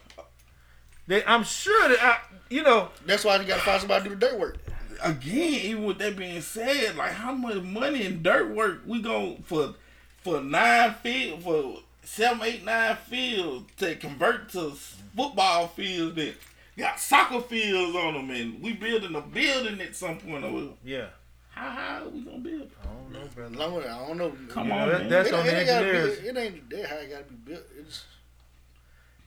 [1.05, 2.17] They, I'm sure that I,
[2.49, 4.57] you know, That's why you got to find somebody to do the dirt work.
[5.03, 9.37] Again, even with that being said, like how much money and dirt work we go
[9.45, 9.75] for
[10.23, 14.71] for nine field for seven, eight, nine fields to convert to
[15.15, 16.33] football fields that
[16.77, 20.43] got soccer fields on them, and we building a building at some point.
[20.43, 20.73] Over.
[20.83, 21.07] yeah.
[21.49, 22.63] How high are we gonna build?
[22.63, 22.71] it?
[22.83, 23.55] I don't know, brother.
[23.55, 24.33] Long I don't know.
[24.49, 25.09] Come You know, on, that- man.
[25.09, 26.17] that's it, on it the ain't gotta be- engineers.
[26.19, 27.05] It ain't that high.
[27.05, 27.63] Got to be built.
[27.79, 28.03] It's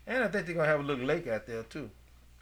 [0.07, 1.89] And I think they're gonna have a little lake out there too,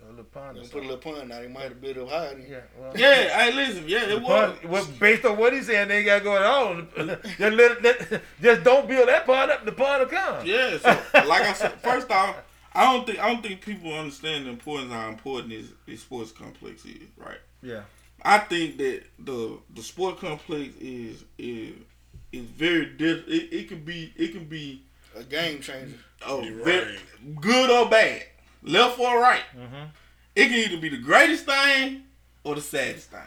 [0.04, 0.56] a little pond.
[0.56, 1.38] Or gonna put a little pond now.
[1.40, 2.30] They might have built up higher.
[2.34, 4.56] than- Yeah, well, Yeah, hey, listen, yeah, it was.
[4.58, 6.88] pond, well, based on what he's saying, they got going on.
[7.38, 9.64] just, let, let, just don't build that pond up.
[9.64, 10.44] The pond will come.
[10.44, 12.34] Yeah, so like I said, first off,
[12.76, 16.02] I don't think I don't think people understand the importance of how important this, this
[16.02, 17.38] sports complex is, right?
[17.62, 17.82] Yeah.
[18.22, 21.74] I think that the the sport complex is is
[22.32, 24.82] is very diff- it, it can be it can be
[25.16, 25.96] A game changer.
[26.26, 27.40] oh, very, right.
[27.40, 28.22] good or bad,
[28.62, 29.42] left or right.
[29.56, 29.86] Mm-hmm.
[30.34, 32.02] It can either be the greatest thing
[32.44, 33.20] or the saddest thing.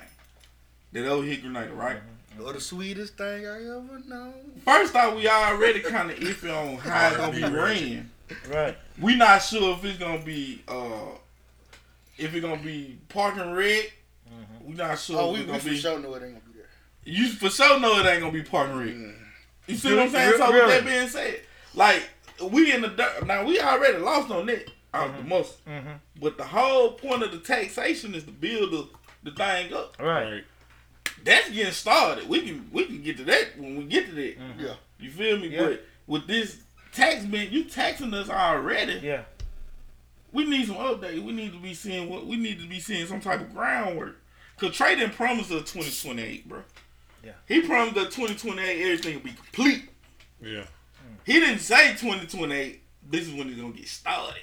[0.92, 1.98] That old hit grenade, right?
[1.98, 2.44] Mm-hmm.
[2.46, 4.34] Or the sweetest thing I ever known.
[4.64, 8.12] First off, we already kind of iffy on how it's gonna be ran.
[8.50, 8.78] Right.
[9.00, 11.16] We not sure if it's gonna be uh
[12.18, 13.86] if it's gonna be park and red.
[14.64, 15.18] We not sure.
[15.20, 15.78] Oh, if we, it's we gonna for be.
[15.78, 16.68] sure know it ain't gonna be there.
[17.06, 18.90] You for sure know it ain't gonna be park and red.
[18.90, 19.16] Mm.
[19.68, 20.32] You see what I'm saying?
[20.32, 21.42] Re- So with that being said,
[21.74, 22.10] like
[22.52, 25.66] we in the dirt now, we already lost on that out the most.
[25.66, 25.94] Mm-hmm.
[26.20, 28.88] But the whole point of the taxation is to build the,
[29.24, 29.96] the thing up.
[30.00, 30.32] Right.
[30.32, 30.44] Right.
[31.24, 32.30] That's getting started.
[32.30, 34.36] We can we can get to that when we get to that.
[34.58, 34.74] Yeah.
[35.00, 35.48] You feel me?
[35.50, 35.62] Yeah.
[35.66, 36.58] But with this
[37.00, 39.00] tax man, you taxing us already.
[39.02, 39.24] Yeah.
[40.32, 41.24] We need some update.
[41.24, 44.18] We need to be seeing what we need to be seeing some type of groundwork.
[44.58, 46.62] Cause Trey didn't promise us 2028, bro.
[47.24, 47.32] Yeah.
[47.48, 49.90] He promised us 2028 everything will be complete.
[50.42, 50.66] Yeah.
[51.26, 52.82] He didn't say 2028.
[53.10, 54.42] This is when it's gonna get started.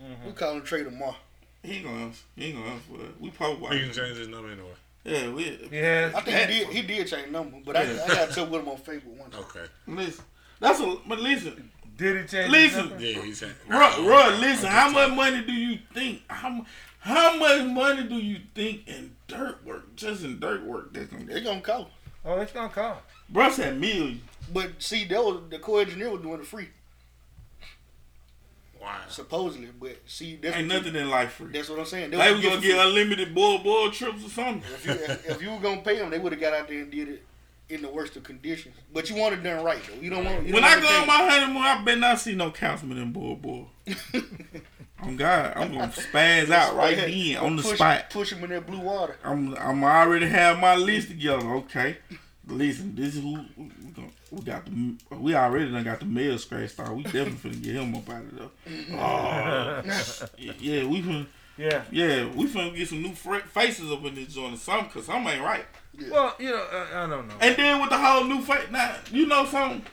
[0.00, 0.26] Mm-hmm.
[0.26, 1.16] We call him Trey tomorrow.
[1.62, 2.22] He ain't gonna answer.
[2.36, 3.20] He ain't gonna answer for that.
[3.20, 4.68] We probably He can change his number anyway.
[5.04, 6.14] Yeah, we He has.
[6.14, 6.68] I think he did.
[6.68, 9.40] He did change number, but I, I got to with him on Facebook one time.
[9.40, 9.64] Okay.
[9.86, 10.24] listen.
[10.62, 11.70] That's a but listen.
[11.98, 12.44] Did he change?
[12.44, 12.88] his Listen.
[12.88, 13.04] number?
[13.04, 13.52] Yeah, he's saying.
[13.68, 16.64] Run, run, listen, how much money do you think how
[17.00, 21.24] How much money do you think in dirt work, just in dirt work, that's gonna
[21.26, 21.44] They get?
[21.44, 21.90] gonna cost.
[22.24, 23.00] Oh, it's gonna cost.
[23.28, 24.22] Bro said million.
[24.52, 26.68] But see, that was the co-engineer was doing it free,
[28.80, 28.98] Wow.
[29.08, 29.68] supposedly.
[29.78, 31.52] But see, that's Ain't what nothing in life free.
[31.52, 32.10] That's what I'm saying.
[32.10, 32.88] They They was was gonna giving get free.
[33.02, 34.62] unlimited boy boy trips or something.
[34.74, 36.80] If you, if, if you were gonna pay them, they would have got out there
[36.82, 37.22] and did it
[37.72, 38.74] in the worst of conditions.
[38.92, 40.00] But you want it done right though.
[40.00, 40.46] You don't want.
[40.46, 43.12] You When don't I go on my honeymoon, I better not see no councilman in
[43.12, 43.66] boy boy.
[45.02, 48.08] On God, I'm gonna spaz out right then on the push, spot.
[48.10, 49.16] Push him in that blue water.
[49.24, 51.44] I'm I'm already have my list together.
[51.54, 51.96] Okay,
[52.46, 54.64] listen, this is who we, gonna, we got.
[54.64, 56.94] The, we already done got the mail scratched out.
[56.94, 58.48] We definitely finna get him up out of there.
[58.92, 59.82] Oh,
[60.38, 61.26] yeah, we finna.
[61.58, 61.82] Yeah.
[61.90, 65.32] Yeah, we finna get some new faces up in this joint or something, cause something
[65.32, 65.66] ain't right.
[66.10, 67.34] Well, you know, uh, I don't know.
[67.40, 69.84] And then with the whole new face, now you know something.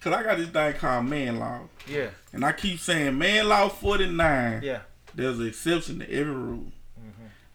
[0.00, 2.08] Cause I got this thing called man law, Yeah.
[2.32, 4.62] and I keep saying man law forty nine.
[4.62, 4.80] Yeah.
[5.14, 6.72] There's an exception to every rule.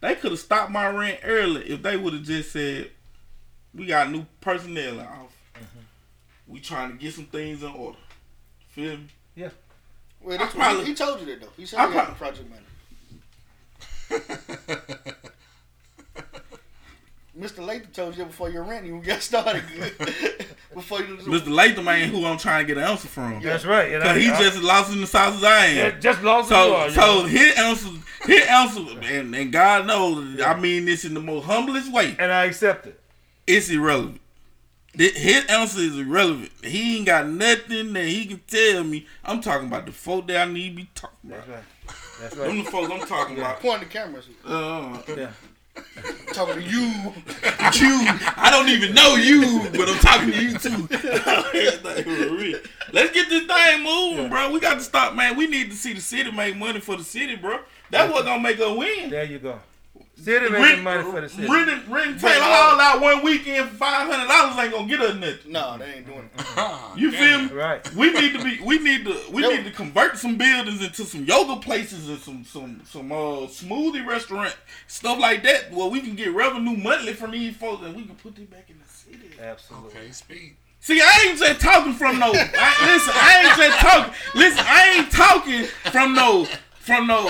[0.00, 2.90] They could have stopped my rent early if they would have just said,
[3.74, 5.32] "We got new personnel off.
[6.46, 7.98] We trying to get some things in order."
[8.68, 9.06] Feel me?
[9.34, 9.48] Yeah.
[10.20, 11.48] Well, that's I he, probably- he told you that though.
[11.56, 12.48] He said I he got the project
[14.10, 14.32] manager.
[17.38, 17.58] Mr.
[17.66, 19.62] Latham told you before your rent you got started
[20.74, 21.48] before you Mr.
[21.48, 23.42] Latham ain't who I'm trying to get an answer from.
[23.42, 23.92] That's right.
[23.92, 25.76] And Cause I- he I- just lost in the sauce as I am.
[25.76, 27.22] yeah, just lost So, the war, you so know.
[27.26, 27.88] his answer,
[28.24, 32.16] his answer, and, and God knows, I mean this in the most humblest way.
[32.18, 32.98] and I accept it.
[33.46, 34.20] It's irrelevant.
[34.94, 36.50] His answer is irrelevant.
[36.64, 39.06] He ain't got nothing that he can tell me.
[39.22, 41.46] I'm talking about the folk that I need to be talking about.
[41.46, 41.64] That's right.
[42.22, 42.46] That's right.
[42.48, 42.64] Them right.
[42.64, 43.60] the folks I'm talking about.
[43.60, 44.26] point the cameras.
[44.42, 45.28] Uh, Yeah.
[46.32, 47.12] Talking to you.
[47.74, 50.88] you, I don't even know you, but I'm talking to you too.
[52.92, 54.50] Let's get this thing moving, bro.
[54.50, 55.36] We got to stop, man.
[55.36, 57.60] We need to see the city make money for the city, bro.
[57.90, 59.10] That's what gonna make us win.
[59.10, 59.58] There you go.
[60.18, 61.46] City making money for the city.
[61.46, 65.14] Renting, renting Taylor Hall out one weekend for five hundred dollars ain't gonna get us
[65.14, 65.52] nothing.
[65.52, 66.46] No, they ain't doing it.
[66.96, 67.52] You feel me?
[67.52, 67.94] Right.
[67.94, 68.58] We need to be.
[68.64, 69.20] We need to.
[69.30, 69.50] We Yo.
[69.50, 74.06] need to convert some buildings into some yoga places and some some some uh smoothie
[74.06, 74.56] restaurant
[74.86, 78.14] stuff like that, where we can get revenue monthly from these folks and we can
[78.16, 79.38] put it back in the city.
[79.38, 79.90] Absolutely.
[79.90, 80.56] Okay, speed.
[80.80, 82.32] See, I ain't just talking from no.
[82.32, 84.14] I, listen, I ain't just talking.
[84.34, 86.46] Listen, I ain't talking from no,
[86.86, 87.28] from no,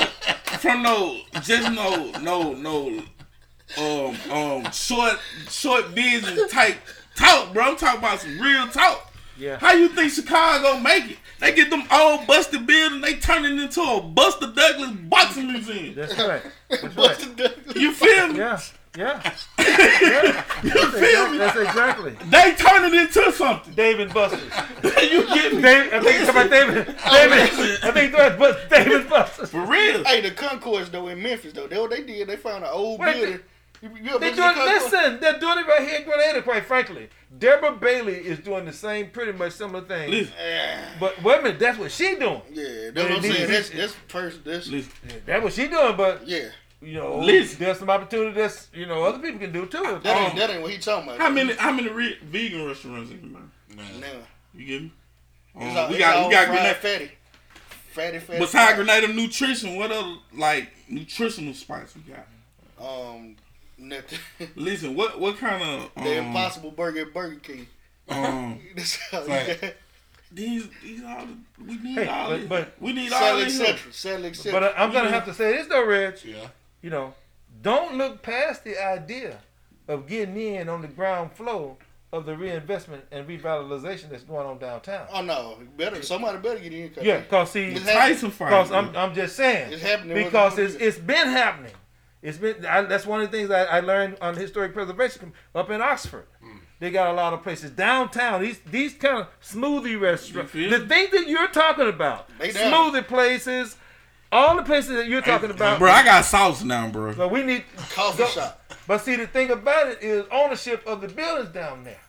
[0.61, 3.03] from no, just no, no, no,
[3.79, 5.19] um, um, short,
[5.49, 6.77] short business type
[7.17, 7.71] talk, bro.
[7.71, 9.15] I'm talking about some real talk.
[9.39, 9.59] Yeah.
[9.59, 11.17] How you think Chicago make it?
[11.41, 15.95] They get them old busted buildings, they turn it into a Buster Douglas boxing museum.
[15.95, 16.43] That's right.
[16.69, 17.37] That's right.
[17.37, 17.77] Douglas.
[17.77, 18.39] You feel me?
[18.39, 18.61] Yeah.
[18.97, 19.35] Yeah.
[19.59, 20.45] yeah.
[20.63, 21.37] You That's, feel me?
[21.37, 22.11] exactly, that's exactly.
[22.31, 23.75] They turn it into something.
[23.75, 24.41] David Buster's.
[25.13, 25.63] you get me?
[25.63, 26.87] David, I think it's about David.
[26.87, 27.85] David.
[27.85, 29.51] I think it's about David Buster's.
[29.51, 30.05] For real.
[30.05, 33.01] Hey, the concourse though in Memphis though, they what they did, they found an old
[33.01, 33.41] Wait, building.
[33.83, 36.41] You, you they doing, the listen, they're doing it right here in Grenada.
[36.41, 40.11] Quite frankly, Deborah Bailey is doing the same, pretty much similar thing.
[40.11, 40.33] Listen,
[40.99, 42.41] But wait a minute, that's what she doing.
[42.51, 43.51] Yeah, that's what I'm saying.
[43.51, 44.41] That's that's person.
[44.45, 44.93] That's listen.
[45.27, 45.97] That's what she doing.
[45.97, 46.49] But yeah.
[46.83, 47.59] You know, Listen.
[47.59, 50.01] there's some opportunity that's you know other people can do too.
[50.03, 51.19] That ain't Um, that ain't what he talking about.
[51.21, 53.51] How many how many re- vegan restaurants in man?
[53.77, 54.01] Man.
[54.01, 54.07] Now,
[54.55, 54.93] You get me?
[55.59, 56.75] Um, all, we got all we got fried Grenada.
[56.75, 57.11] fatty,
[57.93, 58.39] fatty, fatty.
[58.41, 58.77] Besides fried.
[58.77, 62.27] Grenada nutrition, what other like nutritional spice we got?
[62.79, 63.37] um,
[63.79, 64.19] nothing.
[64.55, 67.67] Listen, what what kind of um, the Impossible Burger at Burger King.
[68.09, 69.75] um That's how you got-
[70.33, 71.27] these these all
[71.65, 72.49] we need Hey, all but- this.
[72.49, 73.61] but- we need all Sell this.
[73.61, 73.93] etc.
[73.93, 74.53] Sell etc.
[74.61, 76.17] But I, I'm gonna have to say this though, Reg.
[76.25, 76.49] Yeah.
[76.83, 77.15] You know,
[77.63, 79.39] don't look past the idea
[79.89, 81.77] of getting in on the ground floor
[82.13, 85.07] of the reinvestment and revitalization that's going on downtown.
[85.13, 86.91] Oh no, better somebody better get in.
[86.91, 88.31] 'cause Yeah, cause see, It's Tyson.
[88.31, 89.73] Because I'm, I'm just saying.
[89.73, 90.15] It's happening.
[90.25, 91.73] Because it's, it's been happening.
[92.23, 92.65] It's been.
[92.65, 96.27] I, that's one of the things I, I learned on historic preservation up in Oxford.
[96.45, 96.61] Mm.
[96.79, 98.41] They got a lot of places downtown.
[98.43, 100.53] These these kind of smoothie restaurants.
[100.53, 103.77] The thing that you're talking about, They smoothie places,
[104.33, 105.79] all the places that you're talking about.
[105.79, 105.91] bro.
[105.91, 107.15] I got sauce now, bro.
[107.15, 108.63] But we need coffee go- shop.
[108.87, 112.01] But see, the thing about it is ownership of the buildings down there.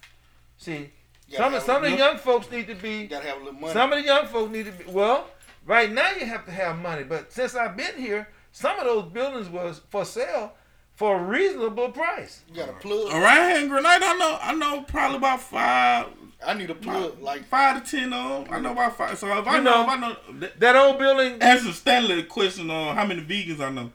[0.58, 0.92] See,
[1.36, 3.44] some of some of the have- young folks need to be You gotta have a
[3.46, 3.74] little money.
[3.74, 5.28] some of the young folks need to be well.
[5.66, 9.12] Right now, you have to have money, but since I've been here, some of those
[9.12, 10.54] buildings was for sale
[10.96, 12.42] for a reasonable price.
[12.50, 13.12] you got a plug.
[13.14, 16.08] Around here in Grenada, I know I know probably about five
[16.46, 17.22] I need a plug.
[17.22, 18.54] Like five to ten of them.
[18.54, 19.18] I know about five.
[19.18, 22.70] So if I know, know- if I know, that- That old building, answer Stanley question
[22.70, 23.92] on how many vegans I know.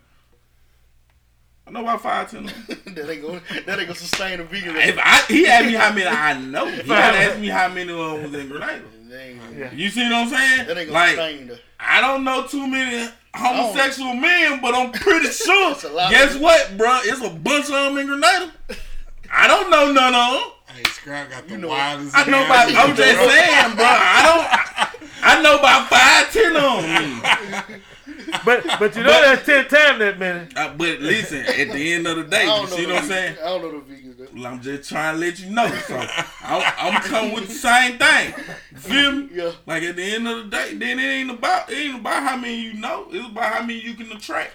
[1.67, 2.95] I know about five ten of them.
[2.95, 4.77] that ain't gonna that ain't gonna sustain a vegan.
[4.77, 6.67] If I, he asked me how many I know.
[6.67, 8.83] He gotta ask me how many of them was in Grenada.
[9.57, 9.71] Yeah.
[9.73, 10.67] You see what I'm saying?
[10.67, 11.61] that ain't gonna Like sustain the.
[11.79, 15.71] I don't know too many homosexual men, but I'm pretty sure.
[15.71, 16.99] That's a lot guess what, bro?
[17.05, 18.53] It's a bunch of them in Grenada.
[19.33, 20.53] I don't know none of them.
[20.77, 22.17] Hey, Scrap got the know- wildest.
[22.17, 22.69] I know about.
[22.75, 23.85] I'm just saying, bro.
[23.87, 24.99] I don't.
[25.25, 26.83] I know about five, ten of
[27.63, 27.81] them.
[28.47, 30.49] But but you know that's ten times that many.
[30.57, 33.37] Uh, but listen, at the end of the day, you see what I'm saying?
[33.43, 34.17] I don't know the vegans.
[34.17, 34.27] though.
[34.35, 35.69] Well, I'm just trying to let you know.
[35.87, 35.97] So
[36.41, 38.33] I'm, I'm coming with the same thing.
[38.77, 39.29] Feel me?
[39.35, 39.53] Yeah.
[39.67, 42.37] Like at the end of the day, then it ain't about it ain't about how
[42.37, 43.07] many you know.
[43.11, 44.55] It's about how many you can attract.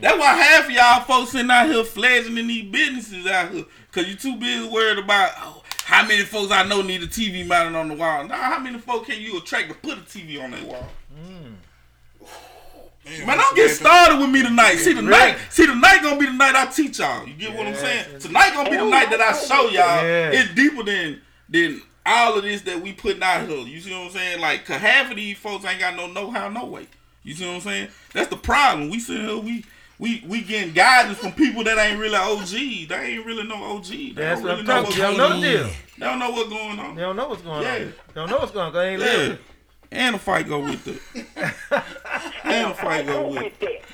[0.00, 3.64] That's why half of y'all folks sitting out here flashing in these businesses out here.
[3.94, 7.46] Cause you too busy worried about oh, how many folks I know need a TV
[7.46, 8.26] mounted on the wall.
[8.26, 10.88] Now how many folks can you attract to put a TV on their wall?
[13.24, 14.76] Man, don't get started with me tonight.
[14.76, 17.24] See tonight, see tonight gonna be the night I teach y'all.
[17.24, 18.18] You get what I'm saying?
[18.18, 20.02] Tonight gonna be the night that I show y'all.
[20.02, 20.30] Yeah.
[20.32, 23.58] It's deeper than than all of this that we putting out here.
[23.58, 24.40] You see what I'm saying?
[24.40, 26.88] Like, cause half of these folks ain't got no know how, no way.
[27.22, 27.88] You see what I'm saying?
[28.12, 28.90] That's the problem.
[28.90, 29.64] We sit here, we
[29.98, 32.88] we we getting guidance from people that ain't really OG.
[32.88, 33.86] They ain't really no OG.
[33.86, 34.84] They That's don't what really I'm know talking.
[34.84, 35.40] what's They don't going know on.
[35.40, 35.70] the deal.
[35.98, 36.94] They don't know what's going on.
[36.96, 37.72] They don't know what's going Yeah.
[37.74, 37.80] on.
[37.80, 38.72] They don't know what's going on.
[38.72, 39.06] 'cause They ain't Yeah.
[39.06, 39.38] living.
[39.92, 41.00] And a fight go with it.
[42.44, 43.84] and a fight go with it.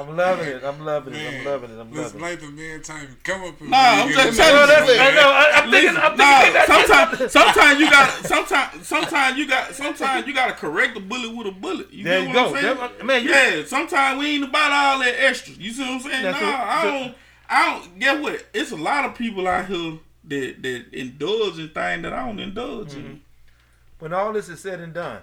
[0.00, 0.64] I'm loving it.
[0.64, 1.38] I'm loving it.
[1.38, 1.80] I'm loving it.
[1.80, 2.22] I'm Let's loving it.
[2.30, 3.16] like the man time.
[3.22, 4.66] Come up and Nah, I'm just telling you.
[4.66, 5.14] that's, I man.
[5.14, 5.30] know.
[5.30, 5.96] I, I'm thinking.
[5.96, 6.54] I'm nah, thinking.
[6.54, 11.00] that- sometimes, sometimes you got, sometimes, sometimes you got, sometimes you got to correct a
[11.00, 11.92] bullet with a bullet.
[11.92, 12.54] You There you what go.
[12.56, 12.62] I'm?
[12.98, 13.64] That- man, you- yeah.
[13.64, 15.54] Sometimes we ain't about all that extra.
[15.54, 16.22] You see what I'm saying?
[16.24, 17.14] That's nah, what- I don't,
[17.48, 17.98] I don't.
[17.98, 18.46] Get what?
[18.54, 22.38] It's a lot of people out here that that indulge in things that I don't
[22.38, 23.00] indulge Mm-hmm.
[23.06, 23.20] in.
[23.98, 25.20] when all this is said and done,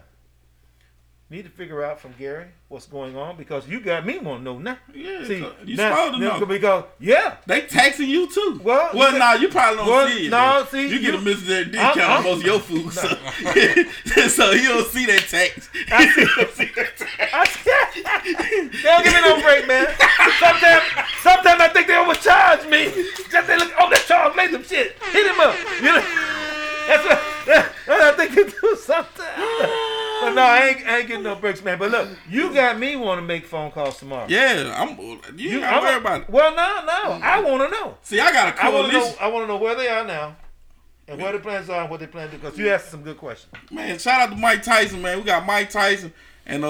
[1.30, 4.44] need to figure out from Gary what's going on because you got me want to
[4.46, 4.78] know now.
[4.94, 6.46] Yeah, See, you now- supposed to know.
[6.46, 8.62] because yeah, They taxing you too.
[8.64, 10.30] Well, well, you nah, you probably don't well, see it.
[10.30, 10.70] no, though.
[10.72, 11.18] see, you get a.
[11.18, 13.08] I'm- discount on most of your food, so
[14.30, 15.70] so you don't see that tax.
[15.92, 17.58] I see- don't see that tax.
[18.28, 19.88] They don't give me no break, man.
[20.40, 20.84] Sometimes,
[21.22, 22.86] sometimes I think they overcharge me.
[23.32, 24.96] Just they look, oh, that Charles made some shit.
[25.12, 25.56] Hit him up.
[25.78, 26.04] You know,
[26.88, 29.97] that's what, that's what I think they do sometimes.
[30.22, 31.78] But no, I ain't, I ain't getting no breaks, man.
[31.80, 34.26] But look, you got me want to make phone calls tomorrow.
[34.30, 34.98] Yeah, I'm.
[35.00, 35.20] You,
[35.60, 36.30] You, I'm- worry about it.
[36.30, 37.20] Well, no, no.
[37.24, 37.98] I want to know.
[38.02, 39.16] See, I got a I want to coalition.
[39.20, 39.26] know.
[39.26, 40.36] I want to know where they are now,
[41.08, 42.40] and where the plans are, and what they plan to do.
[42.42, 43.54] Because you asked some good questions.
[43.72, 45.18] Man, shout out to Mike Tyson, man.
[45.20, 46.12] We got Mike Tyson
[46.46, 46.68] and uh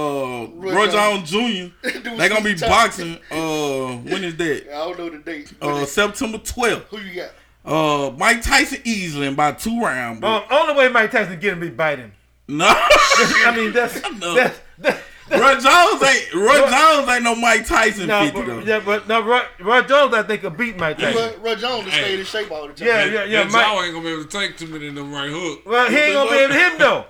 [0.54, 1.30] Roy Roy Jones.
[1.32, 1.90] Jones Jr.
[2.00, 3.18] Dude, they gonna be Steve boxing.
[3.32, 4.68] Uh, when is that?
[4.70, 5.54] I don't know the date.
[5.62, 6.84] Uh, September 12th.
[6.86, 7.32] Who you got?
[7.66, 10.24] Uh, Mike Tyson easily in about two rounds.
[10.24, 12.14] Um, only way Mike Tyson get him be bite him.
[12.48, 14.36] No, I mean, that's No.
[14.36, 14.60] that's.
[14.80, 18.60] that's Roy Jones ain't Roy Roy- Jones ain't no Mike Tyson no, 50 but, though.
[18.62, 21.18] yeah, but no, Roy, Roy Jones, I think, will beat Mike Tyson.
[21.42, 22.02] Roy, Roy Jones to Hey.
[22.04, 22.88] stay in shape all the time.
[22.88, 23.44] Yeah, yeah, yeah.
[23.44, 25.64] that Mike, jaw ain't gonna be able to take too many of them right hook.
[25.66, 27.06] well, he ain't gonna be able to hit him though.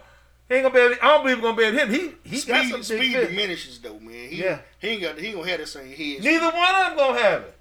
[0.50, 0.96] He ain't gonna be able.
[0.96, 2.18] To, I don't believe he's gonna be able to hit him.
[2.24, 3.30] He he got Speed, some speed big fist.
[3.30, 4.30] diminishes though, man.
[4.30, 4.60] He, Yeah.
[4.80, 6.24] he ain't got he gonna have the same head.
[6.24, 7.54] Neither one of them gonna have it.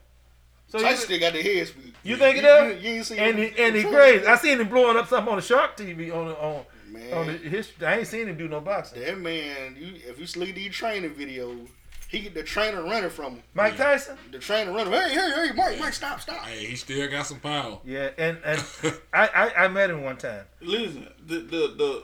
[0.69, 1.93] So Tyson still got the head speed.
[2.03, 2.82] you think it You- does?
[2.82, 4.27] you- you ain't seen And him- he and he crazy.
[4.27, 6.65] I seen him blowing up something on the Shark TV on the- on
[6.97, 7.70] Man, on the, his.
[7.81, 9.01] I ain't seen him do no boxing.
[9.02, 11.68] that man, you, if you see these training videos,
[12.09, 13.43] he get the trainer running from him.
[13.55, 14.16] Mike Tyson.
[14.31, 14.93] The trainer running.
[14.93, 16.44] Hey, hey, hey, Mike, Mike, stop, stop.
[16.44, 17.78] Hey, he still got some power.
[17.85, 18.64] Yeah, and and
[19.12, 20.44] I, I I met him one time.
[20.60, 22.02] Listen, the the the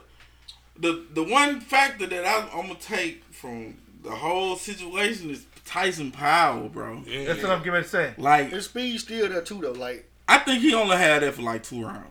[0.79, 6.11] the, the one factor that I, I'm gonna take from the whole situation is Tyson
[6.11, 7.03] power, bro.
[7.07, 8.15] Yeah, That's what I'm getting ready to say.
[8.19, 9.73] Like His speed still there too though.
[9.73, 12.09] Like, I think he only had that for like two rounds.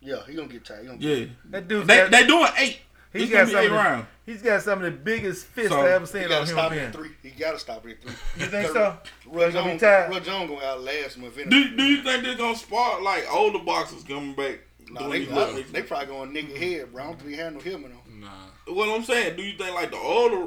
[0.00, 0.80] Yeah, he gonna get tired.
[0.82, 1.86] He gonna Yeah, That dude.
[1.86, 2.78] they got, they doing eight.
[3.12, 4.06] he's It's got gonna be some eight of rounds.
[4.26, 6.72] he's got some of the biggest fists So, I ever seen on gotta a stop
[6.72, 7.06] human it being.
[7.06, 7.30] at three.
[7.30, 8.42] He gotta stop it at three.
[8.44, 8.98] You think so?
[9.26, 10.10] Roy gonna be Jones, tired.
[10.10, 11.50] Roy Jones gonna outlast him if anything.
[11.50, 14.60] Do Do you think they're gonna spark like older boxers coming back?
[14.90, 17.02] Nah, doing they, these I- little- they probably gonna nigga head, bro.
[17.02, 18.20] I don't think he had no helmet on.
[18.20, 18.28] Nah,
[18.74, 20.46] What I'm saying, do you think like the older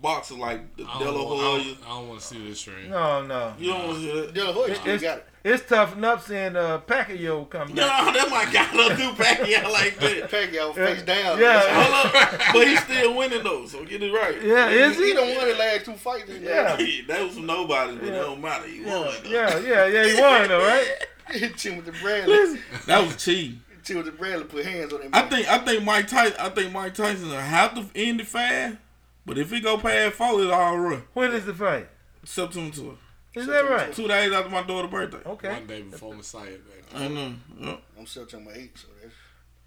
[0.00, 2.60] boxers like the I De La don't, want, I don't, don't want to see this
[2.62, 2.88] trend.
[2.90, 3.54] No, no.
[3.58, 4.34] You don't want to see that?
[4.34, 5.26] De still got it.
[5.42, 8.14] It's tough enough seeing uh, Pacquiao come No, back.
[8.14, 10.30] that my guy don't do Pacquiao like that.
[10.30, 11.38] Pacquiao face down.
[11.38, 11.60] Yeah.
[11.82, 14.42] Hold up, but he's still winning though, so get it right.
[14.42, 15.12] Yeah, is he he?
[15.14, 16.28] don't won the last two fights.
[16.30, 16.76] in Yeah.
[16.76, 18.66] Hey, that was nobody, but it don't matter.
[18.68, 18.90] He won.
[19.22, 19.28] though.
[19.28, 20.04] Yeah, yeah, yeah.
[20.14, 20.88] He won though, right?
[21.56, 22.58] Timothy Bradley.
[22.86, 23.60] That was cheap.
[23.84, 25.10] Timothy Bradley put hands on him.
[25.12, 28.26] I think I think Mike Tyson I think Mike Tyson will have to end it
[28.26, 28.76] fast.
[29.24, 31.02] But if he go past four, it's all right.
[31.14, 31.88] When is the fight?
[32.24, 32.98] September two.
[33.34, 33.92] Is that right?
[33.92, 35.28] Two days after my daughter's birthday.
[35.28, 35.48] Okay.
[35.50, 37.04] One day before Messiah, baby.
[37.04, 37.34] I know.
[37.60, 37.82] Yep.
[37.98, 38.88] I'm September 8th, so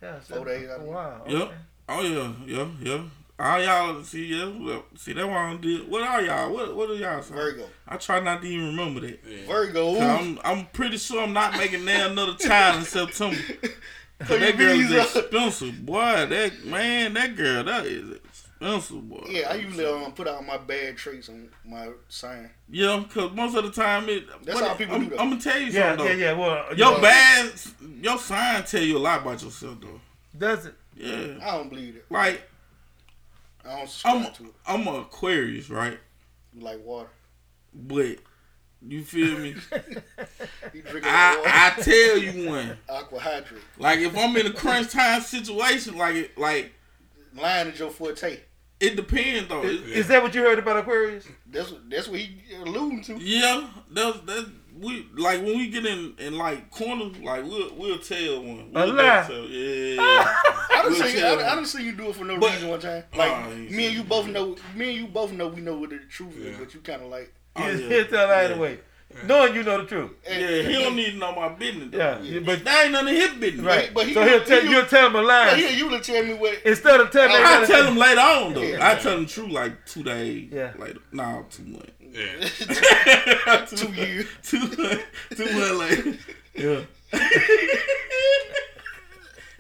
[0.01, 1.23] that's Yeah, Four days out of- Wow.
[1.27, 1.53] Yep.
[1.89, 3.01] Oh yeah, yeah, yeah.
[3.39, 5.89] All y'all see, yeah, well, see that one did.
[5.89, 6.53] What are y'all?
[6.53, 7.35] What what are y'all saying?
[7.39, 7.65] Virgo.
[7.87, 9.23] I try not to even remember that.
[9.47, 9.93] Virgo.
[9.95, 13.37] 'Cause I'm I'm pretty sure I'm not making now another child in September.
[14.19, 16.25] 'Cause that girl is expensive, boy.
[16.29, 18.19] That man, that girl, that is
[18.63, 19.25] answer, boy.
[19.29, 22.49] Yeah, I usually um, put out my bad traits on my sign.
[22.69, 24.25] Yeah, because most of the time it.
[24.43, 25.17] That's but how people I'm, do, though.
[25.17, 26.19] I'm gonna tell you Yeah, something.
[26.19, 26.41] yeah, though.
[26.45, 26.65] yeah.
[26.65, 27.51] Well, Your you know, bad,
[28.01, 29.99] your sign tell you a lot about yourself, though.
[30.37, 30.75] does it?
[30.95, 32.05] Yeah, I don't believe it.
[32.09, 32.41] like
[33.65, 34.53] I don't I'm, to it.
[34.67, 35.97] I'm a Aquarius, right?
[36.53, 37.09] You like water.
[37.73, 38.17] But
[38.85, 39.55] you feel me?
[40.73, 41.01] You water.
[41.05, 42.77] I I tell you one.
[42.89, 43.61] Aqua hydrate.
[43.77, 46.73] Like if I'm in a crunch time situation, like it, like
[47.35, 48.39] Lying is your forte.
[48.83, 49.63] It depends though.
[49.63, 51.25] Is, It- is that what you heard about Aquarius?
[51.47, 53.17] That's what that's what he alluding to.
[53.19, 54.51] Yeah, that's that.
[54.79, 58.71] We like when we get in in like corners, like we'll we'll tell one.
[58.73, 59.23] We'll lie.
[59.27, 59.97] tell, yeah.
[60.01, 61.55] I done We'll see tell I, I them.
[61.57, 63.03] done see you do it for no But- reason one time.
[63.13, 64.55] Oh, like Oh, you me and you both know.
[64.75, 67.09] Me and you both know we know what the truth is, but you kind of
[67.09, 67.31] like.
[67.55, 67.87] Oh, He'll yeah.
[67.89, 68.55] he'll tell right Yeah.
[68.55, 68.79] away,
[69.25, 70.11] knowing you know the truth.
[70.29, 71.89] Yeah, he don't need to know my business.
[71.91, 71.97] Though.
[71.97, 72.39] Yeah, Yeah.
[72.45, 73.65] but that ain't none of his business.
[73.65, 73.93] right.
[73.93, 76.23] but he- so he'll tell he- you'll tell him a lie here you to tell
[76.23, 76.57] me what.
[76.65, 77.31] instead of telling.
[77.31, 78.61] I I him tell him later on though.
[78.61, 78.91] Yeah.
[78.91, 80.49] I tell him true like two days.
[80.51, 80.73] Yeah.
[80.77, 80.99] Later.
[81.11, 81.91] Nah, two months.
[81.99, 83.65] Yeah.
[83.65, 84.25] two, Two years.
[84.43, 85.03] Two months.
[85.35, 86.17] Two months later.
[86.55, 86.81] Yeah.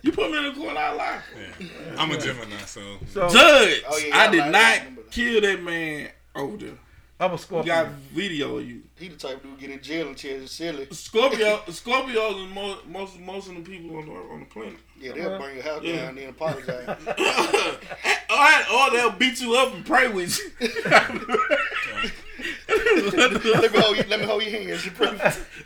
[0.01, 1.19] You put me in the corner, I lie.
[1.39, 1.67] yeah.
[1.97, 4.85] I'm a Gemini, so So Judge, Oh, yeah, I I did not that.
[5.11, 6.71] kill that man over there.
[7.23, 7.73] I'm a We Scorpio.
[7.73, 8.81] got video of you.
[8.99, 10.87] He the type of dude get in jail and tell you silly.
[10.91, 14.75] Scorpio, Scorpios and most, most most of the people on the on the planet.
[14.99, 15.95] Yeah, they'll bring your house Yeah.
[15.97, 16.87] down and then apologize.
[18.29, 20.51] or, or they'll beat you up and pray with you.
[23.13, 23.31] let
[23.73, 24.03] me hold you.
[24.09, 24.85] Let me hold your hands.
[24.85, 25.17] You pray.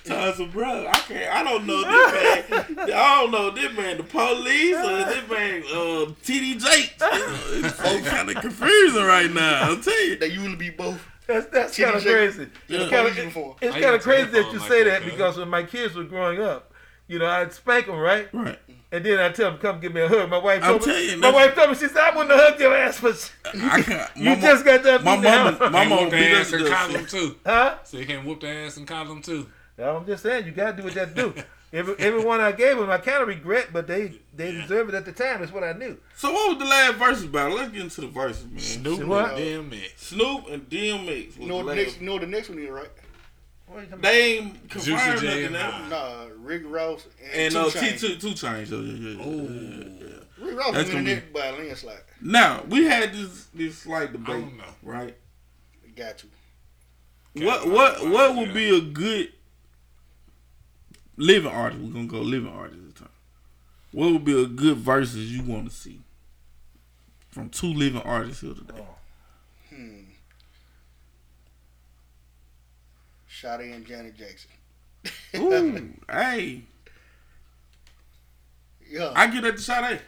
[0.05, 1.35] Times of bro, I can't.
[1.35, 2.77] I don't know this man.
[2.93, 3.97] I don't know this man.
[3.97, 6.93] The police or this man, uh, TD Jake.
[7.01, 9.69] It's kind of confusing right now.
[9.69, 10.15] I'll tell you.
[10.17, 11.03] They usually be both.
[11.27, 12.47] That's that's kind of crazy.
[12.67, 12.79] Yeah.
[12.81, 13.55] It's kind of uniform.
[13.61, 16.41] it's kind of crazy that you say that that, because when my kids were growing
[16.41, 16.71] up,
[17.07, 18.57] you know, I'd spank them right, Right.
[18.91, 20.29] and then I tell them come give me a hug.
[20.29, 21.11] My wife I'm told me.
[21.11, 23.59] you, my wife told me she said I wouldn't have hugged your ass, but you
[24.25, 25.03] my mo- just got that.
[25.03, 25.53] My beat down.
[25.53, 27.35] mama, my can't mama whoop beat their us ass to and collar too.
[27.45, 27.75] huh?
[27.83, 29.47] So you can't whoop their ass and collar them too.
[29.77, 31.33] I'm just saying you gotta do what you have to do.
[31.73, 35.03] Every everyone I gave them, I kind of regret, but they they deserve it at
[35.05, 35.41] the time.
[35.41, 35.97] That's what I knew.
[36.15, 37.51] So what was the last verses about?
[37.51, 38.59] Let's get into the verses, man.
[38.59, 39.35] Snoop and what?
[39.35, 39.89] DMX.
[39.97, 41.27] Snoop and DMX.
[41.27, 41.75] Was You know the last.
[41.75, 41.99] next?
[41.99, 42.89] You know what the next one is, right?
[43.67, 45.75] What are you They ain't Juicy confirmed J nothing and else.
[45.81, 45.89] Nas.
[45.89, 47.99] Nah, Rick Ross and, And Two uh, T Chainz.
[47.99, 48.71] two two chains.
[48.71, 50.07] Yeah, yeah, yeah, yeah,
[50.39, 50.45] yeah.
[50.47, 51.99] Rick Ross That's was in be- it by a landslide.
[52.21, 54.63] Now we had this this slight I debate, don't know.
[54.83, 55.17] right?
[55.97, 56.29] Got you.
[57.45, 58.09] What Got what to.
[58.09, 58.53] what would Yeah.
[58.53, 59.33] be a good
[61.17, 61.81] living artist?
[61.81, 63.09] We're gonna go living artist this time.
[63.91, 66.01] What would be a good verses you want to see
[67.29, 68.85] from two living artists here today?
[69.69, 69.99] Hmm.
[73.27, 74.49] Sade and Janet Jackson.
[75.35, 76.63] Ooh, hey,
[78.89, 80.01] Yeah, I get at the Sade.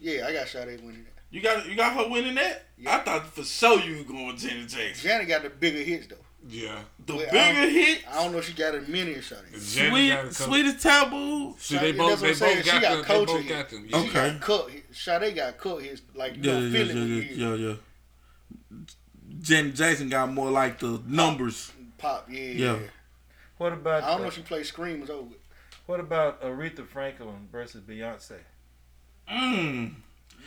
[0.00, 1.12] yeah, I got Sade winning that.
[1.30, 2.66] You got you got her winning that.
[2.76, 2.96] Yeah.
[2.96, 5.08] I thought for sure you were going with Janet Jackson.
[5.08, 6.16] Janet got the bigger hits though.
[6.48, 6.80] Yeah.
[7.06, 9.26] The Well, I bigger don't- hit, I don't know if she got as many as
[9.26, 9.38] Sade.
[9.60, 11.54] Sweet, got a couple- sweetest taboo.
[11.58, 13.02] See, they both they both got got them.
[13.06, 13.88] They both got them.
[13.88, 14.12] She Okay.
[14.32, 14.70] got cut.
[14.92, 17.74] Sade got cut hits like Yeah, know, yeah, feeling yeah, yeah, yeah, yeah.
[19.40, 21.72] Janet Jackson got more like the numbers.
[21.98, 22.26] pop.
[22.30, 22.72] Yeah, Yeah.
[22.74, 22.78] yeah.
[23.58, 25.34] What about I don't know uh, if she plays screamers over.
[25.86, 28.38] what about Aretha Franklin versus Beyonce?
[29.30, 29.94] Mm.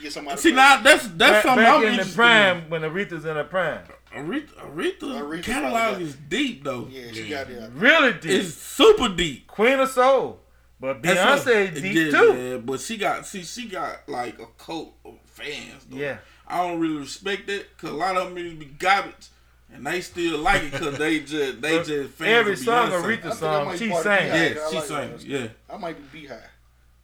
[0.01, 0.41] Get somebody.
[0.41, 3.35] See now that's that's Back, something back I'm in the interested prime when Aretha's in
[3.35, 3.91] her prime, in.
[4.15, 6.87] Aretha, Aretha, Aretha catalog is deep though.
[6.91, 7.43] Yeah, she Yeah.
[7.43, 7.71] got it.
[7.73, 9.47] really deep, It's super deep.
[9.47, 10.39] Queen of Soul.
[10.79, 12.33] But That's Beyonce deep yeah, too.
[12.51, 15.85] yeah, but she got see she got like a cult of fans.
[15.89, 15.97] Though.
[15.97, 16.17] Yeah.
[16.47, 19.29] I don't really respect it because a lot of them used to be garbage,
[19.73, 22.95] and they still like it because they just they just fans Every of song I
[22.95, 24.29] Aretha think song, she part of sang.
[24.29, 24.55] Beyonce.
[24.55, 25.19] Yeah, I she like sang.
[25.21, 25.47] Yeah.
[25.69, 26.41] I might be BeyHive.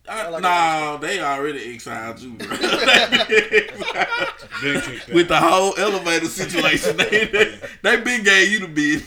[0.09, 2.47] I, like nah, they already exiled you, bro.
[2.49, 2.59] Big
[4.83, 5.09] kick that.
[5.13, 9.01] With the whole elevator situation, they, they, they been gave you the bid.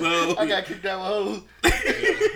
[0.00, 2.30] so, I got kicked out with hoes.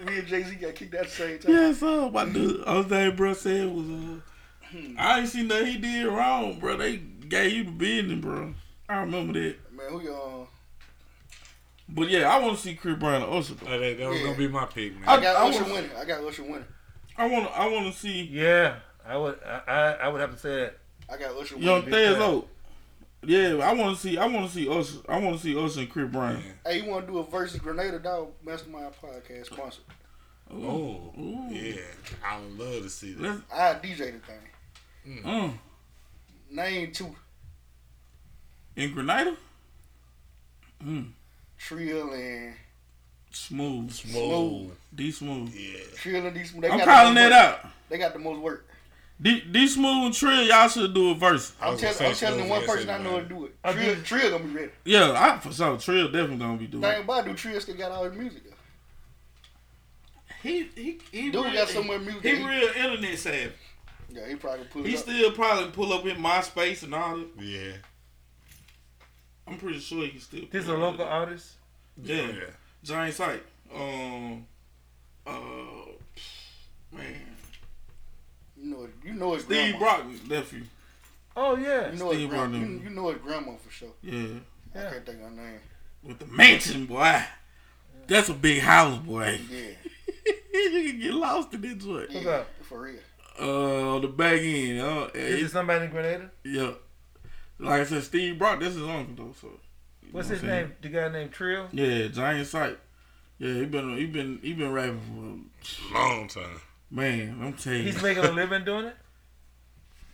[0.06, 1.52] Me and Jay Z got kicked out at the same time.
[1.52, 5.78] yeah, so my dude, all thing bro said was, uh, I ain't seen nothing he
[5.78, 6.76] did wrong, bro.
[6.76, 8.54] They gave you the business, bro.
[8.88, 9.56] I remember that.
[9.72, 10.48] Man, who y'all?
[11.94, 13.54] But yeah, I want to see Chris Brown and Usher.
[13.54, 13.66] Though.
[13.70, 14.24] Oh, that, that was Yeah.
[14.26, 15.08] gonna be my pick, man.
[15.08, 15.90] I got I Usher wanna- winning.
[15.96, 16.64] I got Usher winning.
[17.16, 19.38] I want I want to see Yeah, I would.
[19.44, 20.78] I, I I would have to say that.
[21.12, 21.90] I got Usher Young winning.
[22.00, 22.48] Thez out.
[23.24, 24.98] Yeah, I want to see, I want to see Usher.
[25.08, 26.42] I want to see Usher and Chris Brown.
[26.66, 29.82] Hey, you want to do a versus Grenada Dog Mastermind podcast sponsor?
[30.52, 31.12] Oh,
[31.50, 31.74] yeah.
[32.24, 33.22] I would love to see that.
[33.22, 35.22] Let's, I DJ the thing.
[35.24, 35.52] mm,
[36.50, 37.14] Name two.
[38.76, 39.36] in Grenada,
[40.84, 41.10] mm,
[41.76, 42.54] Trill and
[43.30, 44.70] smooth, Whoa.
[44.94, 45.54] D smooth.
[45.54, 45.78] Yeah.
[45.96, 46.52] Trill and these.
[46.52, 47.64] They I'm got calling the most that work.
[47.64, 47.70] out.
[47.88, 48.68] They got the most work.
[49.20, 51.52] D, D Smooth and Trill, y'all should do a verse.
[51.60, 53.22] I'm, was tell, gonna I'm telling you one person I know Man.
[53.22, 53.54] to do it.
[53.62, 54.02] I Trill, do.
[54.02, 54.72] Trill gonna be ready.
[54.84, 56.82] Yeah, I for sure Trill definitely gonna be doing.
[56.82, 57.04] Thing it.
[57.04, 58.42] about it, do Trill still got all his music.
[60.42, 62.22] He he he Dude real, got somewhere music.
[62.22, 63.52] He He- real internet savvy.
[64.10, 65.02] Yeah, he probably put He it up.
[65.02, 67.28] still probably pull up in MySpace and all that.
[67.38, 67.72] Yeah.
[69.46, 70.44] I'm pretty sure he can still.
[70.50, 71.52] This pull a local with artist.
[71.96, 72.04] It.
[72.08, 72.50] Yeah, Yeah.
[72.84, 73.42] Giant Sight.
[73.74, 74.46] Um,
[75.26, 75.32] uh,
[76.92, 77.14] man,
[78.56, 80.02] You know, it- you know his Steve grandma.
[80.02, 80.62] Brock nephew.
[81.36, 81.90] Oh yeah.
[81.92, 82.58] You know his Steve grandma.
[82.58, 83.92] Brock You, you know his grandma for sure.
[84.02, 84.26] Yeah,
[84.74, 85.60] I can't think of her name.
[86.02, 87.22] with the mansion, boy.
[88.06, 89.40] That's a big house, boy.
[89.50, 89.70] Yeah,
[90.54, 92.10] you can get lost in that joint.
[92.10, 92.46] yeah, that?
[92.62, 92.98] for real.
[93.38, 94.80] Uh, the back end.
[94.80, 96.30] Uh, Is it- it somebody in Grenada?
[96.44, 96.72] yeah.
[97.58, 98.60] Like I said, Steve Brock.
[98.60, 99.34] That's his uncle though.
[99.40, 99.48] So.
[100.12, 100.52] You What's his saying?
[100.52, 100.72] name?
[100.82, 101.68] The guy named Trill.
[101.72, 102.78] Yeah, Giant Sight.
[103.38, 106.60] Yeah, he been he been he been rapping for a Long time.
[106.90, 107.38] man.
[107.42, 108.96] I'm telling you, He's making a living doing it.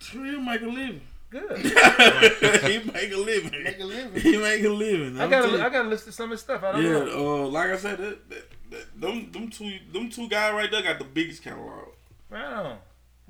[0.01, 1.01] Trill make a living.
[1.31, 1.59] Good.
[1.59, 3.63] he make a living.
[3.65, 4.21] Make a living.
[4.23, 5.21] He make a living.
[5.21, 5.63] I I'm gotta.
[5.63, 6.63] I gotta listen to some of his stuff.
[6.63, 7.45] I don't yeah, know.
[7.45, 10.83] uh, like I said, that, that, that, them them two them two guys right there
[10.83, 11.89] got the biggest catalog.
[12.31, 12.79] Right on.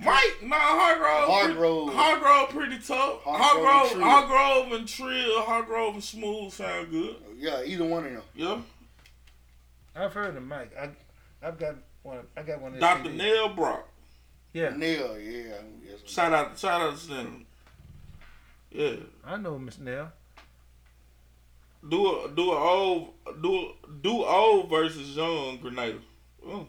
[0.00, 1.92] Mike, nah, Hargrove, Hargrove.
[1.92, 3.20] Hargrove, pretty tough.
[3.24, 7.16] Hargrove and Hargrove, Hargrove and Trill, Hargrove and Smooth sound good.
[7.36, 8.22] Yeah, either one of them.
[8.34, 8.60] Yeah,
[9.96, 10.72] I've heard of Mike.
[10.80, 10.90] I
[11.44, 12.20] I've got one.
[12.36, 12.78] I got one.
[12.78, 13.16] Doctor CDs.
[13.16, 13.88] Nail Brock.
[14.52, 15.54] Yeah, Neil, yeah.
[15.84, 16.00] yes.
[16.06, 17.46] Shout out, shout out to them.
[18.70, 20.12] Yeah, I know Miss Nell.
[21.88, 23.72] do a do a old do a,
[24.02, 25.98] do old versus young Grenada.
[26.46, 26.68] Oh.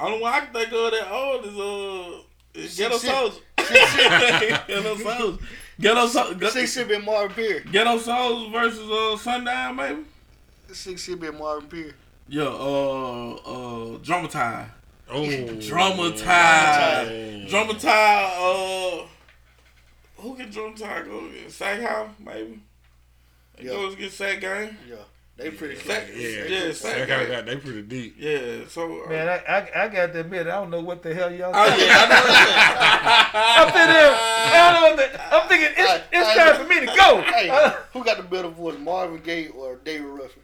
[0.00, 2.22] Only one I can think of that old is uh
[2.54, 3.40] is Ghetto Six- Souls.
[4.66, 5.38] Ghetto Souls.
[5.80, 6.52] Ghetto Souls.
[6.52, 7.60] Six should be Marvin Pierre.
[7.60, 10.02] Ghetto Souls versus uh Sundown, maybe.
[10.72, 11.94] Six should be Marvin Pierre.
[12.28, 14.70] Yeah, uh, uh, Dramatized.
[15.10, 15.26] Oh.
[15.26, 17.48] Dramatized.
[17.50, 19.06] Dramatized, uh,
[20.18, 21.58] who can Dramatized go against?
[21.58, 21.80] Sack
[22.24, 22.60] maybe?
[23.56, 23.70] They Yeah.
[23.72, 24.76] Go against Sack Gang?
[24.88, 24.96] Yeah,
[25.40, 26.16] they pretty Sack, close.
[26.18, 26.44] yeah, Yeah.
[26.66, 27.32] yeah, Sack That guy Gang.
[27.32, 28.16] got they pretty deep.
[28.18, 29.04] Yeah, so.
[29.04, 31.50] Uh, Man, I, I I got to admit I don't know what the hell y'all.
[31.50, 33.30] oh, talking yeah, I know that.
[33.58, 34.14] I'm sitting there.
[34.52, 35.06] I don't know.
[35.06, 37.22] The, I'm thinking it's, Hey, it's hey, time for me to go.
[37.22, 40.42] Hey, Uh, who got the better voice, Marvin Gaye or David Ruffin?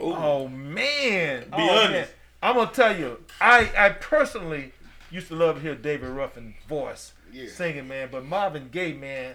[0.00, 0.14] Ooh.
[0.14, 1.40] oh man.
[1.44, 1.92] Be oh, honest.
[1.92, 2.08] Man.
[2.42, 4.72] I'm gonna tell you, I I personally
[5.10, 7.48] used to love to hear David Ruffin's voice Yeah.
[7.48, 8.08] singing, man.
[8.12, 9.34] But Marvin Gaye, man,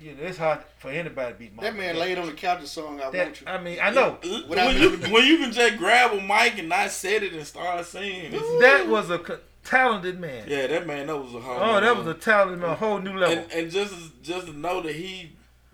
[0.00, 1.76] you know, it's hard for anybody to beat Marvin.
[1.76, 3.46] That man laid on the couch the song I That, Want You.
[3.46, 6.20] I mean, I know uh, uh, Without When you, when you can just grab a
[6.20, 8.32] mic and not set it and start singing.
[8.32, 9.20] that was a
[9.64, 10.44] talented man.
[10.48, 11.56] Yeah, that man, that was a whole.
[11.60, 14.52] Oh, that was a talented man, a whole new level and, and just just to
[14.52, 15.32] know that he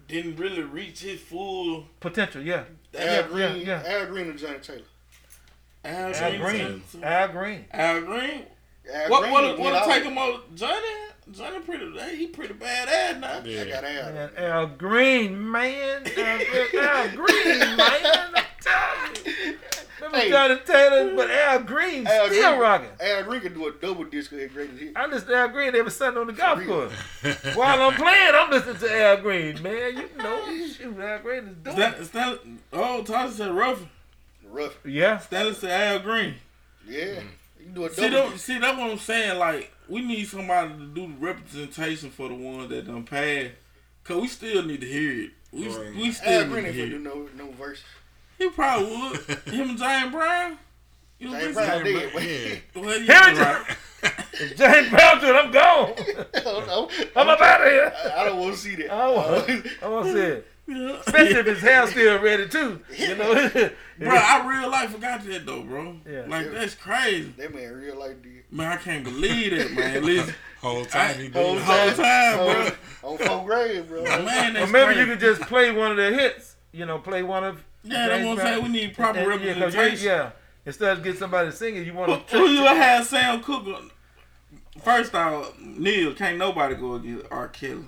[0.09, 1.87] didn't really reach his full.
[2.01, 2.43] potential.
[2.43, 2.65] Yeah,
[2.99, 3.83] Al yeah, Green, yeah.
[3.87, 4.83] Al Green and Johnnie Taylor.
[5.85, 6.41] Al, Al Green.
[6.41, 7.65] Green, Al Green.
[7.73, 8.43] Al Green.
[8.93, 9.87] Al What Green what went what out.
[9.87, 10.43] take him over?
[10.55, 10.87] Johnny.
[11.33, 12.17] Johnny pretty.
[12.17, 13.41] He pretty badass now.
[13.41, 14.13] I got Al.
[14.13, 16.03] Man, Al Green, man.
[16.17, 17.77] Al, Green- Al Green, man.
[17.77, 19.59] I'm telling you.
[19.99, 20.29] Remember Hey.
[20.31, 22.89] Johnnie Taylor, but Al Green Al still Green, rocking.
[23.01, 24.93] Al Green can do a double disc of greatest hit.
[24.95, 26.93] I listen to Al Green every Sunday on the golf course.
[27.57, 29.97] While I'm playing, I'm listening to Al Green, man.
[29.97, 31.77] You know, shoot, Al Green is doing.
[31.77, 33.85] Stan, Stan, oh, Tyler said rough.
[34.49, 34.79] Rough.
[34.87, 36.35] Yeah, Stanley said Al Green.
[36.87, 37.05] Yeah.
[37.21, 37.27] Mm.
[37.67, 39.39] You do a See, double that, see, that's what I'm saying.
[39.39, 43.53] Like, we need somebody to do the representation for the ones that done passed.
[44.05, 45.31] Cause we still need to hear it.
[45.53, 45.95] We, Right.
[45.97, 47.35] we still Green need to hear finna do it.
[47.37, 47.83] no, no verse.
[48.39, 49.21] He probably would.
[49.53, 50.59] Him and James Brown.
[51.19, 51.85] You don't James think Brown so?
[51.85, 52.13] dead.
[52.75, 52.81] Yeah.
[52.83, 53.77] Well, Him yeah, and right.
[54.35, 55.95] if James Brown do I'm gone.
[56.35, 56.91] I don't know.
[57.17, 57.93] I'm up out of here.
[58.15, 58.93] I, I don't want to see that.
[58.93, 60.47] I want, I want to see it.
[60.69, 60.99] Yeah.
[61.07, 62.81] Especially if his hair's still ready too.
[62.97, 63.35] You know.
[63.99, 65.97] Bro, I real life forgot that though, bro.
[66.07, 66.25] Yeah.
[66.29, 67.33] Like that's crazy.
[67.39, 68.43] That man real life did.
[68.51, 70.05] Man, I can't believe that, man.
[70.05, 71.35] Listen, Whole time he did.
[71.35, 72.71] whole time, bro.
[73.11, 74.03] On fourth grade, bro.
[74.03, 75.01] Man, that's Or maybe crazy.
[75.01, 76.57] you could just play one of their hits.
[76.73, 77.63] You know, play one of.
[77.85, 78.63] Yeah, that's what I'm saying.
[78.65, 80.07] We need proper And- yeah, 'cause you- representation.
[80.07, 80.31] Yeah,
[80.67, 82.37] instead of get somebody singing, you want to.
[82.37, 83.67] who you had Sam Cooke?
[83.69, 83.91] on-
[84.83, 87.49] First off, Neil can't nobody go against R.
[87.49, 87.85] Kelly.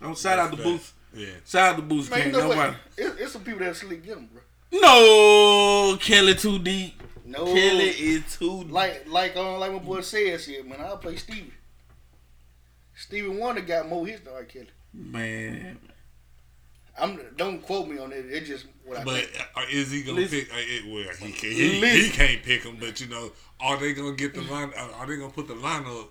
[0.00, 0.92] Don't shout out the That's Boost.
[1.18, 1.26] Yeah.
[1.46, 2.10] Shout out the Boost.
[2.10, 2.70] Man, you Can't know nobody.
[2.72, 2.76] what?
[2.96, 4.42] It, it's some people that sleep get him, bro.
[4.80, 7.02] No, Kelly too deep.
[7.24, 7.44] No.
[7.46, 8.72] Kelly is too deep.
[8.72, 10.80] Like, like, um, like my boy said, shit, man.
[10.80, 11.52] I'll play Stevie.
[12.94, 14.44] Stevie Wonder got more hits than R.
[14.44, 14.68] Kelly.
[14.92, 15.78] Man,
[17.00, 18.24] I'm don't quote me on it.
[18.28, 19.48] It's just what I But think.
[19.56, 20.40] uh, is he gonna Listen.
[20.40, 20.50] pick?
[20.52, 22.76] Uh, it, well, he can, he, he can't pick him.
[22.80, 23.30] But you know,
[23.60, 24.72] are they gonna get the line?
[24.76, 26.08] uh, Are they gonna put the lineup?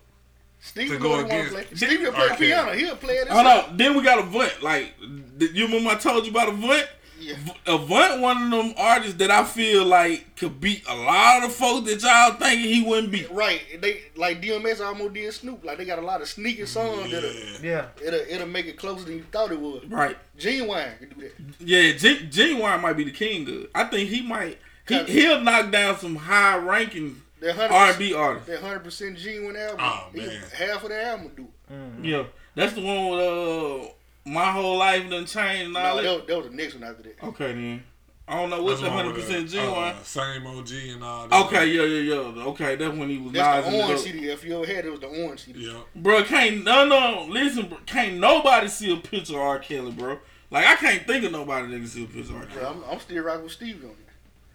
[0.60, 1.88] Stevie to go what he want to against play.
[1.88, 2.38] Stevie will play R.
[2.38, 2.72] piano.
[2.74, 3.28] He'll play it.
[3.28, 3.70] hold himself.
[3.70, 3.78] on.
[3.78, 4.64] Then we got Avant.
[4.64, 4.94] Like,
[5.40, 6.88] th- you remember I told you about Avant?
[7.20, 7.36] Yeah.
[7.66, 11.90] Avant one of them artists that I feel like could beat a lot of folks
[11.90, 13.32] that y'all thinking he wouldn't beat.
[13.32, 15.66] Right, they like DMX almost did Snoop.
[15.66, 17.88] Like they got a lot of sneaky songs that'll uh, Yeah.
[18.06, 19.92] it'll, it'll make it closer than you thought it would.
[19.92, 20.16] Right.
[20.38, 21.34] Ginuwine can do that.
[21.60, 23.68] Yeah, Gen- Ginuwine might be the king of.
[23.74, 24.60] I think he might.
[24.88, 28.48] he he'll knock down some high ranking That hundred R and B artists.
[28.50, 29.80] that hundred percent Ginuwine album.
[29.80, 30.42] Oh, man.
[30.54, 32.06] half of the album do it.
[32.06, 32.24] Yeah,
[32.56, 33.90] that's the one with uh,
[34.26, 36.28] my whole life done changed and all No, that.
[36.28, 37.24] that, was, the next one after that.
[37.24, 37.84] Okay then.
[38.30, 39.96] I don't know what's That's the hundred percent uh, Ginuwine.
[39.96, 41.46] uh, Same Ol' G and all that.
[41.46, 42.44] Okay, yeah, yeah, yeah.
[42.48, 44.28] Okay, that's when he was That's the orange CD.
[44.30, 45.66] If you ever had it, it was the orange CD.
[45.68, 45.80] Yeah.
[45.96, 49.60] Bro, can't no no listen, bro, can't nobody see a picture of R.
[49.60, 50.20] Kelly, bro.
[50.52, 52.46] Like I can't think of nobody that can see a picture of R.
[52.48, 52.60] Kelly.
[52.60, 54.07] Bro, I'm, I'm still rocking with Stevie on it.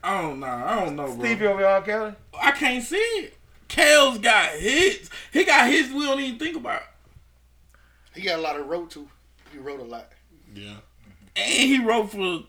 [0.02, 0.46] I don't know.
[0.46, 1.18] I don't know, bro.
[1.24, 1.82] Stevie over R.
[1.82, 2.14] Kelly.
[2.40, 3.34] I can't see it.
[3.68, 5.08] Kel's got hits.
[5.32, 6.82] He got hits we don't even think about.
[8.14, 9.08] He got a lot of wrote to.
[9.52, 10.08] He wrote a lot.
[10.54, 10.74] Yeah.
[11.36, 12.40] And he wrote for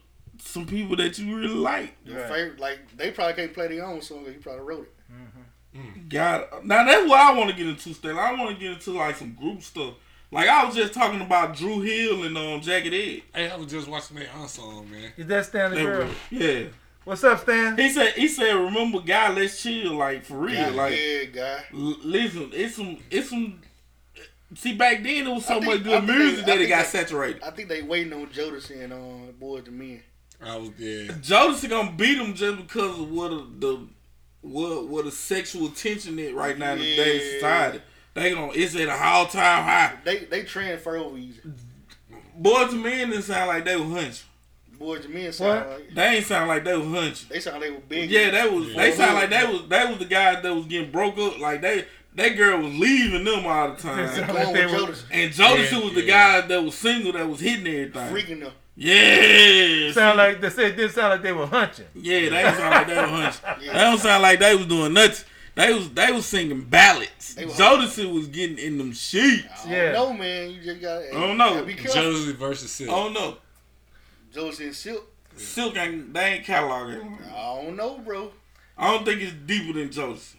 [0.42, 1.96] some people that you really like.
[2.06, 2.30] Your Right.
[2.30, 4.26] favorite, like they probably can't play their own song.
[4.26, 6.10] 'cause He probably wrote it.
[6.10, 7.94] God, now that's what I want to get into.
[7.94, 9.94] Still, I want to get into like some group stuff.
[10.32, 13.24] Like I was just talking about Dru Hill and um Jagged Edge.
[13.34, 15.14] Hey, I was just watching that on song, man.
[15.18, 16.10] Is that Stanley They Girl?
[16.30, 16.64] yeah.
[17.06, 17.78] What's up, Stan?
[17.78, 21.64] He said he said remember guy let's chill like for real Yeah, like yeah, guy.
[21.74, 23.62] l- listen it's some it's some
[24.56, 26.84] see back then there was so I think- much good music they- that it got
[26.86, 27.44] they- saturated.
[27.44, 30.04] I think they waiting on Jodeci and um, Boyz II Men.
[30.42, 31.08] I was yeah.
[31.14, 33.88] Jodeci gonna beat him just because of what a, the
[34.42, 37.82] what what a sexual tension is right now in today's society.
[38.14, 39.94] They gonna it's at a all time high.
[40.06, 41.42] They they transfer over easy.
[42.42, 44.26] Boyz II Men didn't sound like they were hunching.
[44.84, 45.70] Boyz II Men sound What?
[45.80, 47.28] like They ain't sound like they were hunching.
[47.30, 48.10] they sound like they were big.
[48.12, 48.82] Yeah, that was Yeah.
[48.82, 51.40] they sound like they was they was the guys that was getting broke up.
[51.40, 51.86] Like they
[52.16, 54.06] that girl was leaving them all the time.
[54.36, 57.40] like they with were- And Jodeci Yeah, was the guy that was single that was
[57.40, 57.92] hitting everything.
[58.14, 58.52] freaking them.
[58.76, 59.92] Yeah.
[59.92, 60.76] Sound like they said.
[60.76, 61.86] Did sound like they were hunching.
[61.96, 63.42] Yeah, they sound like they were hunching.
[63.66, 63.74] Yeah.
[63.74, 65.26] They don't sound like they was doing nothing.
[65.56, 67.36] They was they was singing ballads.
[67.36, 69.46] They was- Jodeci was getting in them sheets.
[69.66, 69.92] I Yeah.
[69.92, 70.50] don't know, man.
[70.52, 71.02] You just got.
[71.04, 71.64] I don't know.
[71.64, 72.90] Be versus Josie versus Silk.
[72.92, 73.38] Oh no,
[74.34, 75.10] Jodeci and Silk.
[75.36, 77.18] Silk ain't they ain't cataloging.
[77.34, 78.32] I don't know, bro.
[78.78, 80.36] I don't think it's deeper than Jodeci.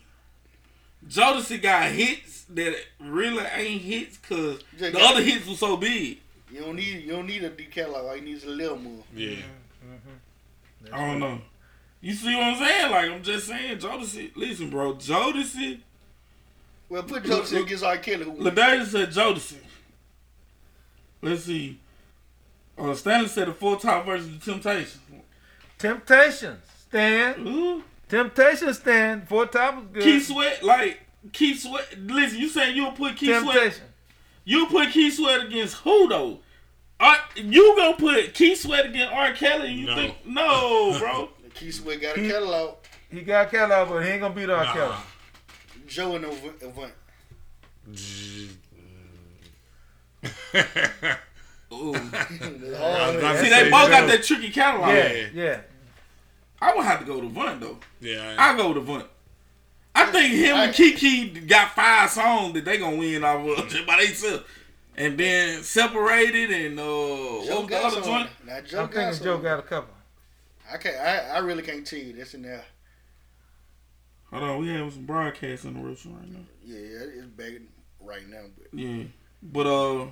[1.09, 5.77] Jodeci got hits that really ain't hits because Just the got- other hits were so
[5.77, 6.19] big.
[6.51, 8.07] You don't need you don't need a D catalog.
[8.07, 9.03] All you need is a little more.
[9.15, 9.31] Yeah.
[9.31, 10.87] Mm-hmm.
[10.87, 10.95] Mm-hmm.
[10.95, 11.41] I don't know.
[12.01, 12.91] You see what I'm saying?
[12.91, 14.31] Like I'm just saying, Jodeci.
[14.37, 15.81] Listen, bro, Jodeci.
[16.89, 17.97] Well, put Jodeci against R.
[17.99, 18.25] Kelly.
[18.25, 18.41] Who won?
[18.45, 19.57] Ladarius said Jodeci.
[21.23, 21.79] Let's see.
[22.77, 24.99] Uh, Stanley said the Four Top versus of Temptations.
[25.79, 27.47] Temptations, Stan.
[27.47, 27.83] Ooh.
[28.09, 29.25] Temptations, Stan.
[29.27, 30.03] Four top was good.
[30.03, 31.01] Keith Sweat, like
[31.33, 31.99] Keith Sweat.
[31.99, 33.55] Listen, you saying you'll put Keith Sweat?
[33.55, 33.85] Temptation.
[34.45, 36.39] You put Keith Sweat against who though?
[37.01, 39.33] Are, you gonna put Keith Sweat against R.
[39.33, 39.73] Kelly?
[39.73, 39.95] You No.
[39.97, 41.29] think no, bro?
[41.55, 42.77] Keith Sweat got a He- catalog.
[43.11, 44.65] He got catalog, but he ain't gonna beat R.
[44.65, 44.73] Nah.
[44.73, 44.95] Kelly.
[45.87, 46.63] Joe and Avant.
[46.63, 46.93] Avant.
[51.75, 51.95] Ooh.
[51.95, 54.07] I was about to See, they both got Joe.
[54.09, 54.89] that tricky catalog.
[54.91, 55.61] Yeah, yeah.
[56.61, 57.79] I would have to go to Vunt though.
[58.01, 58.37] Yeah.
[58.39, 59.07] I go to Vunt.
[59.95, 63.87] I think him and KeKe got five songs that they gonna win off of just
[63.87, 64.45] by themselves.
[64.97, 68.31] And then separated and uh what Joe was the got other joint?
[68.47, 69.25] Now Joe I'm got thinking.
[69.25, 69.95] Joe got a couple.
[70.73, 70.97] I can't.
[70.97, 72.13] I, I really can't tell you.
[72.15, 72.65] That's in there.
[74.31, 76.41] Hold on, we have some broadcast interruption right now.
[76.65, 77.53] Yeah, it's back
[78.01, 78.43] right now.
[78.57, 79.05] But Yeah.
[79.43, 80.07] But uh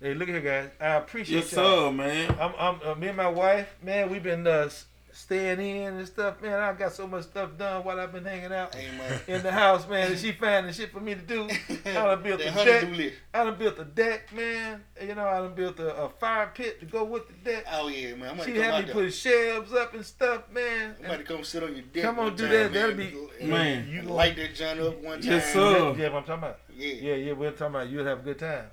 [0.00, 0.70] Hey, look here, guys.
[0.80, 1.90] I appreciate yes y'all.
[1.90, 2.30] sir, man.
[2.40, 4.70] I'm, I'm, uh, me and my wife, man, we've been uh,
[5.10, 6.56] staying in and stuff, man.
[6.56, 9.88] I got so much stuff done while I've been hanging out man, in the house,
[9.88, 10.12] man.
[10.12, 11.48] And she finding shit for me to do.
[11.84, 13.12] I done built a deck.
[13.34, 14.84] I done built a deck, man.
[15.02, 17.66] You know, I done built a, a fire pit to go with the deck.
[17.72, 18.38] Oh yeah, man.
[18.38, 20.94] I'm She had me put shelves up and stuff, man.
[21.00, 22.04] I'm about to come sit on your deck.
[22.04, 22.72] Come on, do time, that.
[22.72, 22.72] Man.
[22.72, 22.96] That'll
[23.40, 23.88] be- Man.
[23.90, 25.32] You Light that joint up one time.
[25.32, 25.96] Yes, sir.
[25.98, 26.60] Yeah, what I'm talking about.
[26.72, 26.94] Yeah.
[26.94, 28.66] Yeah, yeah, we're talking about you'll have a good time.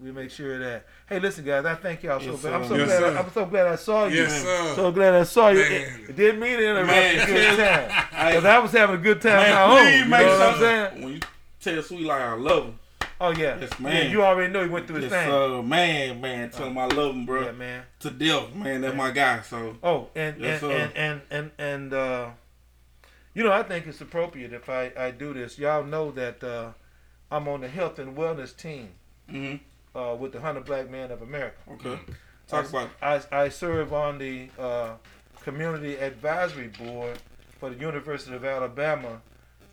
[0.00, 0.86] We make sure that.
[1.08, 2.52] Hey, listen, guys, I thank y'all so Yes, bad.
[2.54, 2.98] I'm so Yes, glad.
[2.98, 3.16] sir.
[3.18, 4.16] I'm so glad I saw you.
[4.22, 4.72] Yes, sir.
[4.76, 5.60] So glad I saw you.
[5.60, 6.06] It, Man.
[6.08, 8.06] it didn't mean to interrupt Man, a good time.
[8.28, 9.92] Because I was having a good time man, at home.
[10.04, 11.02] You make know what I'm saying?
[11.02, 11.20] when you
[11.60, 12.78] tell Sweet like I love him.
[13.20, 13.58] Oh, yeah.
[13.58, 15.28] Yes, Yeah, you already know he went through his Yes, thing.
[15.28, 16.50] sir, man, man.
[16.50, 17.46] Tell him I love him, bro.
[17.46, 17.82] Yeah, man.
[18.00, 18.80] To death, man.
[18.80, 19.40] That's my guy.
[19.40, 22.30] So Oh, and Yes, and, and and and and uh,
[23.34, 25.58] you know, I think it's appropriate if I I do this.
[25.58, 26.72] Y'all know that uh,
[27.32, 28.90] I'm on the health and wellness team
[29.28, 31.56] Mm hmm uh, with the Hundred Black Men of America.
[31.72, 31.98] okay.
[32.46, 32.90] Talk I, about.
[33.32, 34.94] I, I serve on the uh,
[35.42, 37.18] community advisory board
[37.58, 39.20] for the University of Alabama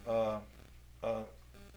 [0.07, 0.39] uh,
[1.03, 1.21] uh,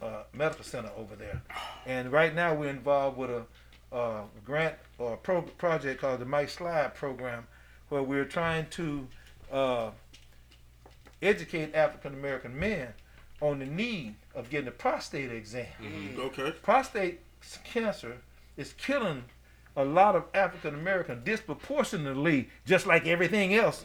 [0.02, 1.42] uh, Medical Center over there,
[1.86, 3.44] and right now we're involved with a
[3.92, 7.46] uh, grant or pro- project called the Mike Slide program,
[7.88, 9.06] where we're trying to
[9.50, 9.90] uh,
[11.22, 12.88] educate African American men
[13.40, 15.66] on the need of getting a prostate exam.
[16.18, 16.52] Okay.
[16.62, 17.20] Prostate
[17.64, 18.18] cancer
[18.58, 19.24] is killing
[19.76, 23.84] a lot of African American disproportionately, just like everything else,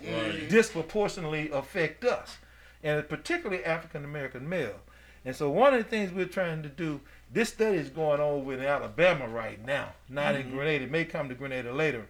[0.49, 2.37] disproportionately affect us,
[2.83, 4.79] and particularly African American male.
[5.23, 6.99] And so one of the things we're trying to do,
[7.31, 10.55] this study is going on over in Alabama right now, not in mm-hmm.
[10.55, 10.83] Grenada.
[10.85, 12.07] It may come to Grenada later,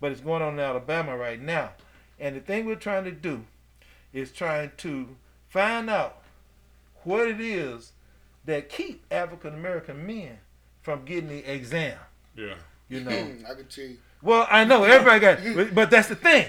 [0.00, 1.70] but it's going on in Alabama right now.
[2.18, 3.44] And the thing we're trying to do
[4.12, 5.16] is trying to
[5.48, 6.22] find out
[7.04, 7.92] what it is
[8.44, 10.38] that keep African American men
[10.90, 11.96] from getting the exam.
[12.36, 12.54] Yeah.
[12.88, 13.10] You know.
[13.12, 13.98] Hmm, I can tell you.
[14.22, 16.48] Well, I know everybody got, but, but that's the thing.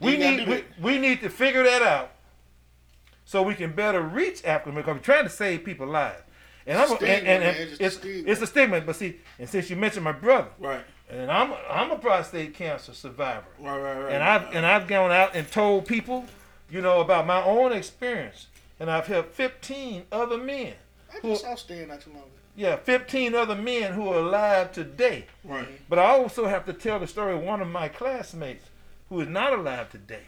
[0.00, 2.12] We need we, we need to figure that out
[3.24, 4.94] so we can better reach African American.
[4.94, 6.22] We're trying to save people's lives,
[6.66, 8.30] and I'm Stigma, and, and, and man, it's a it's stigma.
[8.32, 8.80] it's a stigma.
[8.82, 10.84] But see, and since you mentioned my brother, Right.
[11.08, 13.78] and I'm I'm a prostate cancer survivor, Right.
[13.78, 13.98] Right.
[14.04, 14.12] Right.
[14.12, 16.26] and I've and I've gone out and told people,
[16.70, 18.48] you know, about my own experience,
[18.80, 20.74] and I've helped 15 other men.
[21.14, 22.30] I Who- just saw Stan not too long ago.
[22.56, 25.26] Yeah, 15 other men who are alive today.
[25.44, 25.68] Right.
[25.90, 28.64] But I also have to tell the story of one of my classmates
[29.10, 30.24] who is not alive today,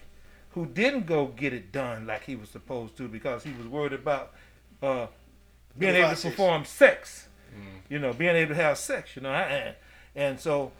[0.51, 3.95] who didn't go get it done like he was supposed to because he was worried
[3.95, 4.35] about
[4.83, 5.07] uh,
[5.79, 7.29] being able to perform sex.
[7.89, 9.17] You know, being able to have sex.
[9.17, 9.75] You know, and,
[10.15, 10.73] and so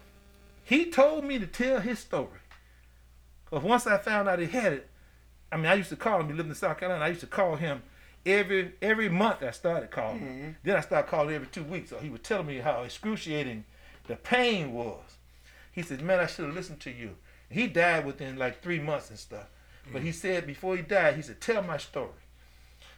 [0.63, 2.39] he told me to tell his story.
[3.43, 4.89] Because once I found out he had it,
[5.51, 6.27] I mean, I used to call him.
[6.27, 7.03] He lived in South Carolina.
[7.03, 7.81] I used to call him
[8.25, 9.43] every every month.
[9.43, 10.19] I started calling.
[10.19, 10.57] him.
[10.63, 11.89] Then I started calling every two weeks.
[11.89, 13.65] So he was telling me how excruciating
[14.07, 15.17] the pain was.
[15.71, 17.15] He said, "Man, I should have listened to you."
[17.49, 19.47] He died within like three months and stuff.
[19.91, 20.17] But he mm-hmm.
[20.17, 22.09] said before he died, he said, "Tell my story."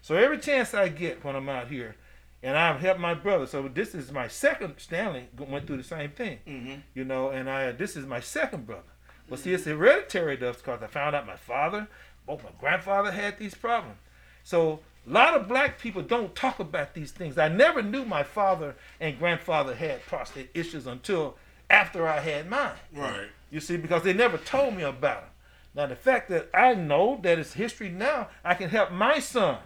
[0.02, 1.96] So every chance I get when I'm out here,
[2.44, 3.46] and I've helped my brother.
[3.46, 4.76] So this is my second.
[4.78, 6.76] Stanley went through the same thing, mm-hmm.
[6.94, 8.84] you know, and I this is my second brother.
[9.30, 11.88] But see, it's hereditary stuff because I found out my father,
[12.28, 13.98] both my grandfather had these problems.
[14.44, 17.38] So a lot of black people don't talk about these things.
[17.38, 21.38] I never knew my father and grandfather had prostate issues until
[21.70, 22.78] after I had mine.
[22.94, 23.30] Right.
[23.50, 25.30] You see, because they never told me about them.
[25.74, 29.60] Now, the fact that I know that it's history now, I can help my son,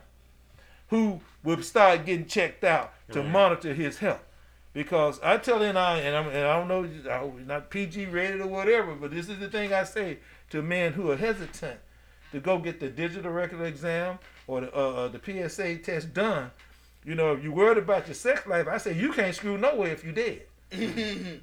[0.90, 4.24] who will start getting checked out to monitor his health.
[4.72, 8.42] Because I tell him, I and, I'm, and I don't know, I'm not PG rated
[8.42, 11.80] or whatever, but this is the thing I say to men who are hesitant
[12.32, 15.20] to go get the digital rectal exam or the, uh, uh, the
[15.50, 16.52] PSA test done.
[17.04, 19.92] You know, if you're worried about your sex life, I say you can't screw nowhere
[19.92, 20.42] if you dead.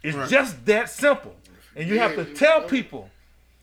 [0.00, 0.28] It's Right.
[0.30, 1.34] just that simple.
[1.74, 2.68] And you have to Yeah, tell yeah.
[2.68, 3.10] people,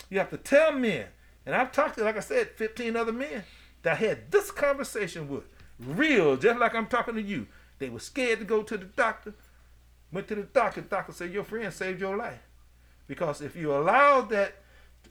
[0.10, 1.08] you have to tell men.
[1.46, 3.44] And I've talked to, like I said, 15 other men
[3.84, 5.44] that I had this conversation with.
[5.80, 7.48] Real, just like I'm talking to you.
[7.80, 9.34] They were scared to go to the doctor.
[10.12, 10.82] Went to the doctor.
[10.82, 12.40] The doctor said, Your friend saved your life.
[13.08, 14.56] Because if you allow that,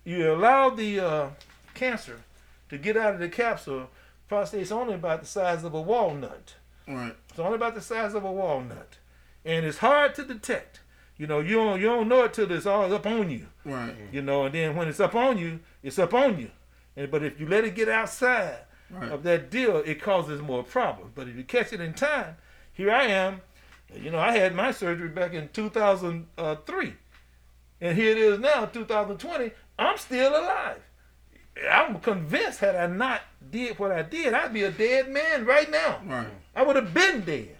[0.04, 1.28] you allow the uh,
[1.74, 2.20] cancer
[2.76, 3.88] to get out of the capsule,
[4.28, 6.54] prostate's only about the size of a walnut.
[6.86, 7.14] Right.
[7.30, 8.98] It's only about the size of a walnut,
[9.44, 10.80] and it's hard to detect.
[11.16, 13.46] You know, you don't you don't know it till it's all up on you.
[13.64, 13.94] Right.
[14.12, 16.50] You know, and then when it's up on you, it's up on you.
[16.96, 18.58] And but if you let it get outside
[18.90, 19.10] Right.
[19.10, 21.12] of that deal, it causes more problems.
[21.14, 22.36] But if you catch it in time,
[22.72, 23.40] here I am.
[23.94, 26.90] You know, I had my surgery back in 2003, uh,
[27.80, 29.52] and here it is now, 2020.
[29.78, 30.80] I'm still alive.
[31.70, 35.70] I'm convinced had I not did what I did, I'd be a dead man right
[35.70, 36.00] now.
[36.04, 36.26] Right.
[36.54, 37.56] I would have been dead.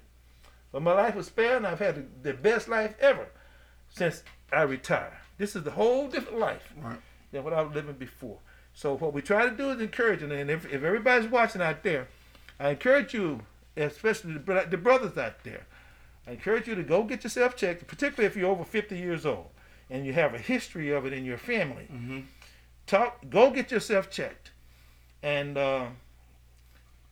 [0.73, 3.29] But my life was spared, and I've had the, best life ever
[3.89, 5.13] since I retired.
[5.39, 6.99] This is the whole different life Right.
[7.31, 8.39] than what I was living before.
[8.75, 12.09] So what we try to do is encourage, and if, if everybody's watching out there,
[12.59, 13.43] I encourage you,
[13.77, 15.67] especially the, the brothers out there,
[16.27, 19.47] I encourage you to go get yourself checked, particularly if you're over 50 years old
[19.91, 21.87] and you have a history of it in your family.
[21.93, 22.21] Mm-hmm.
[22.87, 24.51] Talk, go get yourself checked,
[25.23, 25.87] and uh,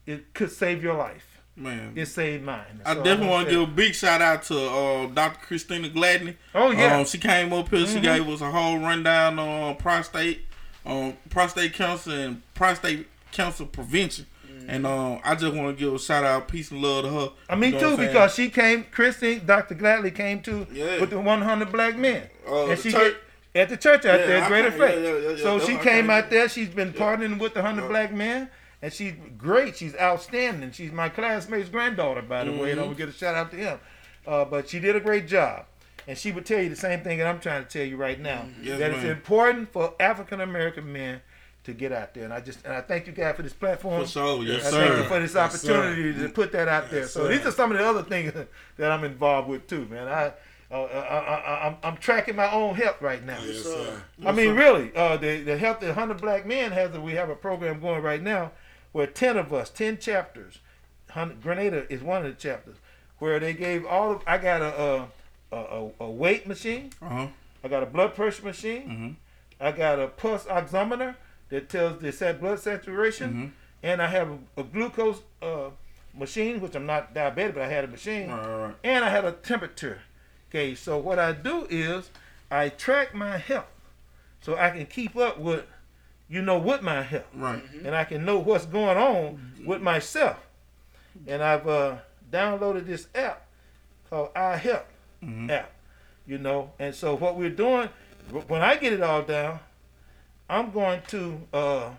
[0.05, 1.39] it could save your life.
[1.55, 1.93] Man.
[1.95, 2.81] It saved mine.
[2.83, 5.45] I So definitely want to give a big shout out to uh, Dr.
[5.45, 6.35] Christina Gladney.
[6.55, 6.89] Oh, yeah.
[6.89, 6.99] Mm-hmm.
[7.01, 7.85] Um, she came up here.
[7.85, 10.41] She gave us a whole rundown on prostate,
[10.83, 14.25] on prostate cancer and prostate cancer prevention.
[14.67, 17.15] And um, I just want to give a shout out, peace and love to her.
[17.17, 17.51] Mm-hmm.
[17.51, 18.09] I mean, You know too, what I'm saying?
[18.13, 19.75] because she came, Christine, Dr.
[19.75, 21.01] Gladley came too Yeah.
[21.01, 22.29] with the 100 black men.
[22.47, 23.22] Uh, and she church- get,
[23.55, 25.37] at the church out Yeah, there, I Greater Faith.
[25.39, 26.49] yeah, so she came out there.
[26.49, 28.49] She's been partnering with the 100 black men,
[28.81, 29.77] and she's great.
[29.77, 30.71] She's outstanding.
[30.71, 32.71] She's my classmate's granddaughter, by the way.
[32.71, 33.79] And I'm going to get a shout out to him.
[34.25, 35.65] Uh, but she did a great job.
[36.07, 38.19] And she would tell you the same thing that I'm trying to tell you right
[38.19, 38.45] now.
[38.61, 41.21] Yes, that it's important for African American men
[41.63, 42.25] to get out there.
[42.25, 44.01] And I just and I thank you guys for this platform.
[44.01, 44.85] For sure, yes, I sir.
[44.87, 45.73] thank you for this Yes, sir.
[45.81, 47.07] opportunity to put that out there.
[47.07, 47.29] So sir.
[47.29, 48.33] these are some of the other things
[48.77, 50.09] that I'm involved with too, man.
[50.09, 50.33] I
[50.73, 53.37] Uh, I, I, I, I'm, I'm tracking my own health right now.
[53.45, 54.01] Yes, sir.
[54.25, 57.29] I mean, really, uh, the the health of hundred black men has a, we have
[57.29, 58.51] a program going right now
[58.91, 60.57] where ten of us, ten chapters,
[61.41, 62.77] Grenada is one of the chapters
[63.19, 64.23] where they gave all of.
[64.25, 65.07] I got a
[65.51, 66.91] a, a, a weight machine.
[67.01, 67.27] Uh huh.
[67.63, 68.81] I got a blood pressure machine.
[68.89, 69.09] Mm-hmm.
[69.59, 71.15] I got a pulse oximeter
[71.49, 73.47] that tells the set blood saturation, Mm-hmm.
[73.83, 75.69] and I have a, a glucose uh,
[76.17, 78.75] machine, which I'm not diabetic, but I had a machine, Right, right, right.
[78.83, 80.01] and I had a temperature
[80.53, 80.77] gauge.
[80.77, 82.09] So what I do is
[82.49, 83.65] I track my health,
[84.41, 85.65] so I can keep up with,
[86.29, 87.61] you know, with my health, Right.
[87.83, 90.37] and I can know what's going on with myself.
[91.27, 91.97] And I've uh,
[92.31, 93.45] downloaded this app
[94.09, 94.83] called iHealth
[95.49, 95.71] app,
[96.27, 96.71] you know.
[96.79, 97.89] And so what we're doing,
[98.47, 99.59] when I get it all down,
[100.49, 101.89] I'm going to uh,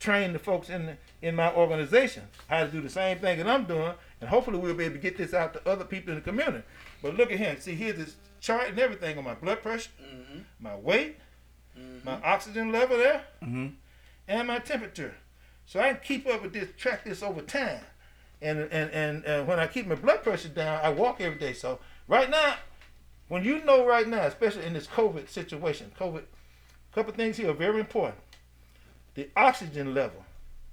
[0.00, 3.46] train the folks in the, in my organization how to do the same thing that
[3.46, 6.16] I'm doing, and hopefully we'll be able to get this out to other people in
[6.16, 6.62] the community.
[7.02, 7.58] But look at him.
[7.60, 9.90] see here's this chart and everything on my blood pressure,
[10.58, 11.18] my weight,
[12.04, 13.74] my oxygen level there, Mhm.
[14.28, 15.14] and my temperature.
[15.66, 17.80] So I can keep up with this, track this over time.
[18.42, 21.52] And and, and and when I keep my blood pressure down, I walk every day.
[21.52, 21.78] So
[22.08, 22.56] right now,
[23.28, 27.50] when you know right now, especially in this COVID situation, COVID, a couple things here
[27.50, 28.18] are very important.
[29.14, 30.24] The oxygen level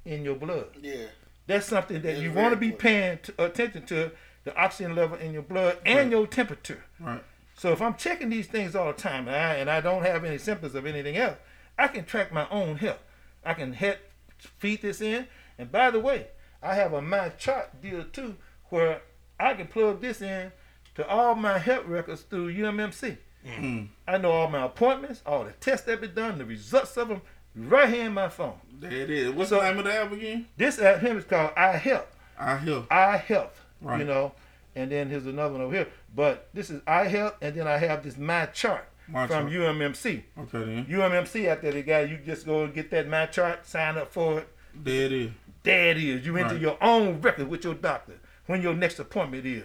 [0.06, 0.70] in your blood.
[0.82, 1.08] Yeah.
[1.46, 4.12] That's something that It's you want to be paying t- attention to.
[4.48, 6.86] The oxygen level in your blood and your temperature.
[7.02, 7.22] Right.
[7.56, 10.24] So if I'm checking these things all the time and I, and I don't have
[10.24, 11.36] any symptoms of anything else,
[11.78, 13.02] I can track my own health.
[13.44, 14.00] I can head,
[14.38, 15.28] feed this in.
[15.58, 16.28] And by the way,
[16.64, 18.38] I have a my chart deal too,
[18.70, 19.02] where
[19.38, 20.54] I can plug this in
[20.96, 23.18] to all my health records through UMMC.
[23.46, 23.86] Mm-hmm.
[24.08, 27.22] I know all my appointments, all the tests that been done, the results of them,
[27.54, 28.60] right here in my phone.
[28.80, 29.32] There it is.
[29.32, 30.48] What's So- the name of the app again?
[30.56, 32.08] This app here is called I Help.
[32.40, 32.88] I Help.
[32.90, 33.50] I iHealth.
[33.82, 34.00] Right.
[34.00, 34.34] You know,
[34.76, 35.88] and then here's another one over here.
[36.16, 39.76] But this is iHealth, and then I have this My Chart My from Chart.
[39.76, 40.24] UMMC.
[40.40, 40.86] Okay then.
[40.86, 44.12] UMMC out there, the guy, you just go and get that My Chart, sign up
[44.12, 44.50] for it.
[44.74, 45.32] There it is.
[45.64, 46.26] There it is.
[46.26, 46.62] You enter Right.
[46.62, 48.20] your own record with your doctor.
[48.46, 49.64] When your next appointment is.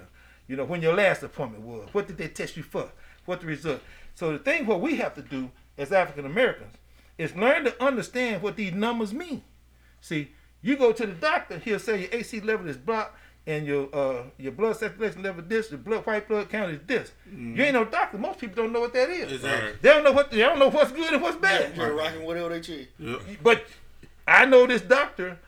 [0.49, 1.89] You know, when your last appointment was.
[1.93, 2.91] What did they test you for?
[3.25, 3.81] What the result?
[4.15, 6.75] So the thing what we have to do as African Americans
[7.17, 9.43] is learn to understand what these numbers mean.
[10.01, 13.17] See, you go to the doctor, he'll say your AC level is blocked
[13.47, 17.13] and your uh, your blood circulation level this, your blood white blood count is this.
[17.31, 18.19] You ain't no doctor.
[18.19, 19.33] Most people don't know what that is.
[19.33, 19.73] Exactly.
[19.81, 21.75] They don't know what they don't know what's good and what's bad.
[21.75, 22.87] Just rocking whatever they choose.
[22.99, 23.21] Yep.
[23.43, 23.65] But
[24.27, 25.39] I know this doctor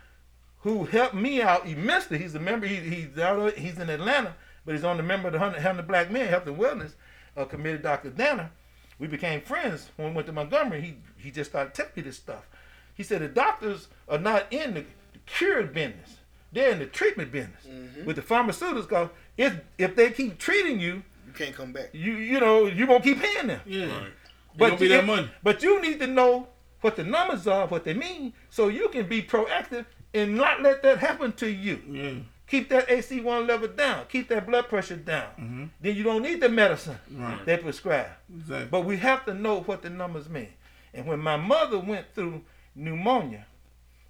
[0.61, 2.19] who helped me out immensely.
[2.19, 2.66] He's a member.
[2.66, 3.55] He, he's out.
[3.55, 4.35] He's in Atlanta,
[4.65, 6.93] but he's on the member of the Hundred Hundred Black Men Health and Wellness
[7.37, 7.79] uh, Committee.
[7.79, 8.11] Dr.
[8.11, 8.51] Danner.
[8.99, 10.81] We became friends when we went to Montgomery.
[10.81, 12.49] He he just started telling me this stuff.
[12.95, 14.81] He said the doctors are not in the,
[15.12, 16.19] the cure business.
[16.55, 18.05] They're in the treatment business mm-hmm.
[18.06, 18.89] with the pharmaceuticals.
[18.89, 21.90] Cause if if they keep treating you, You can't come back.
[21.93, 23.60] you you know you won't keep paying them.
[23.66, 23.86] Yeah.
[23.86, 24.12] Right.
[24.56, 25.31] But gonna be you, that money.
[25.43, 26.48] But you need to know
[26.81, 30.82] what the numbers are, what they mean, so you can be proactive and not let
[30.85, 31.81] that happen to you.
[31.90, 32.12] Yeah.
[32.47, 34.05] Keep that A1C level down.
[34.09, 35.31] Keep that blood pressure down.
[35.40, 35.64] Mm-hmm.
[35.81, 37.44] Then you don't need the medicine Right.
[37.47, 38.10] they prescribe.
[38.32, 38.68] Exactly.
[38.70, 40.52] But we have to know what the numbers mean.
[40.93, 42.43] And when my mother went through
[42.76, 43.47] pneumonia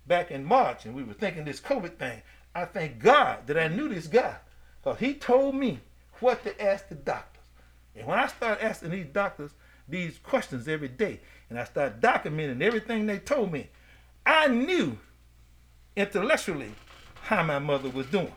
[0.06, 2.22] back in March, and we were thinking this COVID thing,
[2.54, 4.36] I thank God that I knew this guy,
[4.82, 5.80] because he told me
[6.20, 7.42] what to ask the doctors.
[7.96, 9.52] And when I started asking these doctors
[9.88, 11.20] these questions every day,
[11.50, 13.68] and I started documenting everything they told me,
[14.24, 14.98] I knew
[15.96, 16.72] intellectually
[17.22, 18.32] how my mother was doing.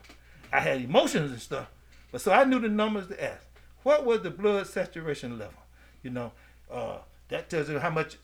[0.52, 1.68] I had emotions and stuff,
[2.12, 3.46] but so I knew the numbers to ask.
[3.84, 5.60] What was the blood saturation level?
[6.04, 6.32] You know,
[6.72, 6.98] uh,
[7.30, 8.18] that tells you how much.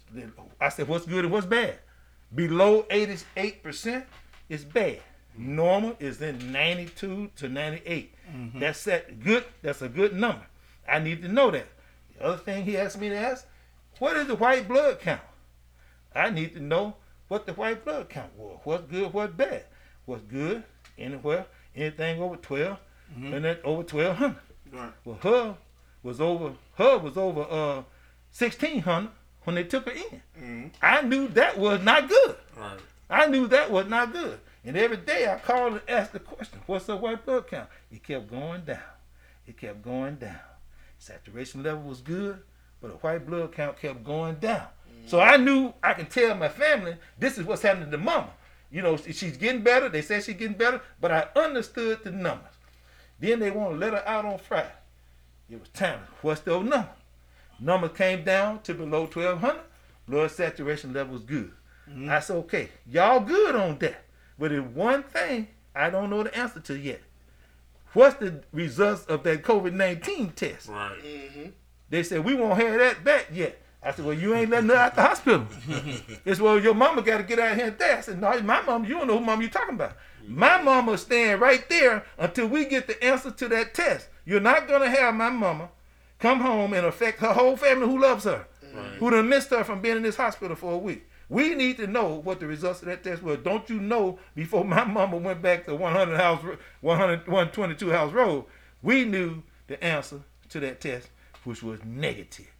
[0.59, 1.79] I said, what's good and what's bad.
[2.33, 4.05] Below 88%
[4.49, 4.99] is bad.
[5.37, 8.15] Normal is in 92 to 98.
[8.31, 8.59] Mm-hmm.
[8.59, 9.45] That's that good.
[9.61, 10.45] That's a good number.
[10.87, 11.67] I need to know that.
[12.17, 13.47] The other thing he asked me to ask,
[13.99, 15.21] what is the white blood count?
[16.15, 16.95] I need to know
[17.27, 18.59] what the white blood count was.
[18.63, 19.63] What's good, what's bad.
[20.05, 20.63] What's good,
[20.97, 21.45] anywhere,
[21.75, 22.77] anything over 12,
[23.17, 23.33] mm-hmm.
[23.33, 24.35] and then over 1200.
[24.71, 24.91] Right.
[25.05, 25.57] Well, her
[26.03, 27.83] was over, her was over uh,
[28.37, 29.09] 1600
[29.43, 30.21] when they took her in.
[30.39, 30.67] Mm-hmm.
[30.81, 32.35] I knew that was not good.
[32.57, 32.79] Right.
[33.09, 34.39] I knew that was not good.
[34.65, 37.69] And every day I called and asked the question, what's the white blood count?
[37.91, 38.79] It kept going down.
[39.45, 40.39] It kept going down.
[40.99, 42.39] Saturation level was good,
[42.81, 44.67] but the white blood count kept going down.
[45.05, 48.29] So I knew I can tell my family this is what's happening to mama.
[48.71, 49.89] You know, she's getting better.
[49.89, 52.53] They said she's getting better, but I understood the numbers.
[53.19, 54.71] Then they want to let her out on Friday.
[55.49, 55.99] It was time.
[56.21, 56.89] What's the old number?
[57.59, 59.61] Number came down to below 1200.
[60.07, 61.51] Blood saturation level was good.
[61.89, 62.09] Mm-hmm.
[62.09, 64.02] I said, okay, y'all good on that.
[64.37, 67.01] But there's one thing I don't know the answer to yet.
[67.93, 70.67] What's the results of that COVID 19 test?
[70.67, 70.97] Right.
[71.03, 71.49] Mm-hmm.
[71.89, 73.59] They said, we won't have that back yet.
[73.83, 75.45] I said, well, you ain't letting her out the hospital.
[76.23, 77.97] They said, well, your mama got to get out here and die.
[77.97, 79.97] I said, no, my mama, you don't know who mama you talking about.
[80.25, 84.07] My mama staying right there until we get the answer to that test.
[84.25, 85.69] You're not going to have my mama
[86.17, 88.47] come home and affect her whole family who loves her,
[88.99, 91.05] who done missed her from being in this hospital for a week.
[91.33, 93.35] We need to know what the results of that test were.
[93.35, 96.43] Don't you know before my mama went back to 100 house,
[96.81, 98.45] 100, 122 house road,
[98.83, 101.09] we knew the answer to that test,
[101.43, 102.51] which was negative.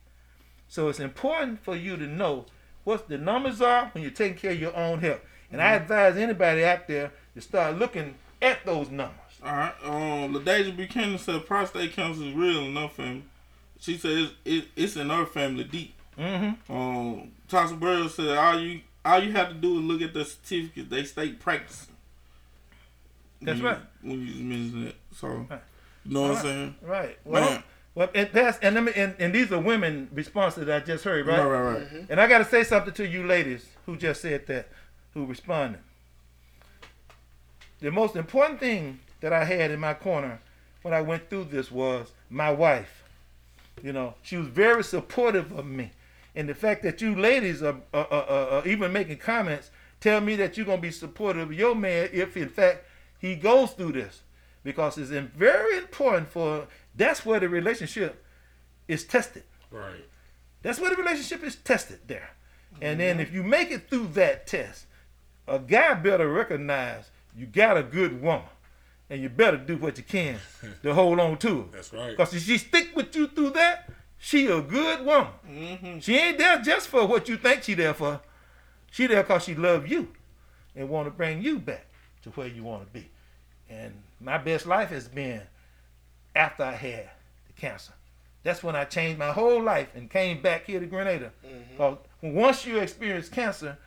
[0.68, 2.48] So it's important for you to know
[2.84, 5.22] what the numbers are when you're taking care of your own health.
[5.52, 9.20] And I advise anybody out there to start looking at those numbers.
[9.46, 9.76] All right.
[9.84, 13.26] Um, LaDasia Buchanan said prostate cancer is real in her family.
[13.80, 15.94] She said it's, it, it's in her family deep.
[16.18, 16.72] Mm-hmm.
[16.74, 20.24] Um, Tasha Burrow said all you all you have to do is look at the
[20.26, 20.90] certificate.
[20.90, 21.94] They state practicing.
[23.42, 23.80] That's When you- right.
[24.02, 25.62] When you just mention it, so Right.
[26.06, 26.76] you know what I'm saying?
[26.82, 27.18] Right.
[27.26, 27.64] Well, Man.
[27.96, 31.04] well, and that's and, let me- and and these are women responses that I just
[31.04, 31.40] heard, right?
[31.40, 32.06] Right, right, right.
[32.10, 34.70] And I got to say something to you ladies who just said that,
[35.14, 35.82] who responded.
[37.82, 40.40] The most important thing that I had in my corner
[40.84, 43.04] when I went through this was my wife.
[43.82, 45.92] You know, she was very supportive of me.
[46.36, 49.70] And the fact that you ladies are, are, are, are- even making comments
[50.00, 52.86] tell me that you're going to be supportive of your man if, in fact,
[53.20, 54.24] he goes through this.
[54.64, 58.24] Because it's very important for, that's where the relationship
[58.88, 59.44] is tested.
[59.70, 60.06] Right.
[60.62, 62.32] That's where the relationship is tested there.
[62.82, 64.86] And then if you make it through that test,
[65.48, 68.48] a guy better recognize you got a good woman.
[69.10, 70.40] And you better do what you can
[70.82, 71.68] to hold on to her.
[71.72, 72.12] That's right.
[72.12, 73.90] Because if she stick with you through that,
[74.24, 75.34] she a good woman.
[75.46, 76.00] Mm-hmm.
[76.00, 78.22] She ain't there just for what you think she there for.
[78.90, 80.08] She there because she love you
[80.78, 81.88] and want to bring you back
[82.22, 83.10] to where you want to be.
[83.70, 85.42] And my best life has been
[86.34, 87.10] after I had
[87.48, 87.92] the cancer.
[88.44, 91.34] That's when I changed my whole life and came back here to Grenada.
[91.72, 93.78] Because once you experience cancer,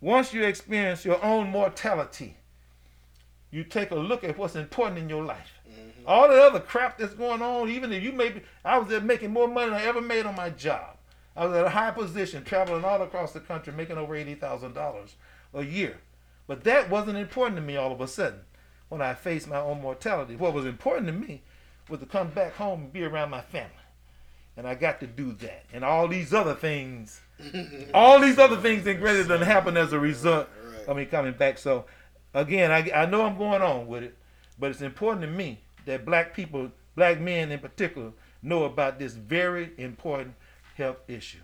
[0.00, 2.36] once you experience your own mortality,
[3.50, 5.53] you take a look at what's important in your life.
[6.06, 9.32] All the other crap that's going on, even if you maybe, I was there making
[9.32, 10.96] more money than I ever made on my job.
[11.36, 14.74] I was at a high position, traveling all across the country, making over eighty thousand
[14.74, 15.16] dollars
[15.52, 15.98] a year.
[16.46, 18.40] But that wasn't important to me all of a sudden
[18.88, 20.36] when I faced my own mortality.
[20.36, 21.42] What was important to me
[21.88, 23.70] was to come back home and be around my family.
[24.56, 25.64] And I got to do that.
[25.72, 27.20] And all these other things,
[27.94, 30.48] all these other things in greater than happen as a result
[30.86, 31.58] of me coming back.
[31.58, 31.86] So
[32.32, 34.16] again, I, I know I'm going on with it,
[34.58, 38.12] but it's important to me that black people, black men in particular,
[38.42, 40.34] know about this very important
[40.76, 41.38] health issue.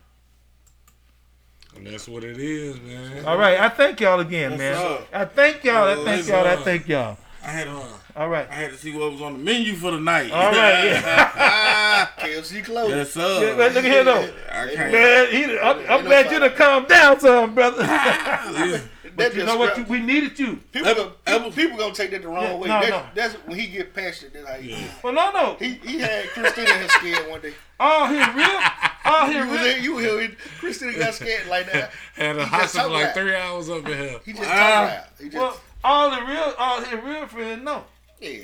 [1.77, 3.25] And that's what it is, man.
[3.25, 4.75] All right, I thank y'all again, Yes, man.
[4.77, 5.05] sir.
[5.13, 5.89] I thank y'all.
[5.89, 6.47] I thank y'all.
[6.47, 7.17] I thank y'all.
[7.43, 7.83] I had to,
[8.17, 8.47] All right.
[8.51, 10.31] I had to see what was on the menu for the night.
[10.31, 10.85] All right.
[10.85, 12.07] Yeah.
[12.19, 12.91] KFC closed.
[12.91, 13.47] yes, sir.
[13.47, 14.91] Yeah, but look at here though.
[14.91, 17.83] Man, he, I'm, I'm glad you to calm down some, brother.
[19.21, 19.77] That but you know what?
[19.79, 20.57] You, we needed you.
[20.73, 22.69] People, Ever- gonna, people, people gonna take that the wrong Yeah, way.
[22.69, 23.03] no, That- no.
[23.15, 24.35] That's when he get passionate.
[24.35, 24.91] That's how he is.
[25.03, 25.57] Well, no, no.
[25.59, 27.55] He he had Christina in his skin one day.
[27.83, 28.47] Oh, he real.
[28.47, 29.77] Oh, all You here was real.
[29.77, 30.39] in, you hear it.
[30.59, 31.91] Christina got scared like that.
[32.15, 33.15] Had a He just hospital like loud.
[33.15, 34.21] three hours up in here.
[34.23, 35.05] He just talk loud.
[35.19, 37.85] He just Well, all the real, all his real friends know.
[38.21, 38.41] yeah.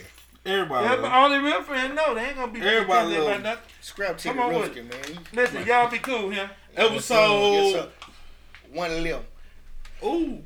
[0.47, 0.87] Everybody.
[0.87, 2.15] Yeah, but all the real friends know.
[2.15, 3.43] They ain't gonna be Everybody pretending love about him.
[3.43, 3.63] nothing.
[3.83, 5.25] Scrap Come on with Ruskin, man.
[5.35, 6.51] Listen, y'all be cool here.
[6.75, 6.81] it.
[6.81, 7.53] Episode.
[7.53, 7.89] Yes, sir.
[8.73, 9.23] One lip.
[10.05, 10.43] Ooh,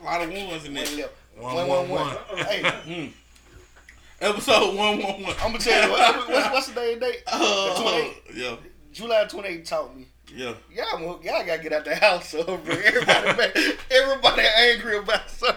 [0.00, 0.96] a lot of ones in One there.
[0.96, 1.16] lip.
[1.36, 2.08] One, One, one, one, one.
[2.16, 2.38] one.
[2.44, 3.12] Hey,
[4.20, 5.34] Episode one one one.
[5.40, 7.22] I'm gonna tell you what, what's, what's the day and date?
[7.26, 8.16] Uh, 28.
[8.34, 8.56] yeah,
[8.92, 10.06] July 28 taught me.
[10.34, 10.52] yeah.
[10.74, 12.40] Y'all, mo- y'all gotta get out the house, so.
[12.40, 13.52] Everybody, man,
[13.90, 15.56] everybody angry about something.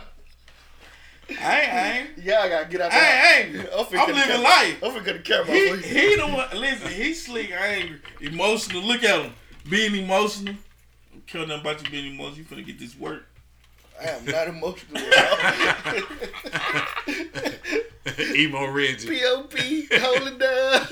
[1.29, 2.17] I ain't, I ain't.
[2.19, 3.35] Y'all gotta get out the I house.
[3.37, 3.59] ain't angry.
[3.73, 4.83] I'm, finna I'm living camera- life.
[4.83, 5.99] I'm finna get the camera He, off of you.
[6.09, 6.47] he the one.
[6.61, 8.81] Listen, he's slick, angry, emotional.
[8.81, 9.33] Look at him,
[9.69, 10.55] being emotional.
[11.27, 12.37] Don't care nothing about you being emotional.
[12.37, 13.25] You finna get this work.
[14.01, 16.03] I am not emotional at
[17.07, 17.53] all.
[18.35, 19.07] Emo Reggie.
[19.07, 19.87] P.O.P.
[19.99, 20.87] Hold it down.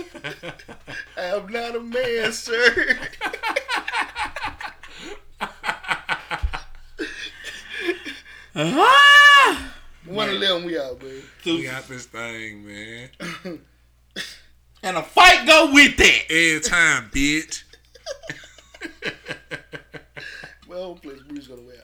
[1.17, 2.97] I am not a man, sir.
[10.05, 11.21] One of them we out, man.
[11.45, 13.09] We got this thing, man.
[14.83, 16.21] And a fight go with that.
[16.29, 17.63] Every time, bitch.
[20.71, 21.83] Well, place Bruce gonna wear.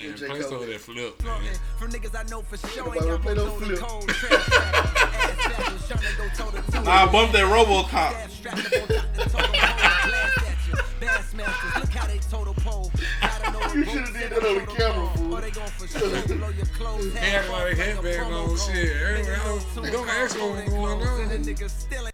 [0.00, 0.26] And J.
[0.26, 0.60] play some Cole.
[0.66, 1.40] that flip, man.
[1.78, 3.78] From niggas I know for sure Nobody ain't got play more no flip.
[3.80, 4.08] cold.
[4.08, 6.28] Trash ass fashion, tryna go
[6.62, 6.82] to toe.
[6.82, 7.88] Nah, bump that RoboCop.
[7.90, 10.74] Staff strapped up on top the totem pole, blast at you.
[11.00, 12.92] Bassmasters, look how they total pole.
[13.20, 15.34] Gotta know You the shoulda did that the on the camera, fool.
[15.34, 18.56] Or they gon' for sure blow your clothes He act like off a headband on
[18.56, 18.96] shit.
[18.96, 22.13] Everybody Niggas don't- know too ask what clothing going clothes, on.